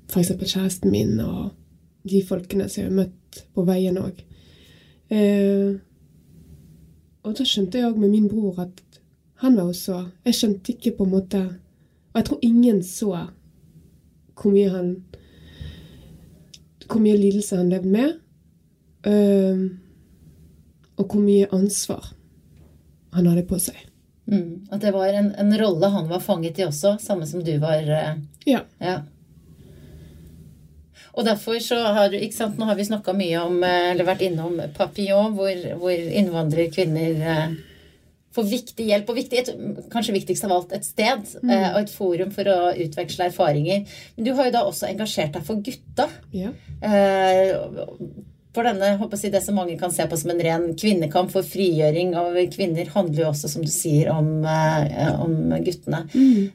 f.eks. 0.09 0.33
kjæresten 0.41 0.91
min 0.91 1.19
og 1.23 1.51
de 2.09 2.23
folkene 2.25 2.67
som 2.69 2.81
jeg 2.81 2.89
har 2.89 2.97
møtt 2.97 3.43
på 3.53 3.63
veien 3.67 3.99
òg. 4.01 4.19
Eh, 5.13 5.77
og 7.23 7.35
da 7.37 7.45
skjønte 7.45 7.79
jeg 7.79 7.91
òg 7.91 7.99
med 8.01 8.13
min 8.13 8.29
bror 8.29 8.61
at 8.65 8.83
han 9.39 9.55
var 9.55 9.69
også 9.71 10.03
Jeg 10.25 10.35
skjønte 10.35 10.73
ikke 10.73 10.91
på 10.97 11.05
en 11.07 11.11
måte 11.13 11.39
Og 11.39 12.17
jeg 12.19 12.25
tror 12.27 12.39
ingen 12.43 12.81
så 12.83 13.13
hvor 14.39 14.53
mye 14.55 14.69
han 14.73 14.89
Hvor 16.89 17.01
mye 17.03 17.17
lidelse 17.19 17.57
han 17.59 17.69
levde 17.69 17.91
med. 17.93 18.15
eh, 19.05 19.59
og 20.99 21.05
hvor 21.13 21.21
mye 21.23 21.45
ansvar 21.55 22.09
han 23.13 23.25
hadde 23.29 23.45
på 23.47 23.59
seg. 23.61 23.77
Mm. 24.29 24.67
At 24.71 24.81
det 24.81 24.91
var 24.93 25.13
en, 25.15 25.29
en 25.39 25.53
rolle 25.57 25.87
han 25.93 26.09
var 26.09 26.19
fanget 26.19 26.59
i 26.59 26.65
også, 26.65 26.97
samme 27.01 27.25
som 27.29 27.43
du 27.43 27.53
var. 27.61 27.77
eh, 27.87 28.15
Ja. 28.45 28.59
Ja. 28.79 28.97
Og 31.13 31.25
derfor 31.25 31.59
så 31.59 31.75
har 31.93 32.13
sant, 32.31 32.57
Nå 32.59 32.65
har 32.65 32.75
vi 32.75 32.85
snakka 32.85 33.13
mye 33.13 33.39
om, 33.41 33.63
eh, 33.63 33.91
eller 33.91 34.05
vært 34.05 34.21
innom 34.21 34.59
Papillon, 34.77 35.33
hvor, 35.35 35.55
hvor 35.79 35.91
innvandrerkvinner 35.91 37.55
får 38.35 38.47
viktig 38.51 38.87
hjelp, 38.91 39.09
og 39.09 39.17
viktig, 39.17 39.43
et, 39.43 39.51
kanskje 39.93 40.13
viktigst 40.15 40.45
av 40.45 40.53
alt, 40.55 40.73
et 40.77 40.85
sted 40.85 41.31
eh, 41.43 41.69
og 41.73 41.79
et 41.81 41.93
forum 41.93 42.33
for 42.35 42.49
å 42.51 42.57
utveksle 42.85 43.29
erfaringer. 43.31 43.85
Men 44.15 44.27
du 44.27 44.33
har 44.37 44.49
jo 44.49 44.55
da 44.57 44.65
også 44.69 44.89
engasjert 44.89 45.33
deg 45.37 45.47
for 45.47 45.63
gutta. 45.65 46.09
ja. 46.35 46.53
Eh, 46.85 47.55
for 48.49 48.65
denne, 48.65 48.95
håper 48.97 49.13
jeg 49.13 49.21
si, 49.21 49.29
det 49.29 49.39
som 49.45 49.57
mange 49.59 49.75
kan 49.77 49.91
se 49.93 50.05
på 50.09 50.17
som 50.17 50.31
en 50.33 50.39
ren 50.41 50.63
kvinnekamp 50.77 51.29
for 51.29 51.45
frigjøring 51.45 52.15
av 52.17 52.33
kvinner, 52.49 52.89
handler 52.95 53.21
jo 53.21 53.27
også, 53.29 53.51
som 53.53 53.61
du 53.61 53.69
sier, 53.69 54.09
om, 54.09 54.41
eh, 54.41 55.11
om 55.21 55.35
guttene. 55.63 55.99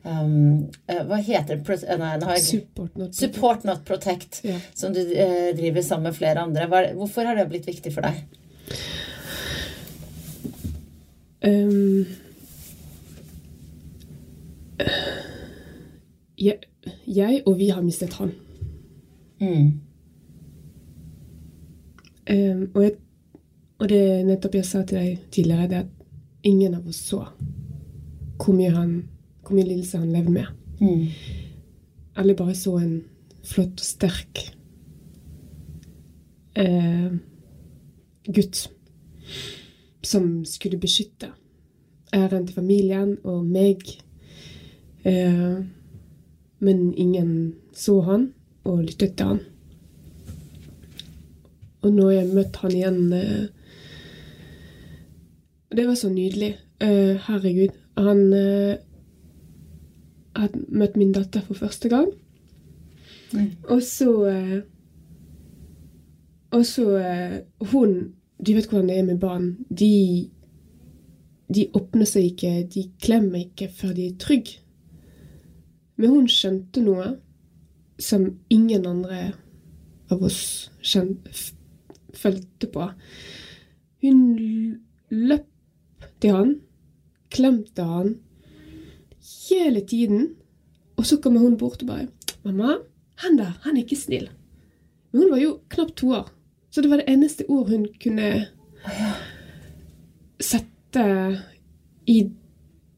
Um, 0.02 0.66
eh, 0.90 1.04
hva 1.06 1.20
heter 1.22 1.62
det? 1.62 1.78
Eh, 1.86 1.96
Nei, 2.02 2.10
jeg 2.18 2.42
Support. 2.48 2.98
Not 2.98 3.14
Support 3.14 3.64
Not 3.70 3.84
Protect, 3.86 4.40
Ja. 4.42 4.58
som 4.74 4.92
du 4.92 5.00
eh, 5.00 5.54
driver 5.54 5.86
sammen 5.86 6.10
med 6.10 6.18
flere 6.18 6.42
andre. 6.42 6.66
Hva, 6.66 6.82
hvorfor 6.98 7.30
har 7.30 7.38
det 7.38 7.46
blitt 7.54 7.70
viktig 7.70 7.94
for 7.94 8.02
deg? 8.02 8.24
Um, 11.44 12.06
jeg, 16.38 16.58
jeg 17.06 17.42
og 17.46 17.58
vi 17.58 17.68
har 17.68 17.82
mistet 17.82 18.14
han. 18.14 18.32
Mm. 19.40 19.80
Um, 22.30 22.70
og, 22.74 22.82
jeg, 22.82 22.92
og 23.78 23.88
det 23.88 24.02
nettopp 24.26 24.54
jeg 24.56 24.64
sa 24.64 24.82
til 24.82 24.98
deg 24.98 25.26
tidligere, 25.30 25.68
det 25.68 25.82
at 25.84 25.90
ingen 26.44 26.74
av 26.74 26.88
oss 26.88 27.02
så 27.10 27.26
hvor 28.40 28.56
mye, 28.56 28.72
han, 28.72 28.94
hvor 29.44 29.56
mye 29.56 29.68
lidelse 29.68 30.00
han 30.00 30.12
levde 30.12 30.32
med. 30.32 30.46
Mm. 30.80 31.06
Alle 32.16 32.36
bare 32.36 32.54
så 32.56 32.78
en 32.80 33.02
flott 33.44 33.80
og 33.80 33.84
sterk 33.84 34.40
uh, 36.58 37.12
gutt 38.32 38.64
som 40.04 40.44
skulle 40.48 40.80
beskytte 40.80 41.32
æren 42.14 42.46
til 42.46 42.54
familien 42.54 43.16
og 43.24 43.44
meg. 43.46 43.82
Eh, 45.04 45.58
men 46.58 46.94
ingen 46.94 47.54
så 47.74 48.00
han 48.06 48.32
og 48.64 48.84
lyttet 48.84 49.16
til 49.16 49.26
han. 49.26 49.42
Og 51.84 51.92
når 51.92 52.10
jeg 52.10 52.32
møtte 52.32 52.62
han 52.62 52.72
igjen 52.72 53.12
eh, 53.12 53.46
Det 55.74 55.86
var 55.88 55.94
så 55.98 56.08
nydelig. 56.08 56.54
Eh, 56.80 57.16
herregud. 57.26 57.74
Han 57.98 58.32
eh, 58.32 58.76
hadde 60.36 60.60
møtt 60.68 60.96
min 60.96 61.12
datter 61.12 61.42
for 61.42 61.58
første 61.58 61.90
gang. 61.90 62.12
Og 63.68 63.82
så 63.82 64.10
eh, 64.30 64.60
Og 66.54 66.62
så 66.66 66.84
eh, 66.96 67.40
Hun 67.72 68.14
Du 68.44 68.52
vet 68.52 68.66
hvordan 68.68 68.90
det 68.90 68.98
er 68.98 69.06
med 69.06 69.20
barn. 69.22 69.46
De, 69.70 70.28
de 71.48 71.68
åpner 71.76 72.08
seg 72.08 72.32
ikke, 72.32 72.52
de 72.68 72.88
klemmer 73.00 73.46
ikke 73.46 73.70
før 73.72 73.94
de 73.96 74.10
er 74.10 74.18
trygge. 74.20 74.58
Men 75.96 76.10
hun 76.10 76.28
skjønte 76.28 76.82
noe 76.82 77.14
som 78.02 78.26
ingen 78.52 78.86
andre 78.90 79.30
av 80.12 80.22
oss 80.26 80.68
følte 82.14 82.70
på. 82.74 82.88
Hun 84.04 84.20
løp 85.14 86.08
til 86.20 86.34
han, 86.34 86.54
klemte 87.32 87.86
han 87.86 88.16
hele 89.48 89.84
tiden. 89.88 90.34
Og 90.98 91.06
så 91.08 91.18
kommer 91.22 91.40
hun 91.40 91.56
bort 91.58 91.82
og 91.82 91.88
bare 91.88 92.08
'Mamma, 92.44 92.76
han 93.22 93.38
der, 93.38 93.58
han 93.62 93.76
er 93.76 93.82
ikke 93.82 93.96
snill.' 93.96 94.30
Men 95.12 95.22
hun 95.22 95.30
var 95.30 95.38
jo 95.38 95.60
knapt 95.68 95.96
to 95.96 96.10
år, 96.10 96.28
så 96.74 96.82
det 96.82 96.90
var 96.90 96.98
det 96.98 97.10
eneste 97.12 97.44
ord 97.46 97.68
hun 97.70 97.84
kunne 98.02 98.30
sette 100.42 101.04
i 102.10 102.16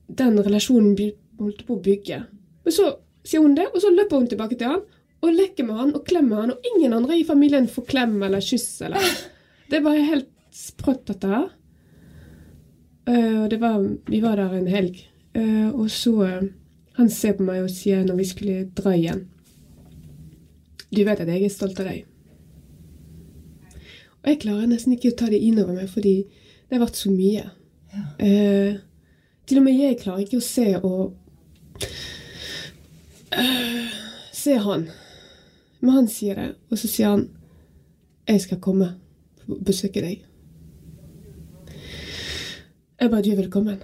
den 0.06 0.38
relasjonen 0.40 0.94
vi 0.96 1.10
holdt 1.36 1.60
på 1.66 1.76
å 1.76 1.82
bygge. 1.84 2.22
Men 2.64 2.72
så 2.72 2.94
sier 3.20 3.44
hun 3.44 3.56
det, 3.58 3.66
og 3.74 3.82
så 3.82 3.92
løper 3.92 4.22
hun 4.22 4.30
tilbake 4.30 4.56
til 4.56 4.72
han 4.72 4.80
og 5.26 5.34
leker 5.34 5.68
med 5.68 5.76
han 5.80 5.92
og 5.96 6.08
klemmer 6.08 6.40
han, 6.40 6.54
og 6.54 6.70
ingen 6.72 6.96
andre 6.96 7.18
i 7.20 7.26
familien 7.28 7.68
får 7.68 7.88
klem 7.92 8.16
eller 8.22 8.40
kyss. 8.44 8.80
eller... 8.86 9.12
Det 9.68 9.80
var 9.84 9.96
helt 9.98 10.28
sprøtt, 10.54 11.04
dette 11.10 11.28
her. 11.28 11.46
Eh, 13.10 13.38
og 13.42 13.48
det 13.50 13.60
var, 13.60 13.80
vi 14.06 14.20
var 14.24 14.40
der 14.40 14.56
en 14.56 14.68
helg. 14.70 15.00
Eh, 15.36 15.68
og 15.68 15.90
så 15.92 16.14
eh, 16.24 16.44
Han 16.96 17.10
ser 17.12 17.34
på 17.36 17.44
meg 17.44 17.64
og 17.64 17.72
sier 17.74 18.06
når 18.06 18.16
vi 18.22 18.24
skulle 18.24 18.54
dra 18.72 18.94
igjen 18.96 19.26
Du 20.88 21.02
vet 21.04 21.18
at 21.20 21.28
jeg 21.28 21.44
er 21.44 21.52
stolt 21.52 21.82
av 21.82 21.90
deg. 21.90 22.06
Og 24.26 24.32
jeg 24.32 24.40
klarer 24.42 24.66
nesten 24.66 24.96
ikke 24.96 25.12
å 25.12 25.16
ta 25.20 25.28
det 25.30 25.38
inn 25.38 25.60
over 25.62 25.76
meg, 25.76 25.86
fordi 25.86 26.16
det 26.26 26.74
har 26.74 26.82
vært 26.82 26.98
så 26.98 27.12
mye. 27.14 27.44
Eh, 28.18 28.74
til 29.46 29.60
og 29.60 29.64
med 29.64 29.78
jeg 29.78 30.00
klarer 30.00 30.24
ikke 30.24 30.40
å 30.40 30.44
se 30.44 30.64
og 30.82 31.14
eh, 33.30 33.94
Se 34.34 34.56
han. 34.62 34.88
Men 35.80 35.94
han 35.94 36.08
sier 36.10 36.38
det, 36.38 36.48
og 36.70 36.78
så 36.78 36.90
sier 36.90 37.08
han 37.14 37.28
'Jeg 38.26 38.40
skal 38.40 38.60
komme 38.60 38.94
og 39.46 39.64
besøke 39.64 40.02
deg'. 40.02 40.24
Jeg 43.00 43.10
bare 43.10 43.22
'Du 43.22 43.30
er 43.30 43.42
velkommen'. 43.42 43.82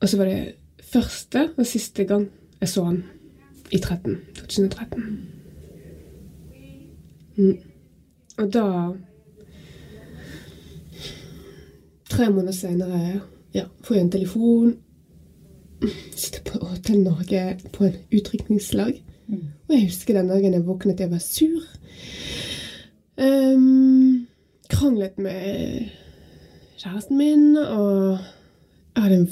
Og 0.00 0.08
så 0.08 0.16
var 0.16 0.24
det 0.24 0.54
første 0.82 1.50
og 1.58 1.66
siste 1.66 2.04
gang 2.04 2.30
jeg 2.60 2.68
så 2.68 2.84
han 2.84 3.04
i 3.72 3.78
13, 3.78 4.18
2013. 4.34 5.28
Mm. 7.36 7.69
Og 8.40 8.52
da 8.52 8.66
Tre 12.10 12.26
måneder 12.30 12.52
senere 12.52 13.20
ja, 13.54 13.68
får 13.84 13.94
jeg 13.94 14.04
en 14.04 14.10
telefon. 14.10 14.72
Sitter 16.16 16.42
på 16.48 16.58
Hotell 16.64 17.04
Norge 17.04 17.42
på 17.72 17.86
en 17.86 18.00
utrykningslag. 18.10 18.98
Og 19.68 19.74
jeg 19.76 19.84
husker 19.84 20.18
den 20.18 20.28
dagen 20.28 20.56
jeg 20.56 20.66
våknet, 20.66 21.00
jeg 21.00 21.10
var 21.10 21.22
sur. 21.22 21.62
Um, 23.20 24.26
kranglet 24.70 25.18
med 25.18 25.86
kjæresten 26.80 27.18
min, 27.18 27.56
og 27.56 28.18
jeg 28.96 29.02
hadde 29.04 29.20
en, 29.20 29.28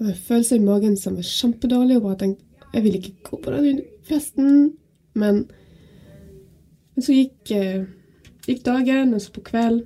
en 0.00 0.14
følelse 0.14 0.56
i 0.56 0.64
magen 0.64 0.96
som 1.00 1.16
var 1.16 1.24
kjempedårlig, 1.24 1.96
og 1.96 2.02
bare 2.10 2.18
tenkte 2.24 2.44
jeg 2.74 2.84
vil 2.84 2.98
ikke 2.98 3.14
gå 3.30 3.40
på 3.44 3.56
den 3.56 3.80
festen. 4.04 4.72
Men, 5.14 5.46
men 6.98 7.02
så 7.06 7.14
gikk, 7.14 7.50
eh, 7.54 7.84
gikk 8.42 8.64
dagen, 8.66 9.12
og 9.14 9.20
så 9.22 9.30
på 9.30 9.40
kveld 9.46 9.84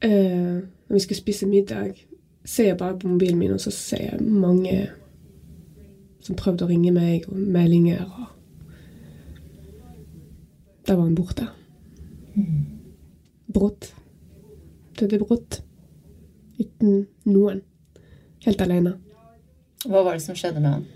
eh, 0.00 0.64
Når 0.88 0.94
vi 0.94 1.00
skulle 1.04 1.18
spise 1.18 1.46
middag, 1.46 1.92
ser 2.44 2.70
jeg 2.70 2.78
bare 2.80 2.96
på 2.98 3.08
mobilen 3.08 3.38
min, 3.38 3.52
og 3.52 3.60
så 3.60 3.70
ser 3.70 4.02
jeg 4.06 4.22
mange 4.24 4.88
som 6.24 6.40
prøvde 6.40 6.64
å 6.64 6.70
ringe 6.72 6.88
meg, 6.96 7.28
og 7.28 7.36
meldinger. 7.36 8.08
og 8.08 8.26
Der 10.86 10.96
var 10.96 11.04
han 11.04 11.14
borte. 11.14 11.48
Brått. 13.52 13.94
Døde 14.96 15.20
brått. 15.20 15.60
Uten 16.56 17.06
noen. 17.28 17.60
Helt 18.48 18.60
alene. 18.64 18.96
Hva 19.84 20.00
var 20.00 20.16
det 20.16 20.24
som 20.24 20.34
skjedde 20.34 20.64
med 20.64 20.78
han? 20.78 20.88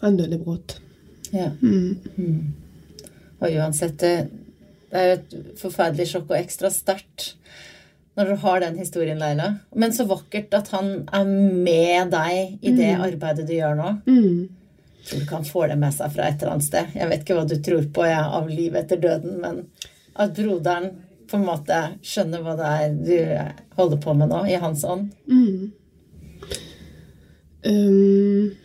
Døde 0.00 0.38
brått. 0.38 0.76
Ja. 1.32 1.50
Mm. 1.60 2.52
Og 3.40 3.48
uansett, 3.48 3.98
det, 4.00 4.28
er 4.92 5.08
jo 5.08 5.16
et 5.16 5.56
forferdelig 5.60 6.10
sjokk 6.12 6.30
og 6.30 6.38
ekstra 6.38 6.70
sterkt 6.72 7.32
når 8.16 8.30
du 8.30 8.36
har 8.46 8.62
den 8.62 8.78
historien, 8.80 9.18
Leila. 9.20 9.50
Men 9.76 9.92
så 9.92 10.06
vakkert 10.08 10.54
at 10.56 10.70
han 10.72 11.02
er 11.12 11.26
med 11.28 12.14
deg 12.14 12.62
i 12.64 12.72
det 12.72 12.94
arbeidet 12.94 13.44
du 13.44 13.52
gjør 13.52 13.76
nå. 13.76 13.90
Mm. 14.06 14.46
Tror 15.06 15.20
du 15.20 15.26
kan 15.28 15.44
få 15.44 15.66
det 15.68 15.76
med 15.78 15.92
seg 15.94 16.14
fra 16.14 16.30
et 16.30 16.40
eller 16.40 16.54
annet 16.54 16.68
sted. 16.68 16.94
Jeg 16.96 17.10
vet 17.10 17.26
ikke 17.26 17.36
hva 17.36 17.44
du 17.44 17.58
tror 17.60 17.90
på 17.98 18.06
jeg, 18.08 18.22
av 18.38 18.48
livet 18.48 18.86
etter 18.86 19.02
døden, 19.02 19.36
men 19.42 19.60
at 20.16 20.32
broderen 20.38 20.94
på 21.28 21.36
en 21.36 21.44
måte 21.44 21.80
skjønner 22.06 22.40
hva 22.40 22.54
det 22.56 22.70
er 22.72 22.96
du 22.96 23.76
holder 23.76 24.00
på 24.00 24.14
med 24.16 24.32
nå, 24.32 24.40
i 24.48 24.56
hans 24.62 24.86
ånd. 24.88 25.10
Mm. 25.28 25.72
Um, 27.66 28.56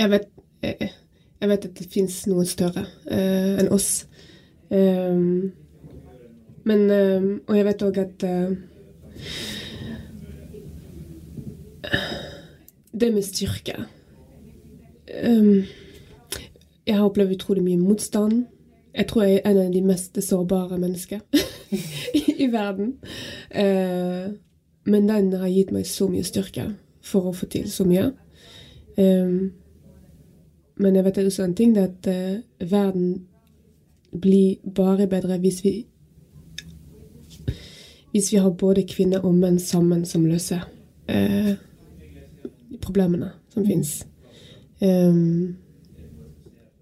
jeg, 0.00 0.10
vet, 0.10 0.28
jeg, 0.64 0.90
jeg 1.40 1.48
vet 1.48 1.64
at 1.68 1.78
det 1.78 1.88
fins 1.92 2.20
noen 2.30 2.48
større 2.48 2.86
uh, 2.88 3.60
enn 3.60 3.70
oss. 3.74 3.90
Um, 4.70 5.50
men 6.64 6.90
um, 6.90 7.30
Og 7.48 7.56
jeg 7.56 7.66
vet 7.66 7.82
òg 7.82 7.96
at 7.98 8.22
uh, 8.22 8.52
Det 12.92 13.08
med 13.10 13.24
styrke 13.26 13.74
um, 15.24 15.64
Jeg 16.86 16.94
har 16.94 17.02
opplevd 17.02 17.34
utrolig 17.34 17.64
mye 17.64 17.80
motstand. 17.80 18.44
Jeg 18.94 19.08
tror 19.10 19.22
jeg 19.24 19.40
er 19.40 19.50
en 19.50 19.58
av 19.64 19.72
de 19.72 19.82
mest 19.82 20.22
sårbare 20.22 20.78
mennesker 20.78 21.20
i, 21.70 21.80
i 22.44 22.46
verden. 22.52 22.96
Uh, 23.50 24.34
men 24.84 25.08
den 25.08 25.32
har 25.32 25.50
gitt 25.50 25.70
meg 25.74 25.86
så 25.86 26.08
mye 26.10 26.26
styrke 26.26 26.70
for 27.02 27.30
å 27.30 27.34
få 27.36 27.46
til 27.50 27.68
så 27.70 27.86
mye. 27.86 28.10
Um, 28.98 29.52
men 30.80 30.96
jeg 30.96 31.04
vet 31.04 31.18
også 31.22 31.44
en 31.44 31.54
ting, 31.56 31.74
det 31.76 31.86
at 31.90 32.10
uh, 32.10 32.70
verden 32.70 33.26
blir 34.10 34.58
bare 34.74 35.06
bedre 35.06 35.38
hvis 35.38 35.64
vi 35.64 35.86
Hvis 38.10 38.32
vi 38.32 38.40
har 38.42 38.50
både 38.50 38.82
kvinner 38.82 39.22
og 39.22 39.34
menn 39.38 39.58
sammen 39.62 40.04
som 40.04 40.24
løser 40.26 40.64
uh, 41.06 41.52
problemene 42.82 43.28
som 43.52 43.66
fins. 43.66 44.06
Um, 44.82 45.56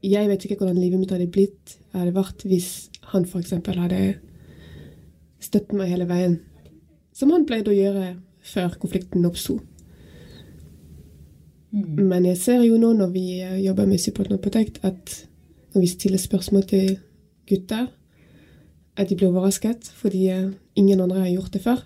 jeg 0.03 0.29
vet 0.29 0.45
ikke 0.45 0.57
hvordan 0.57 0.79
livet 0.81 1.01
mitt 1.01 1.13
hadde 1.13 1.27
blitt 1.29 1.77
hadde 1.93 2.15
vært 2.17 2.45
hvis 2.49 2.89
han 3.13 3.27
f.eks. 3.27 3.57
hadde 3.67 4.01
støttet 5.41 5.77
meg 5.77 5.93
hele 5.93 6.09
veien. 6.09 6.39
Som 7.13 7.33
han 7.35 7.47
pleide 7.49 7.73
å 7.73 7.77
gjøre 7.77 8.15
før 8.41 8.77
konflikten 8.81 9.27
oppsto. 9.29 9.59
Men 11.71 12.25
jeg 12.25 12.39
ser 12.41 12.63
jo 12.65 12.79
nå 12.81 12.95
når 12.97 13.13
vi 13.13 13.27
eh, 13.45 13.59
jobber 13.67 13.89
med 13.89 14.01
Support 14.01 14.31
No 14.33 14.39
Protect, 14.41 14.81
at 14.83 15.15
når 15.75 15.85
vi 15.85 15.91
stiller 15.91 16.21
spørsmål 16.21 16.65
til 16.69 16.99
gutter, 17.49 17.87
at 18.97 19.09
de 19.09 19.17
blir 19.17 19.29
overrasket 19.29 19.91
fordi 20.01 20.27
eh, 20.33 20.51
ingen 20.77 21.01
andre 21.01 21.21
har 21.27 21.33
gjort 21.35 21.53
det 21.53 21.63
før. 21.63 21.83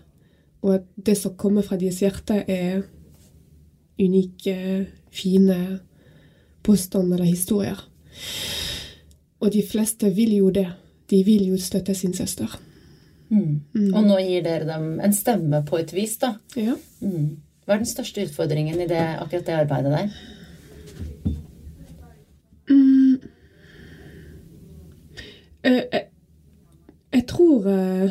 Og 0.63 0.75
at 0.79 0.85
det 0.95 1.17
som 1.19 1.35
kommer 1.37 1.67
fra 1.67 1.77
deres 1.77 1.99
hjerte, 2.01 2.45
er 2.47 2.85
unike, 3.99 4.87
fine 5.11 5.59
påstander 6.63 7.19
eller 7.19 7.33
historier. 7.33 7.81
Og 9.43 9.51
de 9.53 9.63
fleste 9.67 10.13
vil 10.15 10.37
jo 10.37 10.51
det. 10.55 10.69
De 11.11 11.25
vil 11.27 11.49
jo 11.51 11.59
støtte 11.59 11.95
sin 11.99 12.15
søster. 12.15 12.55
Og 13.97 14.05
nå 14.07 14.19
gir 14.23 14.45
dere 14.45 14.69
dem 14.69 15.01
en 15.03 15.15
stemme 15.17 15.63
på 15.67 15.81
et 15.81 15.93
vis, 15.97 16.19
da. 16.23 16.37
Ja. 16.57 16.77
Mm. 17.01 17.41
Hva 17.73 17.79
er 17.79 17.87
den 17.87 17.89
største 17.89 18.27
utfordringen 18.27 18.81
i 18.85 18.85
det, 18.85 19.01
akkurat 19.01 19.47
det 19.47 19.53
arbeidet 19.57 19.93
der? 19.95 20.09
Mm. 22.69 23.15
jeg, 25.65 26.03
jeg 27.13 27.25
tror 27.29 27.69
eh, 27.73 28.11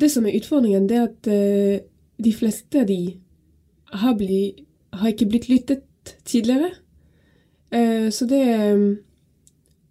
Det 0.00 0.10
som 0.10 0.26
er 0.26 0.34
utfordringen, 0.40 0.88
det 0.88 0.96
er 0.96 1.04
at 1.06 1.28
eh, 1.30 1.84
de 2.18 2.32
fleste 2.34 2.80
av 2.80 2.88
de 2.90 3.14
har, 3.92 4.16
blitt, 4.18 4.58
har 4.92 5.12
ikke 5.12 5.28
blitt 5.30 5.46
lyttet 5.48 6.16
tidligere. 6.24 6.72
Eh, 7.70 8.08
så 8.10 8.26
det 8.26 8.42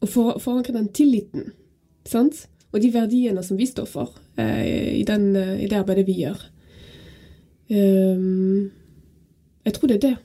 å 0.03 0.11
forankre 0.11 0.75
den 0.75 0.91
tilliten, 0.91 1.53
sant? 2.03 2.49
Og 2.73 2.83
de 2.83 2.91
verdiene 2.91 3.47
som 3.47 3.55
vi 3.55 3.69
står 3.71 3.87
for 3.87 4.19
eh, 4.35 4.99
i, 4.99 5.07
den, 5.07 5.31
eh, 5.39 5.55
i 5.63 5.71
det 5.71 5.79
arbeidet 5.79 6.03
vi 6.11 6.19
gjør. 6.25 6.49
Eh, 7.69 8.25
jeg 9.65 9.75
tror 9.75 9.91
det 9.91 9.97
er 9.97 10.05
det. 10.07 10.15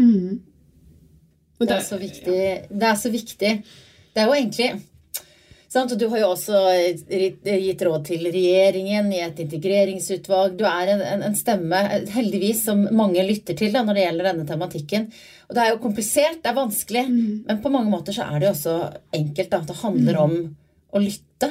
Mm. 0.00 0.40
Og 1.60 1.68
Det 1.68 1.76
er 1.76 1.86
så 1.86 1.98
viktig. 2.00 2.40
Det 2.68 2.88
er 2.88 2.98
så 2.98 3.10
viktig. 3.12 3.52
Det 4.14 4.22
er 4.22 4.28
jo 4.28 4.36
egentlig 4.36 4.70
sant? 5.74 5.92
Og 5.92 5.98
du 5.98 6.06
har 6.12 6.22
jo 6.22 6.30
også 6.32 6.60
gitt 7.04 7.84
råd 7.86 8.06
til 8.08 8.26
regjeringen 8.30 9.10
i 9.14 9.20
et 9.24 9.42
integreringsutvalg. 9.44 10.56
Du 10.58 10.64
er 10.68 10.94
en, 10.94 11.04
en, 11.14 11.24
en 11.28 11.36
stemme, 11.38 11.80
heldigvis, 12.14 12.64
som 12.68 12.84
mange 12.94 13.24
lytter 13.26 13.58
til 13.58 13.74
da, 13.74 13.84
når 13.86 13.98
det 13.98 14.06
gjelder 14.06 14.30
denne 14.30 14.48
tematikken. 14.48 15.08
Og 15.48 15.56
det 15.56 15.64
er 15.64 15.72
jo 15.72 15.82
komplisert, 15.82 16.40
det 16.42 16.52
er 16.52 16.58
vanskelig, 16.58 17.04
men 17.44 17.62
på 17.62 17.72
mange 17.74 17.92
måter 17.92 18.16
så 18.16 18.28
er 18.28 18.40
det 18.40 18.48
jo 18.48 18.54
også 18.54 18.76
enkelt. 19.20 19.50
da, 19.52 19.62
Det 19.68 19.80
handler 19.82 20.20
om 20.22 20.36
å 20.94 21.02
lytte. 21.02 21.50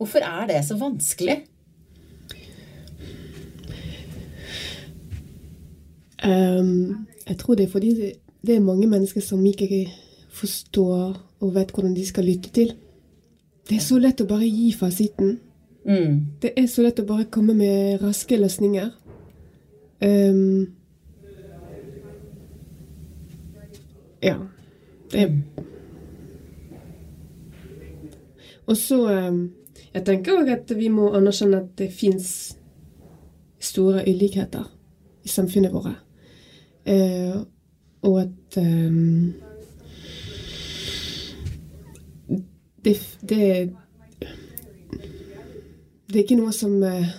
Hvorfor 0.00 0.24
er 0.26 0.48
det 0.50 0.62
så 0.66 0.78
vanskelig? 0.80 1.42
Ehm, 6.24 7.06
jeg 7.28 7.38
tror 7.38 7.54
det 7.54 7.66
er 7.66 7.70
fordi 7.70 7.94
det, 7.94 8.12
det 8.46 8.56
er 8.56 8.60
mange 8.60 8.86
mennesker 8.86 9.20
som 9.20 9.46
ikke 9.46 9.88
forstår 10.30 11.16
og 11.40 11.54
vet 11.54 11.70
hvordan 11.70 11.96
de 11.96 12.06
skal 12.06 12.24
lytte 12.24 12.50
til. 12.50 12.74
Det 13.68 13.76
er 13.76 13.84
så 13.84 13.98
lett 13.98 14.20
å 14.20 14.26
bare 14.26 14.46
gi 14.46 14.72
fasiten. 14.74 15.38
Mm. 15.86 16.38
Det 16.42 16.52
er 16.56 16.66
så 16.70 16.82
lett 16.82 17.00
å 17.02 17.06
bare 17.06 17.30
komme 17.30 17.54
med 17.54 18.02
raske 18.02 18.38
løsninger. 18.38 18.90
Um, 20.02 20.74
ja. 24.22 24.38
Det 25.12 25.20
er 25.20 25.30
Og 28.66 28.76
så 28.76 29.28
um, 29.28 29.52
Jeg 29.94 30.04
tenker 30.06 30.38
òg 30.40 30.48
at 30.48 30.70
vi 30.78 30.88
må 30.88 31.10
anerkjenne 31.12 31.58
at 31.60 31.74
det 31.78 31.90
fins 31.92 32.56
store 33.60 34.02
ulikheter 34.08 34.64
i 35.22 35.28
samfunnet 35.28 35.74
vårt. 35.74 35.98
Eh, 36.86 37.36
og 38.02 38.20
at 38.20 38.56
ehm, 38.58 39.32
det, 42.84 42.96
det 43.22 43.70
Det 46.08 46.18
er 46.18 46.24
ikke 46.24 46.36
noe 46.36 46.52
som, 46.52 46.74
eh, 46.82 47.12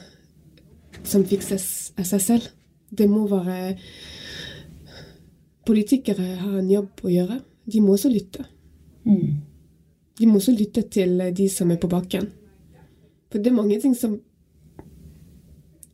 som 1.03 1.24
fikses 1.26 1.93
av 1.97 2.05
seg 2.05 2.22
selv. 2.22 2.49
Det 2.91 3.07
må 3.09 3.26
være 3.28 3.78
Politikere 5.66 6.36
har 6.41 6.57
en 6.59 6.70
jobb 6.70 7.05
å 7.07 7.09
gjøre. 7.09 7.39
De 7.66 7.80
må 7.82 7.95
også 7.95 8.11
lytte. 8.11 8.43
De 10.20 10.28
må 10.28 10.36
også 10.36 10.51
lytte 10.51 10.84
til 10.91 11.24
de 11.34 11.47
som 11.49 11.72
er 11.72 11.80
på 11.80 11.88
bakken. 11.88 12.28
For 13.32 13.39
det 13.39 13.47
er 13.47 13.55
mange 13.55 13.80
ting 13.80 13.95
som 13.95 14.20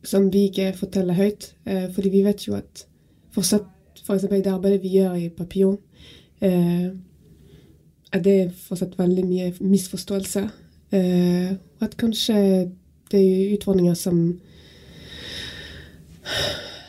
som 0.02 0.30
vi 0.32 0.46
ikke 0.48 0.72
forteller 0.76 1.14
høyt. 1.14 1.54
Eh, 1.64 1.88
fordi 1.92 2.10
vi 2.10 2.24
vet 2.24 2.46
jo 2.46 2.56
at 2.58 2.86
fortsatt, 3.34 3.66
for 4.06 4.14
eksempel 4.14 4.40
i 4.40 4.44
det 4.44 4.52
arbeidet 4.52 4.82
vi 4.82 4.96
gjør 4.96 5.14
i 5.14 5.28
Papillon, 5.28 5.78
eh, 6.40 6.90
er 8.12 8.22
det 8.22 8.52
fortsatt 8.56 8.98
veldig 8.98 9.24
mye 9.26 9.52
misforståelse. 9.60 10.48
Eh, 10.92 11.50
og 11.78 11.82
at 11.86 11.96
kanskje 11.96 12.34
det 13.10 13.20
er 13.20 13.54
utfordringer 13.54 13.94
som 13.94 14.40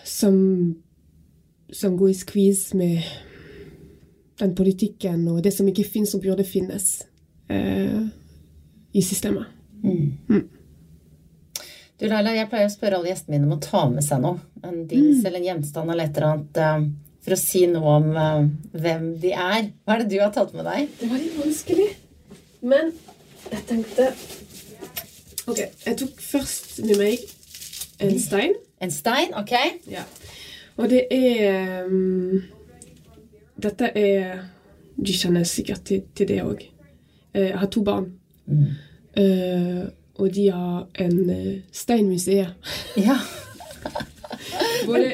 som, 0.05 0.75
som 1.73 1.97
går 1.97 2.07
i 2.07 2.13
skvis 2.13 2.73
med 2.73 3.01
den 4.39 4.55
politikken 4.55 5.27
og 5.27 5.43
det 5.43 5.53
som 5.53 5.67
ikke 5.67 5.85
finnes 5.87 6.13
og 6.17 6.21
burde 6.21 6.45
finnes 6.45 7.03
eh, 7.49 8.01
i 8.93 9.01
systemet. 9.01 9.45
Du 12.01 12.07
Laila, 12.09 12.31
jeg 12.33 12.49
pleier 12.49 12.65
å 12.65 12.73
spørre 12.73 12.97
alle 12.97 13.11
gjestene 13.11 13.35
mine 13.37 13.45
om 13.45 13.57
å 13.59 13.61
ta 13.61 13.83
med 13.91 14.01
seg 14.05 14.23
noe. 14.23 14.39
En 14.65 14.79
dings 14.89 15.19
eller 15.21 15.37
en 15.37 15.45
gjenstand 15.51 15.91
eller 15.93 16.07
et 16.09 16.15
eller 16.17 16.31
annet. 16.31 16.57
eh, 16.57 16.85
For 17.21 17.35
å 17.35 17.37
si 17.37 17.61
noe 17.69 17.91
om 17.99 18.07
eh, 18.17 18.47
hvem 18.81 19.03
de 19.21 19.33
er. 19.37 19.67
Hva 19.85 19.93
er 19.95 20.01
det 20.01 20.09
du 20.09 20.17
har 20.23 20.31
tatt 20.33 20.55
med 20.57 20.65
deg? 20.65 20.87
Det 20.97 21.09
var 21.11 21.21
litt 21.21 21.37
vanskelig, 21.37 21.85
men 22.65 22.89
jeg 23.51 23.61
tenkte 23.69 24.07
Ok, 25.49 25.57
jeg 25.85 25.97
tok 25.97 26.19
først 26.21 26.81
med 26.85 26.97
meg 27.01 27.23
en 28.01 28.17
stein. 28.21 28.53
En 28.81 28.91
stein? 28.93 29.33
Ok. 29.37 29.53
Ja. 29.89 30.03
Og 30.81 30.89
det 30.89 31.03
er 31.13 31.85
um, 31.85 32.41
Dette 33.61 33.89
er 33.97 34.39
De 34.97 35.13
kjenner 35.17 35.45
sikkert 35.49 35.83
til, 35.85 36.03
til 36.17 36.29
det 36.29 36.39
òg. 36.45 36.61
Jeg 37.37 37.57
har 37.57 37.69
to 37.73 37.81
barn. 37.85 38.09
Eh, 39.17 39.83
og 40.22 40.30
de 40.36 40.47
har 40.53 40.88
en 41.01 41.19
uh, 41.30 41.53
steinmuseum. 41.74 42.53
Ja. 43.01 43.17
Både, 44.86 45.11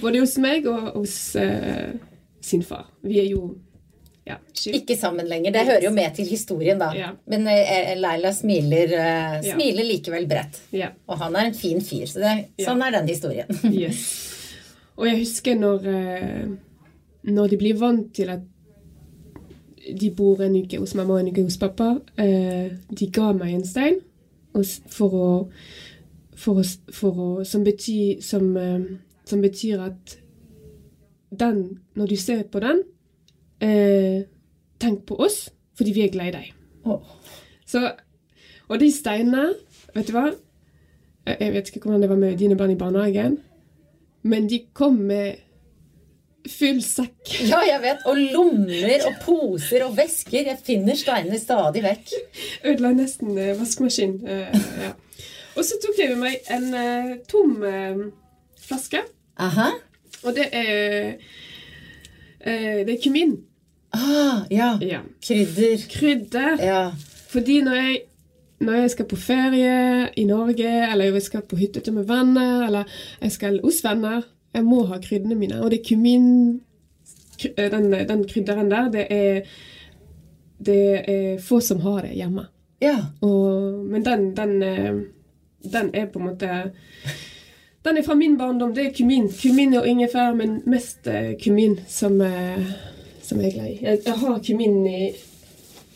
både 0.00 0.20
hos 0.22 0.34
meg 0.42 0.66
og 0.70 0.92
hos 0.96 1.14
uh, 1.38 1.92
sin 2.42 2.62
far. 2.66 2.86
Vi 3.06 3.18
er 3.22 3.28
jo 3.30 3.54
ja. 4.26 4.40
Ikke 4.74 4.96
sammen 4.98 5.28
lenger. 5.30 5.52
Det 5.54 5.62
hører 5.68 5.84
jo 5.86 5.92
med 5.94 6.14
til 6.16 6.26
historien, 6.26 6.80
da. 6.80 6.88
Ja. 6.98 7.12
Men 7.30 7.46
eh, 7.46 7.92
Leila 7.94 8.32
smiler, 8.34 8.90
eh, 8.90 9.36
Ja. 9.46 9.52
smiler 9.54 9.86
likevel 9.86 10.26
bredt. 10.26 10.58
Ja. 10.74 10.88
Og 11.06 11.20
han 11.20 11.36
er 11.38 11.52
en 11.52 11.54
fin 11.54 11.78
fyr, 11.80 12.08
så 12.10 12.24
det, 12.24 12.32
Ja. 12.58 12.64
sånn 12.72 12.82
er 12.82 12.96
den 12.98 13.06
historien. 13.12 13.46
Yes. 13.70 14.02
Og 14.96 15.06
jeg 15.06 15.20
husker 15.20 15.54
når, 15.60 15.86
uh, 15.86 16.56
når 17.22 17.48
de 17.52 17.56
blir 17.60 17.78
vant 17.78 18.08
til 18.16 18.30
at 18.32 18.40
de 20.00 20.10
bor 20.10 20.40
en 20.42 20.56
uke 20.56 20.80
hos 20.80 20.94
mamma 20.98 21.14
og 21.14 21.20
en 21.20 21.30
uke 21.30 21.44
hos 21.46 21.58
pappa. 21.60 21.92
Eh, 22.18 22.72
de 22.90 23.06
ga 23.12 23.30
meg 23.36 23.54
en 23.54 23.64
stein 23.68 24.00
for 24.64 25.16
å, 25.16 25.28
for 26.36 26.60
å, 26.60 26.64
for 26.92 27.20
å 27.22 27.28
som, 27.44 27.64
betyr, 27.66 28.22
som, 28.24 28.48
eh, 28.56 28.86
som 29.28 29.42
betyr 29.44 29.82
at 29.88 30.16
den, 31.36 31.80
når 31.94 32.12
du 32.12 32.16
ser 32.16 32.44
på 32.50 32.60
den, 32.62 32.82
eh, 33.60 34.24
tenk 34.80 35.06
på 35.06 35.18
oss, 35.20 35.50
fordi 35.76 35.92
vi 35.92 36.04
er 36.06 36.12
glad 36.12 36.28
i 36.28 36.36
deg. 36.36 36.52
Oh. 36.84 37.00
Så, 37.66 37.82
og 38.68 38.80
de 38.80 38.90
steinene, 38.92 39.48
vet 39.94 40.08
du 40.08 40.14
hva? 40.16 40.28
Jeg 41.26 41.40
jeg 41.40 41.52
vet 41.52 41.68
ikke 41.68 41.88
hvordan 41.88 42.02
det 42.02 42.10
var 42.10 42.20
med 42.20 42.38
dine 42.38 42.56
barn 42.56 42.70
i 42.70 42.78
barnehagen, 42.78 43.38
men 44.22 44.46
de 44.48 44.60
kom 44.72 44.94
med 44.94 45.42
full 46.52 46.78
sekk. 46.84 47.32
Ja, 47.48 47.60
jeg 47.66 47.80
vet. 47.82 48.04
Og 48.06 48.18
lommer 48.34 49.06
og 49.08 49.16
poser 49.24 49.84
og 49.86 49.96
vesker. 49.98 50.44
Jeg 50.50 50.58
finner 50.66 50.96
steinene 50.98 51.38
stadig 51.40 51.82
vekk. 51.84 52.12
Ødela 52.64 52.92
nesten 52.96 53.36
eh, 53.38 53.54
vaskemaskinen. 53.58 54.22
eh, 54.26 54.70
ja. 54.84 54.92
Og 55.56 55.64
så 55.64 55.78
tok 55.80 55.96
jeg 55.98 56.12
med 56.12 56.20
meg 56.26 56.50
en 56.52 56.66
eh, 56.76 57.12
tom 57.30 57.54
eh, 57.64 58.02
flaske, 58.66 59.00
Aha. 59.40 59.70
og 60.22 60.34
det 60.36 60.48
er 60.52 61.14
eh, 62.40 62.84
Det 62.84 62.92
er 62.96 63.00
kumin. 63.02 63.36
Ah, 63.96 64.42
ja. 64.50 64.74
Ja. 64.84 65.00
Krydder. 65.24 65.80
Krydder. 65.88 66.58
Ja. 66.60 66.82
Fordi 67.32 67.60
når 67.64 67.74
jeg, 67.80 68.00
når 68.60 68.72
jeg 68.82 68.90
skal 68.90 69.08
på 69.08 69.16
ferie 69.16 70.10
i 70.16 70.24
Norge, 70.28 70.68
eller 70.92 71.04
jeg 71.16 71.22
skal 71.22 71.42
på 71.48 71.56
hyttetur 71.56 71.92
med 71.96 72.04
venner, 72.08 72.66
eller 72.66 72.84
jeg 73.22 73.32
skal 73.32 73.60
hos 73.64 73.80
venner, 73.84 74.22
jeg 74.56 74.64
må 74.64 74.82
ha 74.88 74.98
kryddene 75.02 75.36
mine. 75.38 75.60
Og 75.62 75.70
det 75.70 75.80
er 75.80 75.88
kumin 75.90 76.26
eh, 77.44 77.70
den, 77.72 77.90
den 78.08 78.24
krydderen 78.28 78.70
der, 78.72 78.90
det 78.92 79.06
er, 79.12 79.56
det 80.66 80.82
er 81.12 81.42
få 81.44 81.60
som 81.60 81.82
har 81.84 82.02
det 82.06 82.16
hjemme. 82.16 82.48
ja. 82.80 82.96
Og, 83.20 83.84
men 83.84 84.04
den, 84.04 84.30
den, 84.36 84.62
eh, 84.62 85.00
den 85.72 85.90
er 85.94 86.06
på 86.06 86.18
en 86.18 86.30
måte 86.30 86.72
Den 87.84 87.96
er 87.96 88.02
fra 88.02 88.14
min 88.18 88.34
barndom. 88.38 88.74
Det 88.74 88.86
er 88.86 88.94
kumin. 88.96 89.28
Kumin 89.30 89.74
og 89.78 89.86
ingefær, 89.86 90.34
men 90.34 90.60
mest 90.66 91.06
eh, 91.06 91.36
kumin 91.38 91.76
som, 91.86 92.18
som 93.22 93.40
jeg 93.40 93.46
er 93.46 93.54
glad 93.54 93.68
i. 93.70 93.76
Jeg, 93.82 94.00
jeg 94.06 94.14
har 94.24 94.40
kumin 94.42 94.86
i, 94.90 95.12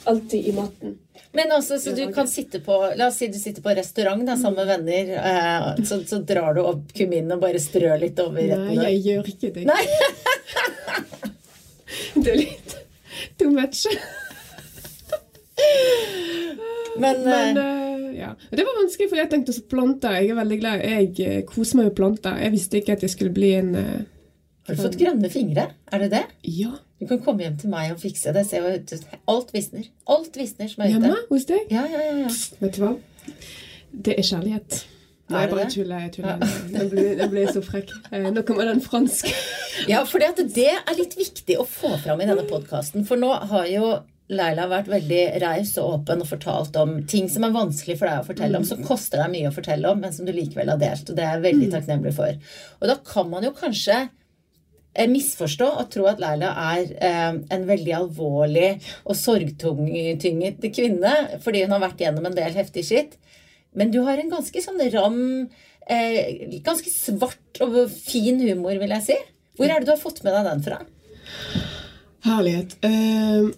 alltid 0.06 0.46
i 0.46 0.52
maten. 0.54 0.94
Men 1.32 1.52
altså, 1.54 1.78
så 1.78 1.92
du 1.94 2.08
kan 2.12 2.26
sitte 2.28 2.58
på 2.64 2.76
La 2.98 3.06
oss 3.06 3.20
si 3.20 3.28
du 3.30 3.38
sitter 3.38 3.62
på 3.62 3.74
restaurant 3.78 4.24
da, 4.26 4.34
sammen 4.38 4.66
med 4.66 4.70
venner. 4.72 5.12
Eh, 5.30 5.84
så, 5.86 6.00
så 6.06 6.18
drar 6.26 6.56
du 6.56 6.64
opp 6.64 6.90
kuminen 6.96 7.36
og 7.36 7.44
bare 7.44 7.60
strør 7.62 8.00
litt 8.02 8.18
over 8.22 8.42
Nei, 8.50 8.74
jeg 8.80 9.02
gjør 9.06 9.30
ikke 9.34 9.52
det. 9.54 9.66
Nei. 9.70 9.84
Det 12.14 12.30
er 12.32 12.38
litt 12.38 12.74
too 13.38 13.50
much. 13.50 13.84
Men, 16.98 17.22
Men 17.26 17.58
eh, 17.58 18.20
ja. 18.20 18.34
Det 18.50 18.64
var 18.64 18.78
vanskelig, 18.82 19.10
for 19.10 19.20
jeg 19.20 19.30
tenkte 19.30 19.54
også 19.54 19.66
planter. 19.70 20.16
Jeg 20.20 20.32
er 20.32 20.40
veldig 20.40 20.58
glad. 20.60 20.86
Jeg 20.86 21.12
eh, 21.26 21.42
koser 21.48 21.80
meg 21.80 21.90
med 21.90 21.98
planter. 21.98 22.38
Jeg 22.42 22.54
visste 22.56 22.80
ikke 22.80 22.96
at 22.98 23.04
jeg 23.06 23.14
skulle 23.14 23.34
bli 23.36 23.52
en 23.58 23.74
eh, 23.78 24.00
har 24.68 24.76
du 24.76 24.82
fått 24.84 24.98
grønne 25.00 25.30
fingre? 25.32 25.66
Er 25.90 26.04
det 26.04 26.10
det? 26.12 26.22
Ja. 26.46 26.76
Du 27.00 27.06
kan 27.08 27.20
komme 27.24 27.46
hjem 27.46 27.56
til 27.58 27.72
meg 27.72 27.94
og 27.94 28.00
fikse 28.02 28.32
det. 28.36 28.44
Se, 28.46 28.60
Alt 29.30 29.54
visner. 29.56 29.88
Alt 30.10 30.36
visner 30.36 30.68
som 30.68 30.84
er 30.84 30.90
ute. 30.92 30.98
Hjemme 30.98 31.16
hos 31.30 31.48
deg? 31.48 31.72
Ja, 31.72 31.86
ja, 31.88 32.02
ja, 32.04 32.16
ja. 32.26 32.32
Vet 32.60 32.76
du 32.76 32.82
hva? 32.84 32.94
Det 33.90 34.18
er 34.20 34.26
kjærlighet. 34.26 34.82
Nei, 35.30 35.46
bare 35.46 35.64
det? 35.64 35.72
tuller. 35.74 36.04
jeg 36.04 36.12
tuller. 36.18 36.38
Ja. 36.42 36.84
nå 36.84 37.28
ble 37.32 37.44
jeg 37.46 37.54
så 37.56 37.62
frekk. 37.64 37.92
Eh, 38.10 38.28
Nå 38.34 38.44
kommer 38.46 38.68
den 38.68 38.82
franske. 38.84 39.32
Ja, 39.88 40.02
for 40.08 40.20
det 40.20 40.66
er 40.68 40.96
litt 40.98 41.16
viktig 41.18 41.56
å 41.62 41.66
få 41.66 41.94
fram 42.02 42.20
i 42.20 42.28
denne 42.28 42.44
podkasten. 42.50 43.06
For 43.08 43.20
nå 43.20 43.30
har 43.52 43.68
jo 43.70 43.92
Leila 44.30 44.68
vært 44.70 44.90
veldig 44.90 45.22
raus 45.42 45.72
og 45.82 45.94
åpen 45.96 46.20
og 46.22 46.28
fortalt 46.30 46.76
om 46.78 47.00
ting 47.10 47.26
som 47.32 47.46
er 47.46 47.54
vanskelig 47.54 47.96
for 47.98 48.06
deg 48.06 48.20
å 48.22 48.28
fortelle 48.28 48.60
om, 48.60 48.66
som 48.66 48.84
koster 48.86 49.22
deg 49.24 49.32
mye 49.32 49.50
å 49.50 49.54
fortelle 49.56 49.90
om, 49.90 49.98
men 50.04 50.14
som 50.14 50.28
du 50.28 50.34
likevel 50.34 50.70
har 50.70 50.78
delt. 50.78 51.08
Og 51.10 51.16
det 51.18 51.24
er 51.24 51.34
jeg 51.38 51.46
veldig 51.48 51.70
takknemlig 51.72 52.12
for. 52.18 52.38
Og 52.78 52.90
da 52.92 52.98
kan 53.08 53.30
man 53.32 53.46
jo 53.46 53.54
kanskje 53.56 54.04
misforstå 55.10 55.66
og 55.80 55.90
tro 55.92 56.06
at 56.10 56.18
Leila 56.20 56.50
er 56.74 56.90
eh, 56.98 57.36
en 57.54 57.66
veldig 57.68 57.92
alvorlig 57.94 58.70
og 59.04 59.14
sorgtynget 59.16 60.64
kvinne 60.74 61.12
fordi 61.44 61.62
hun 61.64 61.74
har 61.76 61.84
vært 61.84 62.02
gjennom 62.02 62.26
en 62.26 62.34
del 62.36 62.56
heftig 62.56 62.84
skitt. 62.88 63.14
Men 63.78 63.92
du 63.94 64.00
har 64.02 64.18
en 64.18 64.32
ganske 64.32 64.62
sånn 64.64 64.80
ram, 64.90 65.20
eh, 65.86 66.58
ganske 66.66 66.90
svart 66.90 67.60
og 67.62 67.76
fin 67.94 68.40
humor, 68.42 68.74
vil 68.82 68.90
jeg 68.96 69.06
si. 69.06 69.18
Hvor 69.56 69.70
er 69.70 69.78
det 69.78 69.86
du 69.86 69.92
har 69.94 70.02
fått 70.02 70.24
med 70.26 70.34
deg 70.34 70.48
den 70.48 70.64
fra? 70.66 70.80
Herlighet. 72.26 72.74
Eh, 72.82 73.50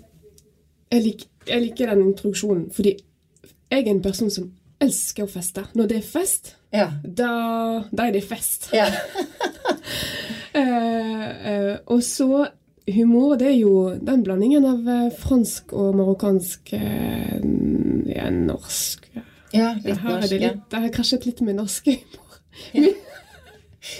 jeg, 0.93 1.03
lik, 1.07 1.25
jeg 1.49 1.65
liker 1.65 1.95
den 1.95 2.11
introduksjonen 2.11 2.69
fordi 2.77 2.99
jeg 3.73 3.87
er 3.87 3.89
en 3.95 4.03
person 4.05 4.29
som 4.31 4.51
elsker 4.83 5.25
å 5.25 5.31
feste. 5.33 5.65
Når 5.79 5.89
det 5.89 6.03
er 6.03 6.07
fest, 6.13 6.57
Ja. 6.73 6.91
da, 7.05 7.85
da 7.93 8.07
er 8.11 8.13
det 8.19 8.25
fest. 8.29 8.69
ja. 8.77 8.91
Eh, 10.55 11.47
eh, 11.49 11.77
og 11.87 12.03
så 12.05 12.47
humor, 12.93 13.37
det 13.41 13.47
er 13.53 13.59
jo 13.61 13.75
den 14.05 14.25
blandingen 14.27 14.67
av 14.69 14.89
eh, 14.91 15.11
fransk 15.17 15.73
og 15.73 15.95
marokkansk 15.97 16.73
ja, 16.75 18.27
norsk. 18.35 19.07
Ja, 19.55 19.71
litt 19.85 20.01
Her 20.03 20.11
er 20.11 20.21
norsk. 20.21 20.31
det 20.35 20.41
Ja. 20.43 20.53
det 20.71 20.81
har 20.83 20.89
krasjet 20.93 21.27
litt 21.27 21.41
med 21.41 21.57
norsk 21.61 21.89
humor. 21.89 22.39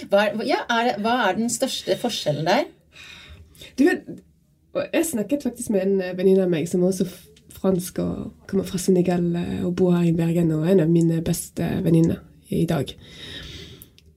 Hva, 0.09 0.21
er, 0.29 0.43
ja, 0.47 0.61
er, 0.69 0.83
det- 0.91 0.97
hva 1.03 1.15
er 1.29 1.35
den 1.41 1.49
største 1.49 1.97
forskjellen 1.99 2.45
der? 2.47 2.65
Du 3.77 3.83
vet, 3.85 4.05
jeg 4.93 5.05
snakket 5.05 5.43
faktisk 5.43 5.69
med 5.73 5.81
en 5.87 6.17
venninne 6.17 6.43
av 6.45 6.49
meg 6.53 6.67
som 6.69 6.83
er 6.83 6.87
også 6.93 7.07
fransk 7.53 7.99
og 7.99 8.31
kommer 8.47 8.65
fra 8.67 8.77
Senegal 8.81 9.25
og 9.65 9.75
bor 9.75 9.91
her 9.95 10.07
i 10.09 10.15
Bergen 10.15 10.51
og 10.51 10.65
er 10.67 10.71
en 10.75 10.79
av 10.85 10.89
mine 10.89 11.21
beste 11.23 11.67
venninner 11.83 12.21
i 12.49 12.65
dag. 12.69 12.93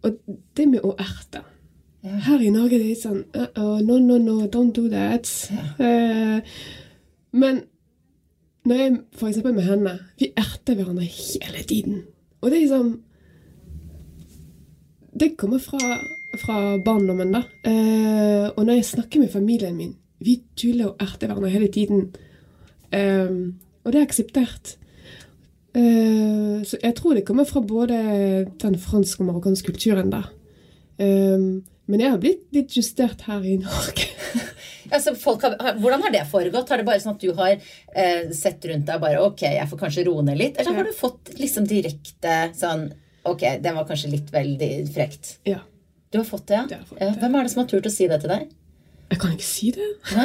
Og 0.04 0.16
det 0.56 0.68
med 0.68 0.80
å 0.86 0.94
erte 0.98 1.42
Her 2.06 2.42
i 2.42 2.50
Norge 2.54 2.76
det 2.76 2.84
er 2.84 2.90
litt 2.92 3.02
sånn 3.02 3.22
uh, 3.34 3.48
-oh, 3.56 3.78
No, 3.82 3.98
no, 3.98 4.18
no, 4.18 4.46
don't 4.46 4.72
do 4.72 4.88
that. 4.88 5.26
Eh, 5.78 6.40
men 7.32 7.62
når 8.66 8.76
jeg 8.76 8.98
eksempel 9.28 9.54
med 9.54 9.66
henne 9.66 9.98
Vi 10.18 10.32
erter 10.36 10.74
hverandre 10.74 11.04
hele 11.04 11.62
tiden. 11.66 12.02
Og 12.40 12.50
det 12.50 12.56
er 12.56 12.60
liksom 12.60 13.02
Det 15.20 15.36
kommer 15.36 15.58
fra, 15.58 15.98
fra 16.38 16.78
barndommen, 16.84 17.32
da. 17.32 17.42
Uh, 17.64 18.50
og 18.56 18.66
når 18.66 18.72
jeg 18.74 18.84
snakker 18.84 19.20
med 19.20 19.32
familien 19.32 19.76
min 19.76 19.96
Vi 20.20 20.42
tuller 20.56 20.86
og 20.86 20.96
erter 21.00 21.26
hverandre 21.26 21.50
hele 21.50 21.68
tiden. 21.68 22.14
Eh, 22.92 23.52
og 23.84 23.92
det 23.92 24.00
er 24.00 24.06
akseptert. 24.06 24.76
Uh, 25.76 26.64
så 26.64 26.76
jeg 26.82 26.94
tror 26.94 27.14
det 27.14 27.24
kommer 27.26 27.44
fra 27.44 27.60
både 27.60 28.46
den 28.62 28.78
franske 28.78 29.20
og 29.20 29.26
marokkanske 29.26 29.72
kulturen 29.72 30.12
der. 30.12 30.32
Eh, 30.98 31.62
men 31.86 32.02
jeg 32.02 32.12
har 32.12 32.20
blitt 32.22 32.44
litt 32.54 32.76
justert 32.76 33.26
her 33.28 33.44
i 33.46 33.58
Norge. 33.62 34.10
Altså, 34.86 35.16
folk 35.18 35.42
har, 35.42 35.56
hvordan 35.82 36.04
har 36.04 36.12
det 36.14 36.20
foregått? 36.30 36.68
Har 36.70 36.78
det 36.78 36.84
bare 36.86 37.00
sånn 37.02 37.16
at 37.16 37.24
du 37.24 37.32
har 37.34 37.56
eh, 37.56 38.28
sett 38.30 38.62
rundt 38.70 38.86
deg 38.86 39.00
bare 39.02 39.18
Ok, 39.18 39.42
jeg 39.42 39.66
får 39.66 39.80
kanskje 39.80 40.04
roe 40.06 40.22
ned 40.22 40.38
litt? 40.38 40.60
Eller 40.62 40.76
har 40.78 40.86
du 40.86 40.92
fått 40.94 41.32
liksom 41.40 41.66
direkte 41.66 42.36
sånn 42.54 42.84
Ok, 43.26 43.42
den 43.64 43.74
var 43.74 43.88
kanskje 43.88 44.12
litt 44.12 44.30
veldig 44.30 44.70
frekt. 44.94 45.40
Ja. 45.48 45.58
Du 46.14 46.20
har 46.20 46.28
fått 46.28 46.46
det, 46.46 46.60
ja? 46.60 46.68
Det 46.70 46.78
fått, 46.86 47.00
ja? 47.00 47.08
ja. 47.08 47.16
Hvem 47.18 47.34
er 47.34 47.48
det 47.48 47.50
som 47.56 47.64
har 47.64 47.68
turt 47.72 47.90
å 47.90 47.94
si 47.96 48.06
det 48.06 48.20
til 48.22 48.30
deg? 48.30 48.46
Jeg 49.10 49.22
kan 49.24 49.34
ikke 49.34 49.48
si 49.48 49.72
det. 49.74 49.90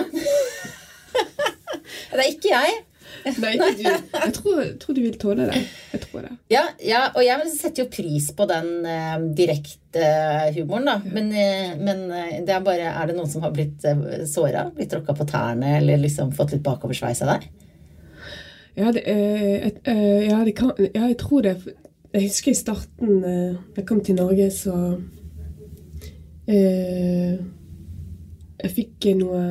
Det 2.12 2.20
er 2.20 2.28
ikke 2.28 2.52
jeg. 2.52 2.80
Nei, 3.44 3.54
du. 3.78 3.84
Jeg 3.86 4.34
tror, 4.38 4.62
tror 4.82 4.98
du 4.98 5.02
vil 5.04 5.18
tåle 5.22 5.48
det. 5.50 5.62
Jeg 5.94 6.04
tror 6.06 6.26
det. 6.26 6.32
Ja, 6.54 6.64
ja, 6.86 7.02
og 7.14 7.22
jeg 7.26 7.52
setter 7.54 7.84
jo 7.84 7.92
pris 7.94 8.30
på 8.38 8.48
den 8.50 8.72
uh, 8.88 9.26
direkte 9.38 10.06
humoren, 10.56 10.90
da. 10.90 10.98
Men, 11.06 11.30
uh, 11.36 11.74
men 11.82 12.06
eh, 12.16 12.38
det 12.48 12.56
er 12.56 12.64
bare 12.66 12.94
Er 12.96 13.12
det 13.12 13.18
noen 13.18 13.30
som 13.30 13.44
har 13.46 13.54
blitt 13.56 13.84
uh, 13.86 14.24
såra? 14.30 14.70
Blitt 14.76 14.94
tråkka 14.94 15.16
på 15.18 15.28
tærne? 15.30 15.78
Eller 15.82 16.02
liksom 16.02 16.34
fått 16.36 16.56
litt 16.56 16.66
bakoversveis 16.66 17.24
av 17.26 17.36
deg? 17.36 17.50
Ja, 18.80 18.92
det, 18.96 19.04
uh, 19.06 19.56
et, 19.68 19.82
eh, 19.92 20.28
ja, 20.30 20.42
det 20.48 20.56
kan, 20.58 20.72
ja, 20.80 21.06
jeg 21.12 21.20
tror 21.22 21.46
det. 21.46 21.58
Jeg 22.12 22.28
husker 22.28 22.52
i 22.52 22.60
starten 22.60 23.24
eh, 23.24 23.52
da 23.56 23.80
jeg 23.80 23.88
kom 23.88 24.02
til 24.04 24.18
Norge, 24.20 24.50
så 24.52 24.76
eh, 26.44 27.38
Jeg 28.62 28.72
fikk 28.76 29.08
noe 29.16 29.44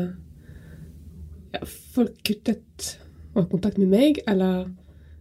ja, 1.54 1.62
Folk 1.94 2.18
kuttet 2.26 2.90
og 3.40 3.50
kontakt 3.50 3.78
med 3.80 3.90
meg, 3.90 4.20
eller 4.28 4.68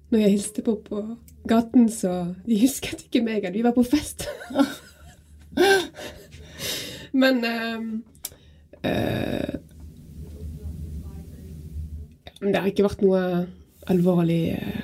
når 0.09 0.23
jeg 0.23 0.35
hilste 0.35 0.63
på 0.65 0.75
på 0.85 1.03
gaten, 1.49 1.89
så 1.89 2.35
de 2.45 2.59
husket 2.61 3.05
ikke 3.05 3.23
meg, 3.25 3.43
eller 3.43 3.57
vi 3.57 3.65
var 3.65 3.75
på 3.75 3.85
fest. 3.87 4.27
Men 7.11 7.43
eh, 7.45 7.79
uh, 8.85 9.55
det 12.39 12.55
har 12.55 12.69
ikke 12.69 12.85
vært 12.85 13.01
noe 13.03 13.21
alvorlig 13.89 14.43
uh, 14.59 14.81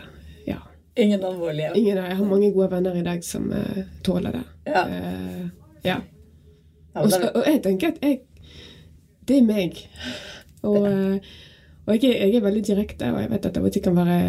Ja. 0.49 0.59
Ingen 0.97 1.23
alvorlige. 1.23 1.73
Ingen, 1.77 2.01
jeg 2.01 2.17
har 2.17 2.25
mange 2.25 2.51
gode 2.55 2.71
venner 2.73 2.97
i 2.97 3.05
dag 3.05 3.23
som 3.23 3.51
uh, 3.53 3.83
tåler 4.03 4.39
det. 4.39 4.43
Ja. 4.65 4.85
Ja. 5.85 5.99
Også, 6.95 7.29
Og, 7.35 7.43
jeg 7.45 7.61
tenker 7.63 7.91
at 7.91 7.99
jeg 8.01 8.21
Det 9.27 9.37
er 9.37 9.45
meg. 9.45 9.81
Og, 10.63 11.19
og 11.85 11.93
jeg, 11.93 12.11
er, 12.11 12.27
jeg 12.27 12.39
er 12.39 12.45
veldig 12.45 12.63
direkte, 12.65 13.11
og 13.13 13.21
jeg 13.21 13.31
vet 13.31 13.45
at 13.45 13.55
det 13.55 13.63
og 13.63 13.73
til 13.73 13.83
kan 13.85 13.97
være 13.97 14.19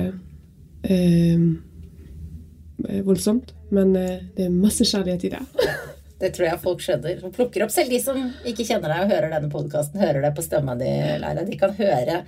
eh, 0.85 1.45
voldsomt, 3.07 3.55
men 3.73 3.97
eh, 3.97 4.27
det 4.37 4.49
er 4.49 4.57
masse 4.57 4.85
kjærlighet 4.85 5.29
i 5.29 5.35
det. 5.37 5.45
Det 6.17 6.31
tror 6.33 6.47
jeg 6.47 6.61
folk 6.63 6.81
skjønner. 6.81 7.19
Som 7.21 7.33
plukker 7.35 7.67
opp 7.67 7.73
Selv 7.75 7.91
de 7.93 7.99
som 8.01 8.17
ikke 8.49 8.65
kjenner 8.65 8.89
deg 8.89 9.03
og 9.05 9.11
hører 9.13 9.35
denne 9.35 9.51
podkasten, 9.53 10.01
hører 10.01 10.25
det 10.25 10.31
på 10.37 10.45
stemma 10.47 10.73
di, 10.81 10.89
Leila. 11.21 11.45
De 11.45 11.59
kan 11.61 11.75
høre 11.77 12.23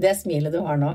det 0.00 0.12
smilet 0.18 0.52
du 0.52 0.60
har 0.66 0.76
nå. 0.80 0.90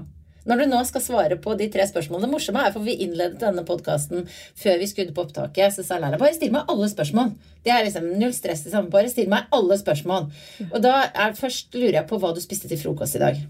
Når 0.45 0.61
du 0.61 0.65
nå 0.69 0.83
skal 0.85 1.01
svare 1.01 1.39
på 1.41 1.55
de 1.57 1.65
tre 1.73 1.87
spørsmålene 1.89 2.27
Det 2.27 2.35
morsomme 2.35 2.61
er 2.67 2.73
for 2.75 2.85
vi 2.85 2.93
innledet 3.01 3.39
denne 3.41 3.63
podkasten 3.65 4.27
før 4.29 4.77
vi 4.77 4.89
skrudde 4.91 5.15
på 5.17 5.25
opptaket. 5.25 5.73
Så 5.73 5.87
sa 5.87 5.97
Leila 5.97 6.21
bare 6.21 6.37
still 6.37 6.53
meg 6.53 6.69
alle 6.69 6.89
spørsmål. 6.91 7.33
Det 7.65 7.73
er 7.73 7.85
liksom 7.87 8.11
null 8.21 8.37
stress. 8.37 8.67
Liksom. 8.67 8.93
Bare 8.93 9.09
still 9.09 9.31
meg 9.31 9.49
alle 9.55 9.81
spørsmål. 9.81 10.29
Og 10.69 10.79
da 10.85 10.99
er 11.09 11.37
først 11.37 11.73
lurer 11.73 12.03
jeg 12.03 12.09
på 12.11 12.21
hva 12.21 12.35
du 12.35 12.45
spiste 12.45 12.69
til 12.69 12.81
frokost 12.81 13.17
i 13.17 13.25
dag. 13.25 13.41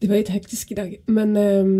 Det 0.00 0.10
var 0.10 0.20
litt 0.20 0.34
hektisk 0.34 0.74
i 0.74 0.78
dag, 0.78 0.96
men 1.06 1.36
eh, 1.40 1.70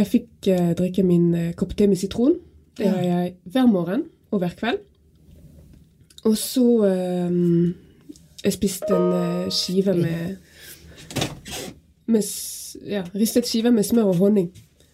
jeg 0.00 0.06
fikk 0.06 0.46
eh, 0.48 0.70
drikke 0.78 1.02
min 1.04 1.34
eh, 1.34 1.50
kopp 1.58 1.74
te 1.76 1.86
med 1.90 1.98
sitron. 2.00 2.38
Det 2.78 2.86
gjør 2.86 3.02
jeg 3.04 3.34
hver 3.52 3.66
morgen 3.68 4.02
og 4.30 4.38
hver 4.40 4.54
kveld. 4.56 4.78
Og 6.24 6.36
så 6.36 6.84
eh, 6.86 7.30
Jeg 8.44 8.52
spiste 8.52 8.96
en 8.96 9.12
eh, 9.12 9.50
skive 9.52 9.94
med, 9.96 10.36
med 12.06 12.22
ja, 12.88 13.02
Ristet 13.14 13.48
skive 13.48 13.70
med 13.72 13.82
smør 13.84 14.04
og 14.14 14.18
honning. 14.22 14.50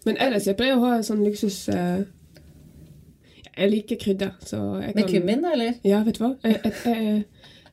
Men 0.06 0.16
ellers 0.22 0.46
jeg 0.46 0.56
pleier 0.58 0.76
å 0.78 0.84
ha 0.86 1.02
sånn 1.02 1.24
luksus 1.26 1.68
Jeg 1.68 2.04
liker 3.70 3.96
krydder, 4.00 4.30
så 4.42 4.56
jeg 4.82 4.94
Med 4.94 5.08
kummin, 5.10 5.42
da, 5.42 5.52
eller? 5.54 5.72
Ja, 5.84 6.02
vet 6.06 6.18
du 6.18 6.22
hva? 6.24 6.32
Et, 6.46 6.66
et, 6.66 6.86
et, 6.86 7.24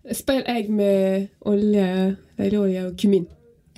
et 0.10 0.18
speil 0.18 0.44
egg 0.50 0.70
med 0.74 1.28
olje, 1.46 2.16
deilig 2.38 2.60
olje 2.60 2.86
og 2.90 2.98
kummin. 3.02 3.26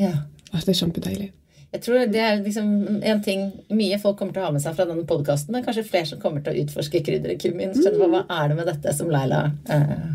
Ja. 0.01 0.13
Åh, 0.51 0.61
det 0.61 0.71
er 0.73 0.79
kjempedeilig. 0.81 1.31
Jeg 1.75 1.83
tror 1.83 2.05
det 2.07 2.21
er 2.23 2.37
liksom 2.39 3.01
en 3.03 3.21
ting 3.23 3.49
mye 3.75 3.97
folk 3.99 4.15
kommer 4.19 4.35
til 4.35 4.45
å 4.45 4.47
ha 4.47 4.53
med 4.55 4.63
seg 4.63 4.77
fra 4.77 4.85
denne 4.87 5.03
podkasten, 5.07 5.51
men 5.51 5.65
kanskje 5.65 5.83
flere 5.87 6.07
som 6.07 6.21
kommer 6.21 6.43
til 6.43 6.53
å 6.55 6.63
utforske 6.63 7.01
krydderet 7.03 7.41
kummin. 7.41 7.73
Mm. 7.75 7.97
hva 7.99 8.21
er 8.23 8.51
det 8.51 8.57
med 8.61 8.69
dette 8.71 8.93
som 8.95 9.11
Leila 9.11 9.41
eh, 9.71 10.07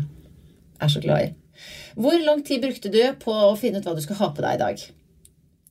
er 0.81 0.91
så 0.91 1.03
glad 1.03 1.27
i? 1.27 1.29
Hvor 2.01 2.17
lang 2.25 2.41
tid 2.47 2.63
brukte 2.63 2.89
du 2.89 3.01
på 3.21 3.35
å 3.35 3.53
finne 3.59 3.81
ut 3.81 3.85
hva 3.85 3.93
du 3.93 4.01
skal 4.01 4.17
ha 4.23 4.31
på 4.33 4.45
deg 4.45 4.57
i 4.57 4.61
dag? 4.63 4.85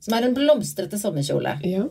Som 0.00 0.16
er 0.16 0.28
en 0.28 0.36
blomstrete 0.36 1.00
sommerkjole. 1.00 1.56
Ja. 1.66 1.88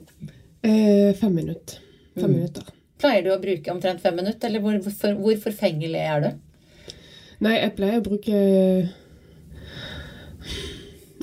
Eh, 0.63 1.11
fem 1.19 1.35
minutter. 1.35 1.81
Fem 2.15 2.31
minutter. 2.31 2.71
Pleier 2.99 3.25
du 3.25 3.33
å 3.33 3.41
bruke 3.41 3.73
omtrent 3.73 4.03
fem 4.03 4.15
minutter, 4.15 4.47
eller 4.47 4.63
hvor, 4.63 4.79
hvor, 4.85 5.19
hvor 5.19 5.43
forfengelig 5.43 6.01
er 6.05 6.23
du? 6.23 6.95
Nei, 7.43 7.57
jeg 7.59 7.75
pleier 7.77 7.99
å 7.99 8.05
bruke 8.05 8.39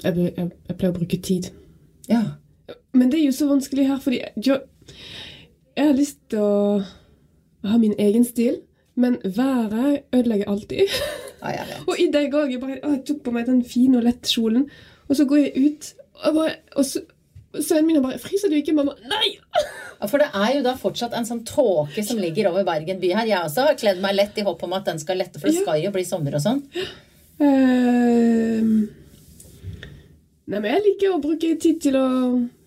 jeg, 0.07 0.33
jeg, 0.37 0.51
jeg 0.71 0.77
pleier 0.79 0.93
å 0.95 0.99
bruke 0.99 1.19
tid. 1.23 1.51
Ja. 2.11 2.23
Men 2.97 3.11
det 3.13 3.19
er 3.21 3.27
jo 3.29 3.35
så 3.37 3.49
vanskelig 3.51 3.87
her, 3.91 3.99
fordi 4.03 4.21
jeg, 4.23 4.61
jeg 5.77 5.87
har 5.91 5.97
lyst 5.99 6.19
til 6.33 6.41
å 6.43 6.81
ha 7.67 7.79
min 7.83 7.95
egen 7.99 8.25
stil, 8.25 8.61
men 8.97 9.19
været 9.25 10.07
ødelegger 10.15 10.49
alltid. 10.49 10.95
ja. 11.43 11.67
Og 11.89 11.99
i 12.01 12.07
dag 12.15 12.33
òg. 12.33 12.55
Jeg, 12.55 12.61
bare- 12.63 12.81
å, 12.87 12.95
jeg 12.97 13.03
tok 13.11 13.21
på 13.27 13.35
meg 13.35 13.47
den 13.51 13.61
fine 13.67 13.99
og 14.01 14.07
lette 14.09 14.31
kjolen, 14.31 14.69
og 15.09 15.19
så 15.19 15.27
går 15.29 15.43
jeg 15.45 15.67
ut, 15.67 15.91
og, 16.25 16.33
bare, 16.41 16.57
og 16.77 16.85
så 16.89 17.05
Sønnen 17.57 17.87
min 17.89 18.03
bare 18.05 18.19
'Fryser 18.21 18.51
du 18.53 18.57
ikke, 18.59 18.75
mamma?' 18.77 18.93
Nei! 19.09 19.31
Ja, 20.01 20.05
For 20.13 20.21
det 20.21 20.27
er 20.37 20.51
jo 20.59 20.63
da 20.67 20.75
fortsatt 20.77 21.15
en 21.17 21.25
sånn 21.25 21.39
tåke 21.49 22.03
som 22.05 22.19
ligger 22.21 22.51
over 22.51 22.67
Bergen 22.69 22.99
by 23.01 23.15
her. 23.17 23.25
Jeg 23.31 23.39
også 23.47 23.63
har 23.65 23.79
kledd 23.81 24.03
meg 24.03 24.13
lett 24.19 24.37
i 24.37 24.43
håp 24.45 24.61
om 24.67 24.75
at 24.77 24.85
den 24.85 24.99
skal 25.01 25.17
lette, 25.17 25.41
for 25.41 25.49
det 25.49 25.57
Ja. 25.57 25.63
skal 25.65 25.81
jo 25.81 25.93
bli 25.95 26.03
sommer 26.05 26.35
og 26.37 26.43
sånn. 26.45 26.59
Ehm, 27.41 28.89
nei, 30.47 30.61
men 30.61 30.71
jeg 30.71 30.85
liker 30.85 31.15
å 31.15 31.23
bruke 31.23 31.53
tid 31.63 31.81
til 31.83 31.99
å 31.99 32.07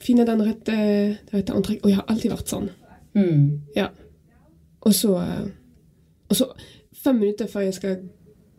finne 0.04 0.26
den 0.28 0.44
rette, 0.46 0.76
det 0.76 1.34
rette 1.34 1.56
antrekk. 1.56 1.84
Og 1.84 1.92
jeg 1.92 2.00
har 2.00 2.12
alltid 2.12 2.34
vært 2.34 2.54
sånn. 2.54 2.70
Mm. 3.18 3.46
Ja. 3.76 3.90
Og 4.88 4.96
så, 4.96 5.16
og 6.30 6.38
så 6.38 6.50
fem 7.04 7.22
minutter 7.22 7.48
før 7.52 7.68
jeg 7.68 7.78
skal, 7.78 7.98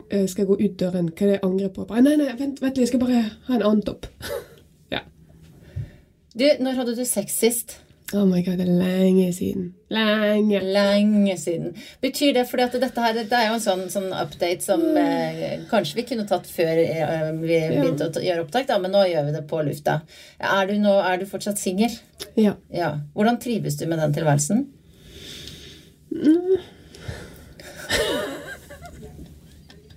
eh, 0.09 0.27
skal 0.29 0.49
gå 0.49 0.57
ut 0.59 0.79
døren, 0.79 1.09
hva 1.09 1.25
er 1.25 1.31
det 1.31 1.37
jeg 1.37 1.45
angrer 1.47 1.73
på. 1.75 1.85
Bare, 1.89 2.01
nei, 2.05 2.15
nei, 2.19 2.31
vent, 2.39 2.61
vent 2.61 2.77
jeg 2.77 2.89
skal 2.89 3.03
bare 3.03 3.21
ha 3.47 3.55
en 3.55 3.63
annen 3.63 3.85
topp. 3.85 4.07
ja. 4.95 5.05
Du, 6.33 6.45
når 6.59 6.81
hadde 6.81 6.97
du 6.97 7.05
sex 7.05 7.37
sist? 7.39 7.79
Oh 8.13 8.25
my 8.27 8.41
god, 8.43 8.57
det 8.59 8.65
er 8.67 8.73
lenge 8.75 9.29
siden. 9.33 9.69
Lenge. 9.93 10.59
Lenge 10.65 11.37
siden. 11.39 11.75
Betyr 12.03 12.33
det 12.35 12.43
fordi 12.49 12.65
at 12.65 12.75
dette 12.83 13.05
her 13.05 13.13
dette 13.15 13.37
er 13.37 13.47
jo 13.47 13.53
en 13.55 13.63
sånn, 13.63 13.85
sånn 13.93 14.09
update 14.11 14.65
som 14.65 14.83
eh, 14.99 15.63
kanskje 15.71 16.01
vi 16.01 16.05
kunne 16.09 16.27
tatt 16.27 16.49
før 16.51 16.81
eh, 16.83 17.29
vi 17.39 17.61
begynte 17.71 18.09
å 18.09 18.25
gjøre 18.25 18.43
opptak, 18.43 18.67
da, 18.67 18.79
men 18.83 18.91
nå 18.95 19.05
gjør 19.07 19.29
vi 19.29 19.37
det 19.37 19.45
på 19.47 19.63
lufta. 19.67 20.01
Er 20.39 20.67
du, 20.67 20.75
nå, 20.83 20.97
er 20.99 21.21
du 21.21 21.25
fortsatt 21.29 21.61
singel? 21.61 21.95
Ja. 22.35 22.57
Ja. 22.73 22.97
Hvordan 23.15 23.39
trives 23.43 23.79
du 23.79 23.87
med 23.87 24.03
den 24.03 24.17
tilværelsen? 24.19 24.67
Og 26.11 26.59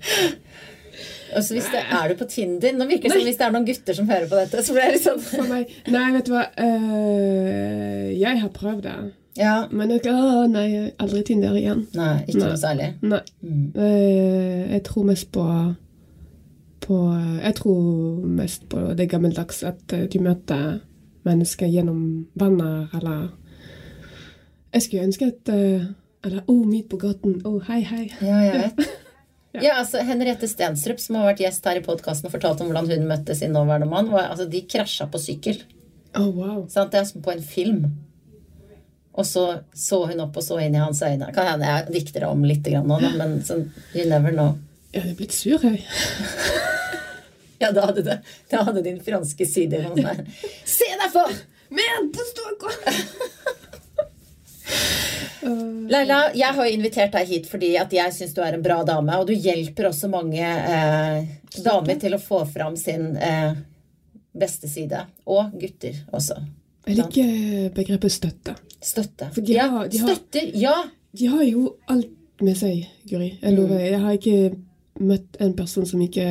så 1.42 1.56
hvis 1.56 1.66
det, 1.72 1.82
Er 1.82 2.08
du 2.10 2.14
på 2.18 2.26
Tinder? 2.30 2.72
Nå 2.76 2.86
virker 2.88 3.08
det 3.08 3.16
som 3.16 3.26
hvis 3.26 3.38
det 3.40 3.46
er 3.46 3.52
noen 3.54 3.66
gutter 3.68 3.96
som 3.98 4.08
hører 4.10 4.30
på 4.30 4.38
dette. 4.38 4.62
så 4.66 4.76
blir 4.76 4.94
det 4.94 5.02
sånn... 5.02 5.20
For 5.24 5.50
meg. 5.50 5.70
Nei, 5.90 6.06
vet 6.14 6.28
du 6.28 6.34
hva. 6.34 6.46
Uh, 6.58 8.10
jeg 8.14 8.42
har 8.42 8.50
prøvd 8.54 8.82
det. 8.86 8.96
Ja. 9.40 9.54
Men 9.74 9.90
jeg, 9.94 10.04
å, 10.10 10.44
nei, 10.50 10.68
aldri 11.02 11.24
Tinder 11.26 11.56
igjen. 11.58 11.86
Nei, 11.96 12.12
ikke 12.28 12.44
noe 12.44 12.58
særlig. 12.60 12.92
Nei. 13.02 13.22
Eh, 13.42 14.60
jeg 14.76 14.84
tror 14.86 15.08
mest 15.08 15.30
på, 15.34 15.46
på 16.84 16.98
Jeg 17.40 17.56
tror 17.58 18.20
mest 18.38 18.68
på 18.70 18.84
det 18.94 19.08
gammeldags 19.10 19.64
at 19.66 19.96
eh, 19.96 20.06
du 20.12 20.20
møter 20.22 20.78
mennesker 21.26 21.66
gjennom 21.72 22.28
venner, 22.38 22.86
eller 22.94 23.32
Jeg 24.76 24.86
skulle 24.86 25.06
ønske 25.08 25.32
at 25.32 25.50
Eller 25.50 26.44
Å, 26.44 26.52
oh, 26.52 26.62
midt 26.68 26.92
på 26.92 27.00
gaten. 27.02 27.40
Å, 27.42 27.56
oh, 27.56 27.64
hei, 27.66 27.82
hei. 27.88 28.06
Ja, 28.22 28.38
jeg 28.46 28.68
vet. 28.68 28.86
Ja, 29.62 29.76
altså 29.78 30.02
Henriette 30.02 30.48
Stenstrup, 30.50 30.98
som 31.02 31.20
har 31.20 31.28
vært 31.28 31.44
gjest 31.44 31.66
her 31.68 31.78
i 31.78 31.84
podkasten 31.84 32.26
og 32.26 32.34
fortalt 32.34 32.62
om 32.62 32.70
hvordan 32.70 32.90
hun 32.90 33.06
møtte 33.06 33.36
sin 33.38 33.54
nåværende 33.54 33.86
mann, 33.90 34.10
var, 34.10 34.32
altså, 34.32 34.48
de 34.50 34.64
krasja 34.66 35.06
på 35.10 35.20
sykkel. 35.22 35.60
Å, 36.14 36.24
wow. 36.26 36.64
Sant? 36.72 36.90
Det 36.90 37.00
er 37.00 37.06
som 37.06 37.22
på 37.22 37.34
en 37.34 37.44
film. 37.44 37.84
Og 39.14 39.26
så 39.28 39.44
så 39.78 40.00
hun 40.10 40.24
opp 40.24 40.40
og 40.40 40.42
så 40.42 40.58
inn 40.64 40.74
i 40.74 40.82
hans 40.82 41.02
øyne. 41.06 41.30
Kan 41.34 41.52
hende 41.52 41.70
jeg 41.70 41.94
dikter 41.94 42.26
om 42.26 42.42
litt 42.46 42.66
grann 42.66 42.88
nå, 42.90 42.98
da, 43.02 43.12
men 43.14 43.38
sånn, 43.46 43.68
you 43.94 44.08
never 44.10 44.34
know. 44.34 44.56
Jeg 44.94 45.06
hadde 45.06 45.18
blitt 45.20 45.36
sur, 45.36 45.62
jeg. 45.62 45.84
Ja, 47.62 47.70
da 47.72 47.86
hadde, 47.86 48.02
det, 48.04 48.18
da 48.50 48.64
hadde 48.66 48.82
din 48.84 48.98
franske 49.00 49.46
side 49.48 49.78
sånn 49.86 50.00
der. 50.02 50.18
Se 50.68 50.88
deg 50.90 51.12
for! 51.14 51.30
Men, 51.72 52.10
det 52.12 52.26
står 52.28 52.50
ikke 52.56 52.72
Leila, 55.92 56.18
jeg 56.34 56.54
har 56.56 56.66
invitert 56.72 57.12
deg 57.12 57.28
hit 57.28 57.48
fordi 57.50 57.74
at 57.76 57.92
jeg 57.92 58.14
syns 58.16 58.32
du 58.36 58.40
er 58.44 58.56
en 58.56 58.62
bra 58.64 58.78
dame, 58.88 59.18
og 59.20 59.26
du 59.28 59.34
hjelper 59.36 59.90
også 59.90 60.08
mange 60.12 60.40
eh, 60.40 61.26
damer 61.64 61.98
til 62.00 62.16
å 62.16 62.20
få 62.22 62.40
fram 62.48 62.76
sin 62.80 63.10
eh, 63.20 63.52
beste 64.34 64.70
side. 64.72 65.02
Og 65.28 65.52
gutter 65.60 65.98
også. 66.16 66.38
Jeg 66.88 66.98
liker 67.00 67.70
begrepet 67.76 68.12
støtte. 68.12 68.56
Støtte. 68.84 69.30
For 69.36 69.44
de 69.44 69.54
ja, 69.58 69.68
har- 69.72 69.88
de 69.92 70.00
har- 70.02 70.14
støtter. 70.16 70.50
Ja. 70.60 70.74
De 71.14 71.28
har 71.30 71.44
jo 71.46 71.76
alt 71.88 72.10
med 72.42 72.56
seg, 72.58 72.86
Guri. 73.08 73.34
Jeg 73.42 73.54
lover 73.54 73.78
deg. 73.78 73.90
Jeg 73.92 74.00
har 74.02 74.16
ikke 74.18 75.04
møtt 75.04 75.36
en 75.44 75.52
person 75.56 75.86
som 75.86 76.00
ikke 76.02 76.26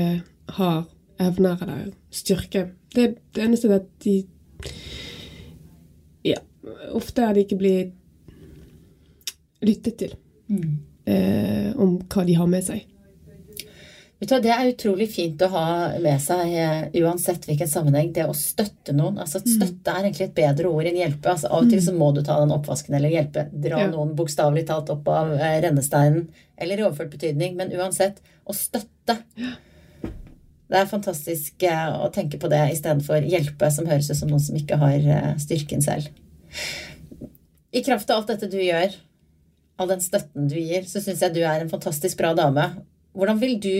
har 0.58 0.84
evner 1.24 1.62
eller 1.64 1.92
styrke. 2.14 2.66
Det, 2.94 3.08
det 3.34 3.44
eneste 3.46 3.70
er 3.70 3.78
at 3.80 3.88
de 4.04 4.18
Ja, 6.24 6.40
ofte 6.96 7.24
er 7.26 7.34
de 7.36 7.44
ikke 7.46 7.58
blitt 7.60 7.94
lyttet 9.66 9.98
til 10.02 10.16
eh, 11.06 11.70
om 11.80 11.98
hva 12.10 12.26
de 12.28 12.36
har 12.40 12.50
med 12.52 12.64
seg. 12.66 12.84
Det 14.24 14.48
er 14.48 14.70
utrolig 14.70 15.10
fint 15.12 15.42
å 15.44 15.50
ha 15.52 15.64
med 16.00 16.22
seg 16.24 16.54
eh, 16.56 16.84
uansett 17.04 17.44
hvilken 17.44 17.68
sammenheng. 17.68 18.14
Det 18.16 18.24
å 18.24 18.36
støtte 18.38 18.94
noen. 18.96 19.18
altså 19.20 19.42
Støtte 19.44 19.92
er 19.92 20.06
egentlig 20.06 20.30
et 20.30 20.38
bedre 20.38 20.70
ord 20.72 20.88
enn 20.88 20.96
hjelpe. 21.02 21.34
altså 21.34 21.50
Av 21.52 21.66
og 21.66 21.74
til 21.74 21.82
så 21.84 21.92
må 21.98 22.08
du 22.16 22.22
ta 22.24 22.38
den 22.40 22.54
oppvasken 22.56 22.96
eller 22.96 23.12
hjelpe. 23.12 23.50
Dra 23.52 23.82
Ja. 23.82 23.90
noen 23.92 24.14
bokstavelig 24.16 24.64
talt 24.70 24.94
opp 24.96 25.08
av 25.12 25.34
eh, 25.36 25.58
rennesteinen. 25.66 26.30
Eller 26.56 26.80
i 26.80 26.86
overført 26.88 27.12
betydning. 27.12 27.58
Men 27.60 27.76
uansett, 27.76 28.22
å 28.48 28.56
støtte. 28.56 29.18
Det 30.72 30.80
er 30.80 30.88
fantastisk 30.90 31.64
å 31.68 32.08
tenke 32.16 32.40
på 32.40 32.48
det 32.50 32.62
istedenfor 32.72 33.28
hjelpe, 33.28 33.68
som 33.76 33.86
høres 33.86 34.08
ut 34.10 34.18
som 34.18 34.32
noen 34.32 34.42
som 34.42 34.56
ikke 34.56 34.80
har 34.80 35.36
styrken 35.38 35.84
selv. 35.84 36.08
I 37.76 37.84
kraft 37.84 38.10
av 38.10 38.22
alt 38.22 38.32
dette 38.32 38.48
du 38.50 38.58
gjør, 38.64 38.96
all 39.84 39.92
den 39.94 40.04
støtten 40.04 40.48
du 40.52 40.58
gir, 40.58 40.88
så 40.88 41.02
syns 41.04 41.22
jeg 41.24 41.36
du 41.36 41.42
er 41.44 41.64
en 41.64 41.72
fantastisk 41.72 42.20
bra 42.20 42.34
dame. 42.38 42.72
Hvordan 43.14 43.40
vil 43.42 43.60
du 43.62 43.78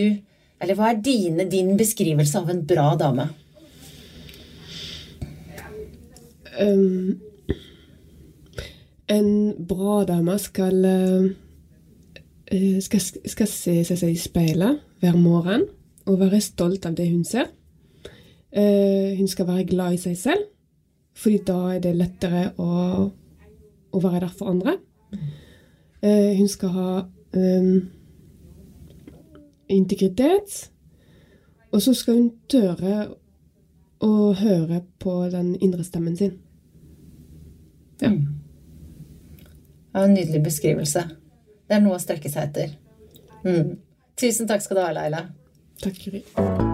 Eller 0.62 0.76
hva 0.78 0.92
er 0.92 1.00
dine, 1.02 1.44
din 1.50 1.74
beskrivelse 1.76 2.38
av 2.38 2.48
en 2.48 2.60
bra 2.64 2.94
dame? 2.96 3.24
Um, 6.62 7.18
en 9.10 9.28
bra 9.58 10.04
dame 10.08 10.38
skal 10.40 10.86
eh, 10.88 11.26
eh, 12.46 12.78
skal, 12.86 13.02
skal 13.34 13.50
se 13.50 13.74
se 13.84 13.98
seg 13.98 14.14
i 14.14 14.22
speilet 14.22 14.78
hver 15.02 15.18
morgen 15.18 15.66
og 16.06 16.22
være 16.22 16.40
stolt 16.40 16.86
av 16.86 16.94
det 16.96 17.10
hun 17.10 17.26
ser. 17.28 17.50
Uh, 18.54 19.18
hun 19.18 19.28
skal 19.28 19.50
være 19.50 19.66
glad 19.68 19.98
i 19.98 20.02
seg 20.06 20.16
selv, 20.16 20.48
fordi 21.18 21.42
da 21.50 21.58
er 21.74 21.82
det 21.82 21.96
lettere 21.98 22.46
å, 22.62 23.08
å 23.90 24.06
være 24.06 24.28
der 24.28 24.38
for 24.38 24.54
andre. 24.54 24.78
Eh, 26.04 26.36
hun 26.36 26.48
skal 26.48 26.68
ha 26.68 26.88
um, 27.32 27.90
integritet, 29.68 30.70
og 31.72 31.82
så 31.82 31.94
skal 31.96 32.18
hun 32.18 32.30
tørre 32.48 33.06
å 34.04 34.32
høre 34.36 34.82
på 35.00 35.16
den 35.32 35.54
indre 35.64 35.84
stemmen 35.86 36.16
sin. 36.20 36.36
Ja. 38.02 38.12
Ja, 39.94 40.04
en 40.04 40.14
nydelig 40.14 40.42
beskrivelse. 40.44 41.06
Det 41.64 41.78
er 41.78 41.84
noe 41.86 41.96
å 41.96 42.02
strekke 42.02 42.28
seg 42.28 42.50
etter. 42.50 42.76
Mm. 43.46 43.78
Tusen 44.20 44.50
takk 44.50 44.66
skal 44.66 44.82
du 44.82 44.84
ha, 44.84 44.92
Laila. 45.00 45.26
Takk, 45.80 46.04
Guri. 46.04 46.73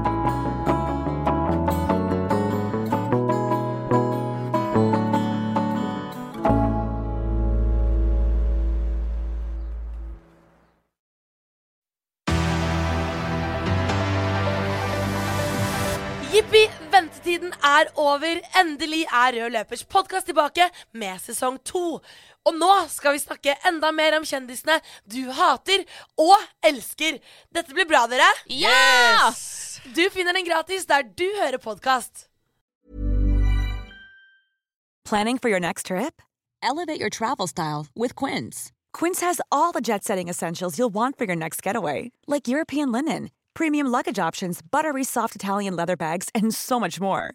Er 17.81 17.91
over. 18.01 18.41
Endelig 18.61 19.05
er 19.07 19.37
Rød 19.37 19.55
Løpers 19.55 19.85
podkast 19.85 20.29
tilbake 20.31 20.69
med 20.93 21.21
sesong 21.23 21.59
to. 21.65 22.01
Og 22.49 22.57
nå 22.57 22.71
skal 22.93 23.15
vi 23.17 23.23
snakke 23.23 23.57
enda 23.69 23.93
mer 23.93 24.17
om 24.19 24.25
kjendisene 24.27 24.81
du 25.09 25.23
hater 25.37 25.85
og 26.21 26.37
elsker. 26.67 27.21
Dette 27.53 27.77
blir 27.77 27.89
bra, 27.89 28.07
dere. 28.11 28.29
Ja! 28.49 29.31
Du 29.97 30.03
finner 30.13 30.37
den 30.37 30.49
gratis 30.49 30.89
der 30.89 31.05
du 31.05 31.27
hører 31.41 31.61
podkast. 31.61 32.27
Planning 35.05 35.39
for 35.39 35.49
your 35.49 35.61
next 35.61 35.87
trip? 35.87 36.23
Elevate 36.63 37.01
your 37.01 37.11
travel 37.11 37.47
style 37.47 37.87
with 37.97 38.15
Quince. 38.15 38.71
Quince 38.93 39.21
has 39.21 39.41
all 39.51 39.73
the 39.73 39.81
jet 39.81 40.05
setting 40.05 40.29
essentials 40.29 40.79
you'll 40.79 40.95
want 40.95 41.19
for 41.19 41.25
your 41.25 41.37
next 41.37 41.63
getaway, 41.63 42.13
like 42.27 42.47
European 42.47 42.93
linen, 42.93 43.31
premium 43.55 43.87
luggage 43.89 44.19
options, 44.19 44.61
buttery 44.63 45.05
soft 45.05 45.35
Italian 45.35 45.75
leather 45.75 45.97
bags, 45.97 46.29
and 46.35 46.55
so 46.55 46.79
much 46.79 47.01
more. 47.01 47.35